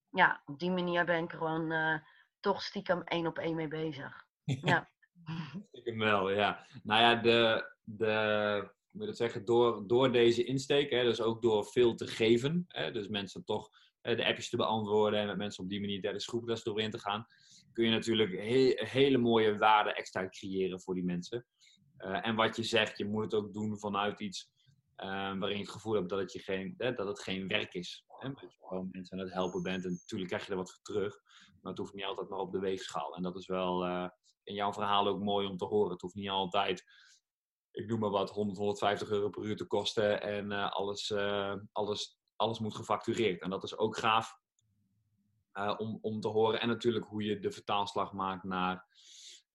ja, 0.08 0.42
op 0.44 0.58
die 0.58 0.70
manier 0.70 1.04
ben 1.04 1.24
ik 1.24 1.32
gewoon 1.32 1.72
eh, 1.72 1.98
toch 2.46 2.62
stiekem 2.62 3.02
één 3.02 3.26
op 3.26 3.38
één 3.38 3.54
mee 3.54 3.68
bezig. 3.68 4.24
Ja. 4.44 4.90
Stiekem 5.72 5.98
wel, 5.98 6.30
ja. 6.30 6.66
Nou 6.82 7.00
ja, 7.00 7.14
de, 7.14 7.70
de, 7.84 8.70
moet 8.90 9.06
dat 9.06 9.16
zeggen, 9.16 9.44
door, 9.44 9.86
door 9.86 10.12
deze 10.12 10.44
insteek, 10.44 10.90
hè, 10.90 11.02
dus 11.02 11.20
ook 11.20 11.42
door 11.42 11.64
veel 11.64 11.94
te 11.94 12.06
geven, 12.06 12.64
hè, 12.68 12.92
dus 12.92 13.08
mensen 13.08 13.44
toch 13.44 13.70
eh, 14.00 14.16
de 14.16 14.26
appjes 14.26 14.48
te 14.48 14.56
beantwoorden 14.56 15.20
en 15.20 15.26
met 15.26 15.36
mensen 15.36 15.64
op 15.64 15.70
die 15.70 15.80
manier 15.80 16.00
tijdens 16.00 16.26
groeples 16.26 16.62
doorin 16.62 16.90
te 16.90 16.98
gaan, 16.98 17.26
kun 17.72 17.84
je 17.84 17.90
natuurlijk 17.90 18.32
he- 18.32 18.86
hele 18.86 19.18
mooie 19.18 19.58
waarde 19.58 19.92
extra 19.92 20.28
creëren 20.28 20.80
voor 20.80 20.94
die 20.94 21.04
mensen. 21.04 21.46
Eh, 21.96 22.26
en 22.26 22.34
wat 22.34 22.56
je 22.56 22.62
zegt, 22.62 22.98
je 22.98 23.04
moet 23.04 23.24
het 23.24 23.34
ook 23.34 23.52
doen 23.52 23.78
vanuit 23.78 24.20
iets 24.20 24.54
waarin 25.38 25.56
je 25.56 25.62
het 25.62 25.70
gevoel 25.70 25.94
hebt 25.94 26.08
dat 26.08 26.18
het, 26.18 26.32
je 26.32 26.38
geen, 26.38 26.74
dat 26.76 27.06
het 27.06 27.22
geen 27.22 27.48
werk 27.48 27.74
is. 27.74 28.04
Hè? 28.18 28.28
Je 28.28 28.50
gewoon 28.60 28.88
mensen 28.92 29.18
aan 29.18 29.24
het 29.24 29.34
helpen 29.34 29.62
bent. 29.62 29.84
En 29.84 29.90
natuurlijk 29.90 30.30
krijg 30.30 30.44
je 30.44 30.50
er 30.50 30.56
wat 30.56 30.72
voor 30.72 30.82
terug. 30.82 31.20
Maar 31.60 31.72
het 31.72 31.78
hoeft 31.78 31.94
niet 31.94 32.04
altijd 32.04 32.28
maar 32.28 32.38
op 32.38 32.52
de 32.52 32.58
weegschaal. 32.58 33.16
En 33.16 33.22
dat 33.22 33.36
is 33.36 33.46
wel 33.46 33.84
in 34.42 34.54
jouw 34.54 34.72
verhaal 34.72 35.06
ook 35.06 35.20
mooi 35.20 35.46
om 35.46 35.56
te 35.56 35.64
horen. 35.64 35.90
Het 35.90 36.00
hoeft 36.00 36.14
niet 36.14 36.28
altijd 36.28 36.84
ik 37.76 37.86
noem 37.86 38.00
maar 38.00 38.10
wat, 38.10 38.30
100, 38.30 38.58
150 38.58 39.10
euro 39.10 39.28
per 39.28 39.42
uur 39.42 39.56
te 39.56 39.66
kosten 39.66 40.22
en 40.22 40.50
uh, 40.50 40.70
alles, 40.70 41.10
uh, 41.10 41.54
alles, 41.72 42.18
alles 42.36 42.58
moet 42.58 42.74
gefactureerd. 42.74 43.42
En 43.42 43.50
dat 43.50 43.64
is 43.64 43.76
ook 43.78 43.96
gaaf 43.96 44.38
om, 45.76 45.98
om 46.00 46.20
te 46.20 46.28
horen. 46.28 46.60
En 46.60 46.68
natuurlijk 46.68 47.06
hoe 47.06 47.22
je 47.22 47.38
de 47.38 47.50
vertaalslag 47.50 48.12
maakt 48.12 48.44
naar, 48.44 48.86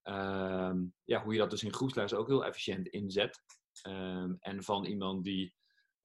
ehm, 0.02 0.84
ja, 1.04 1.24
hoe 1.24 1.34
je 1.34 1.40
dat 1.40 1.50
dus 1.50 1.64
in 1.64 1.74
groepsles 1.74 2.14
ook 2.14 2.28
heel 2.28 2.46
efficiënt 2.46 2.88
inzet. 2.88 3.44
Um, 3.88 4.38
en 4.40 4.64
van 4.64 4.86
iemand 4.86 5.24
die, 5.24 5.56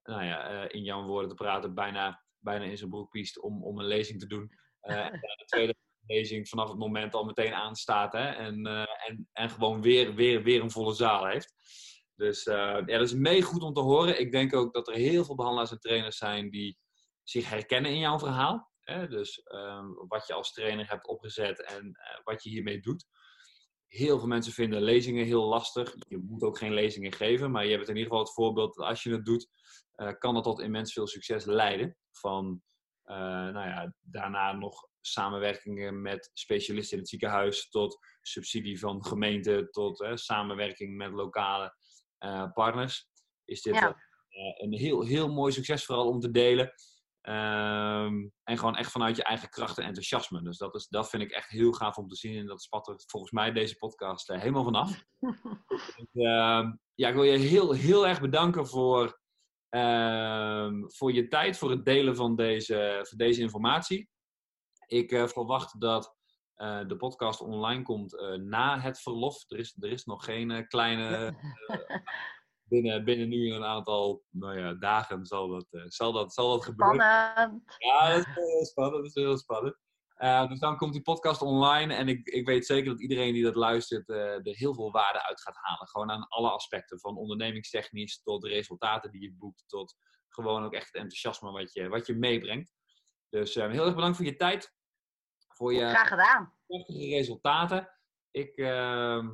nou 0.03 0.25
ja, 0.25 0.69
in 0.69 0.83
jouw 0.83 1.05
woorden 1.05 1.29
te 1.29 1.35
praten, 1.35 1.75
bijna, 1.75 2.25
bijna 2.47 2.65
in 2.65 2.77
zijn 2.77 2.91
broek 2.91 3.11
piest 3.11 3.41
om, 3.41 3.65
om 3.65 3.79
een 3.79 3.87
lezing 3.87 4.21
te 4.21 4.27
doen. 4.27 4.51
en 4.81 5.13
de 5.13 5.45
tweede 5.47 5.75
lezing 6.07 6.49
vanaf 6.49 6.69
het 6.69 6.79
moment 6.79 7.15
al 7.15 7.25
meteen 7.25 7.55
aanstaat 7.55 8.13
hè, 8.13 8.29
en, 8.29 8.67
en, 9.07 9.29
en 9.33 9.51
gewoon 9.51 9.83
weer, 9.83 10.15
weer, 10.15 10.43
weer 10.43 10.63
een 10.63 10.71
volle 10.71 10.95
zaal 10.95 11.27
heeft. 11.27 11.55
Dus 12.17 12.47
uh, 12.47 12.55
ja, 12.55 12.99
dat 12.99 13.01
is 13.01 13.15
mee 13.15 13.43
goed 13.43 13.63
om 13.63 13.73
te 13.73 13.81
horen. 13.81 14.21
Ik 14.21 14.33
denk 14.33 14.55
ook 14.55 14.75
dat 14.75 14.89
er 14.89 14.95
heel 14.95 15.25
veel 15.25 15.35
behandelaars 15.35 15.71
en 15.71 15.81
trainers 15.81 16.17
zijn 16.17 16.51
die 16.51 16.79
zich 17.23 17.49
herkennen 17.49 17.91
in 17.91 17.99
jouw 17.99 18.19
verhaal. 18.19 18.71
Hè? 18.81 19.09
Dus 19.09 19.41
um, 19.53 19.95
wat 20.09 20.27
je 20.27 20.33
als 20.33 20.53
trainer 20.53 20.89
hebt 20.89 21.07
opgezet 21.07 21.63
en 21.63 21.87
uh, 21.87 22.25
wat 22.25 22.43
je 22.43 22.51
hiermee 22.51 22.81
doet. 22.81 23.07
Heel 23.87 24.19
veel 24.19 24.29
mensen 24.29 24.53
vinden 24.53 24.83
lezingen 24.83 25.25
heel 25.25 25.45
lastig. 25.45 25.95
Je 26.09 26.19
moet 26.19 26.43
ook 26.43 26.59
geen 26.59 26.75
lezingen 26.75 27.13
geven, 27.13 27.51
maar 27.51 27.65
je 27.65 27.73
hebt 27.73 27.89
in 27.89 27.97
ieder 27.97 28.09
geval 28.09 28.25
het 28.25 28.35
voorbeeld 28.35 28.75
dat 28.75 28.87
als 28.87 29.03
je 29.03 29.11
het 29.11 29.25
doet, 29.25 29.49
kan 30.19 30.35
dat 30.35 30.45
tot 30.45 30.61
immens 30.61 30.93
veel 30.93 31.07
succes 31.07 31.45
leiden. 31.45 31.97
Van 32.13 32.63
nou 33.05 33.69
ja, 33.69 33.95
daarna 34.01 34.53
nog 34.53 34.89
samenwerkingen 35.01 36.03
met 36.03 36.31
specialisten 36.33 36.93
in 36.93 36.99
het 36.99 37.09
ziekenhuis, 37.09 37.69
tot 37.69 37.99
subsidie 38.23 38.79
van 38.79 39.05
gemeenten, 39.05 39.71
tot 39.71 40.09
samenwerking 40.15 40.97
met 40.97 41.13
lokale 41.13 41.75
uh, 42.19 42.53
partners, 42.53 43.09
is 43.45 43.63
dit 43.63 43.75
ja. 43.75 43.89
uh, 43.89 43.95
een 44.57 44.73
heel, 44.73 45.05
heel 45.05 45.29
mooi 45.29 45.53
succesverhaal 45.53 46.09
om 46.09 46.21
te 46.21 46.31
delen. 46.31 46.73
Um, 47.23 48.33
en 48.43 48.59
gewoon 48.59 48.77
echt 48.77 48.91
vanuit 48.91 49.17
je 49.17 49.23
eigen 49.23 49.49
kracht 49.49 49.79
en 49.79 49.85
enthousiasme. 49.85 50.43
Dus 50.43 50.59
dat, 50.59 50.75
is, 50.75 50.89
dat 50.89 51.09
vind 51.09 51.23
ik 51.23 51.31
echt 51.31 51.51
heel 51.51 51.73
gaaf 51.73 51.97
om 51.97 52.09
te 52.09 52.17
zien. 52.17 52.39
En 52.39 52.47
dat 52.47 52.63
spat 52.63 52.89
er 52.89 53.03
volgens 53.07 53.33
mij 53.33 53.53
deze 53.53 53.77
podcast 53.77 54.31
uh, 54.31 54.39
helemaal 54.39 54.65
vanaf. 54.65 55.05
dus, 55.97 56.09
uh, 56.13 56.71
ja, 56.95 57.09
ik 57.09 57.15
wil 57.15 57.23
je 57.23 57.39
heel, 57.39 57.73
heel 57.73 58.07
erg 58.07 58.21
bedanken 58.21 58.67
voor, 58.67 59.21
voor 60.87 61.13
je 61.13 61.29
tijd, 61.29 61.59
voor 61.59 61.71
het 61.71 61.85
delen 61.85 62.17
van 62.17 62.37
deze, 62.37 63.07
van 63.09 63.19
deze 63.19 63.41
informatie. 63.41 64.09
Ik 64.87 65.11
verwacht 65.29 65.81
dat 65.81 66.17
uh, 66.57 66.87
de 66.87 66.97
podcast 66.97 67.41
online 67.41 67.83
komt 67.83 68.15
uh, 68.15 68.35
na 68.35 68.81
het 68.81 69.01
verlof. 69.01 69.45
Er 69.49 69.59
is, 69.59 69.77
er 69.81 69.91
is 69.91 70.05
nog 70.05 70.25
geen 70.25 70.51
uh, 70.51 70.67
kleine. 70.67 71.37
binnen, 72.69 73.05
binnen 73.05 73.29
nu 73.29 73.53
een 73.53 73.65
aantal 73.65 74.23
nou 74.31 74.59
ja, 74.59 74.75
dagen 74.75 75.27
zal 75.27 75.49
dat, 75.49 75.67
zal 75.71 76.13
dat, 76.13 76.35
zal 76.35 76.51
dat 76.51 76.65
gebeuren. 76.65 77.01
Spannend. 77.01 77.63
Ja, 77.79 78.09
dat 78.09 78.27
is 78.27 78.35
heel 78.35 78.65
spannend. 78.65 79.03
Dat 79.03 79.17
is 79.17 79.23
heel 79.23 79.39
spannend. 79.39 79.77
Dus 80.49 80.59
dan 80.59 80.77
komt 80.77 80.93
die 80.93 81.03
podcast 81.03 81.43
online 81.43 81.95
en 81.95 82.09
ik, 82.09 82.29
ik 82.29 82.47
weet 82.47 82.67
zeker 82.67 82.91
dat 82.91 83.01
iedereen 83.01 83.33
die 83.33 83.43
dat 83.43 83.55
luistert 83.55 84.09
er 84.09 84.41
heel 84.43 84.75
veel 84.75 84.91
waarde 84.91 85.23
uit 85.23 85.41
gaat 85.41 85.57
halen. 85.57 85.89
Gewoon 85.89 86.11
aan 86.11 86.29
alle 86.29 86.51
aspecten, 86.51 87.01
van 87.01 87.17
ondernemingstechnisch 87.17 88.23
tot 88.23 88.43
de 88.43 88.49
resultaten 88.49 89.11
die 89.11 89.23
je 89.23 89.33
boekt, 89.33 89.65
tot 89.67 89.97
gewoon 90.29 90.65
ook 90.65 90.73
echt 90.73 90.87
het 90.87 90.95
enthousiasme 90.95 91.51
wat 91.51 91.73
je, 91.73 91.89
wat 91.89 92.07
je 92.07 92.15
meebrengt. 92.15 92.73
Dus 93.29 93.55
heel 93.55 93.85
erg 93.85 93.95
bedankt 93.95 94.17
voor 94.17 94.27
je 94.27 94.37
tijd 94.37 94.75
voor 95.57 95.75
je 95.75 95.89
Graag 95.89 96.09
gedaan. 96.09 96.55
prachtige 96.67 97.09
resultaten. 97.09 97.89
Ik 98.31 98.57
uh, 98.57 99.29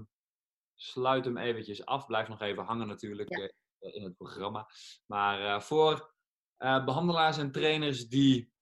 sluit 0.74 1.24
hem 1.24 1.36
eventjes 1.36 1.84
af. 1.84 2.06
Blijf 2.06 2.28
nog 2.28 2.40
even 2.40 2.64
hangen 2.64 2.86
natuurlijk 2.86 3.28
ja. 3.28 3.50
in 3.78 4.04
het 4.04 4.16
programma. 4.16 4.68
Maar 5.06 5.62
voor 5.62 6.14
eh, 6.56 6.84
behandelaars 6.84 7.38
en 7.38 7.52
trainers 7.52 8.08
die, 8.08 8.52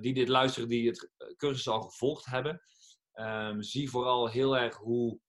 die 0.00 0.14
dit 0.14 0.28
luisteren, 0.28 0.68
die 0.68 0.88
het 0.88 1.10
cursus 1.36 1.68
al 1.68 1.82
gevolgd 1.82 2.24
hebben. 2.24 2.62
Um, 3.14 3.62
zie 3.62 3.90
vooral 3.90 4.28
heel 4.28 4.56
erg 4.56 4.76
hoe 4.76 5.20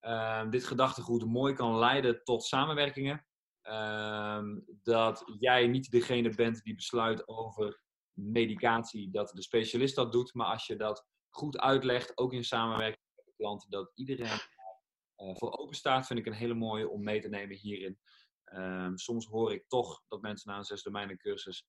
ehm, 0.00 0.50
dit 0.50 0.64
gedachtegoed 0.64 1.24
mooi 1.24 1.54
kan 1.54 1.78
leiden 1.78 2.24
tot 2.24 2.44
samenwerkingen. 2.44 3.26
Ehm, 3.62 4.60
dat 4.82 5.24
jij 5.38 5.66
niet 5.66 5.90
degene 5.90 6.34
bent 6.34 6.62
die 6.62 6.74
besluit 6.74 7.28
over 7.28 7.82
medicatie 8.12 9.10
dat 9.10 9.30
de 9.34 9.42
specialist 9.42 9.94
dat 9.94 10.12
doet. 10.12 10.34
Maar 10.34 10.46
als 10.46 10.66
je 10.66 10.76
dat 10.76 11.06
goed 11.28 11.58
uitlegt, 11.58 12.18
ook 12.18 12.32
in 12.32 12.44
samenwerking 12.44 13.02
met 13.14 13.24
de 13.24 13.32
klant, 13.36 13.66
dat 13.68 13.90
iedereen 13.94 14.40
uh, 15.16 15.36
voor 15.36 15.58
open 15.58 15.76
staat, 15.76 16.06
vind 16.06 16.18
ik 16.18 16.26
een 16.26 16.32
hele 16.32 16.54
mooie 16.54 16.88
om 16.88 17.02
mee 17.02 17.20
te 17.20 17.28
nemen 17.28 17.56
hierin. 17.56 17.98
Soms 18.94 19.26
hoor 19.26 19.52
ik 19.52 19.68
toch 19.68 20.02
dat 20.08 20.20
mensen 20.20 20.50
na 20.50 20.56
een 20.58 20.64
zes 20.64 20.82
domeinen 20.82 21.18
cursus 21.18 21.66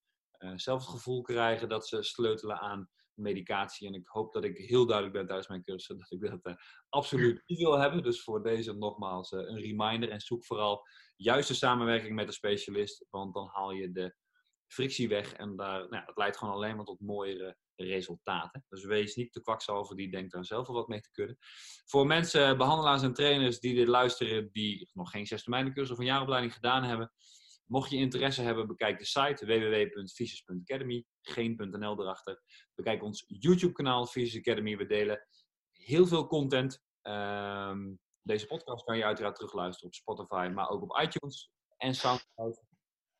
zelf 0.55 0.81
het 0.81 0.89
gevoel 0.89 1.21
krijgen 1.21 1.69
dat 1.69 1.87
ze 1.87 2.03
sleutelen 2.03 2.59
aan 2.59 2.89
medicatie. 3.13 3.87
En 3.87 3.93
ik 3.93 4.07
hoop 4.07 4.33
dat 4.33 4.43
ik 4.43 4.57
heel 4.57 4.85
duidelijk 4.85 5.17
ben 5.17 5.25
tijdens 5.25 5.47
mijn 5.47 5.63
cursus 5.63 5.97
dat 5.99 6.11
ik 6.11 6.21
dat 6.21 6.45
uh, 6.45 6.61
absoluut 6.89 7.43
niet 7.45 7.59
wil 7.59 7.79
hebben. 7.79 8.03
Dus 8.03 8.23
voor 8.23 8.43
deze 8.43 8.73
nogmaals 8.73 9.31
een 9.31 9.59
reminder 9.59 10.09
en 10.09 10.21
zoek 10.21 10.45
vooral 10.45 10.87
juist 11.15 11.47
de 11.47 11.53
samenwerking 11.53 12.15
met 12.15 12.27
de 12.27 12.33
specialist, 12.33 13.05
want 13.09 13.33
dan 13.33 13.49
haal 13.51 13.71
je 13.71 13.91
de 13.91 14.15
frictie 14.67 15.09
weg. 15.09 15.33
En 15.33 15.55
daar, 15.55 15.89
nou, 15.89 16.05
dat 16.05 16.17
leidt 16.17 16.37
gewoon 16.37 16.53
alleen 16.53 16.75
maar 16.75 16.85
tot 16.85 16.99
mooiere 16.99 17.57
resultaten. 17.75 18.65
Dus 18.69 18.85
wees 18.85 19.15
niet 19.15 19.33
de 19.33 19.41
kwakzalver 19.41 19.95
die 19.95 20.11
denkt 20.11 20.31
daar 20.31 20.45
zelf 20.45 20.67
wel 20.67 20.75
wat 20.75 20.87
mee 20.87 20.99
te 20.99 21.11
kunnen. 21.11 21.37
Voor 21.85 22.07
mensen, 22.07 22.57
behandelaars 22.57 23.01
en 23.01 23.13
trainers 23.13 23.59
die 23.59 23.75
dit 23.75 23.87
luisteren, 23.87 24.49
die 24.51 24.89
nog 24.93 25.09
geen 25.09 25.25
zes 25.25 25.43
cursus 25.43 25.91
of 25.91 25.97
een 25.97 26.05
jaaropleiding 26.05 26.53
gedaan 26.53 26.83
hebben. 26.83 27.11
Mocht 27.65 27.89
je 27.89 27.97
interesse 27.97 28.41
hebben, 28.41 28.67
bekijk 28.67 28.99
de 28.99 29.05
site 29.05 29.45
www.fysius.academy, 29.45 31.05
geen.nl 31.21 32.01
erachter. 32.01 32.41
Bekijk 32.75 33.03
ons 33.03 33.23
YouTube-kanaal 33.27 34.05
Fysius 34.05 34.39
Academy. 34.39 34.77
We 34.77 34.85
delen 34.85 35.27
heel 35.71 36.07
veel 36.07 36.27
content. 36.27 36.83
Um, 37.01 37.99
deze 38.21 38.45
podcast 38.45 38.83
kan 38.83 38.97
je 38.97 39.05
uiteraard 39.05 39.35
terugluisteren 39.35 39.87
op 39.87 39.95
Spotify, 39.95 40.51
maar 40.53 40.69
ook 40.69 40.81
op 40.81 40.99
iTunes 41.01 41.51
en 41.77 41.95
SoundCloud 41.95 42.63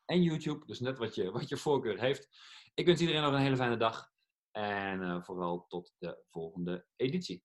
en 0.06 0.22
YouTube. 0.24 0.66
Dus 0.66 0.80
net 0.80 0.98
wat 0.98 1.16
je, 1.16 1.32
wat 1.32 1.50
je 1.50 1.58
voorkeur 1.58 2.00
heeft. 2.00 2.28
Ik 2.74 2.86
wens 2.86 3.00
iedereen 3.00 3.22
nog 3.22 3.34
een 3.34 3.40
hele 3.40 3.56
fijne 3.56 3.78
dag. 3.78 4.14
En 4.52 5.02
uh, 5.02 5.24
vooral 5.24 5.66
tot 5.68 5.94
de 5.98 6.24
volgende 6.30 6.86
editie. 6.96 7.44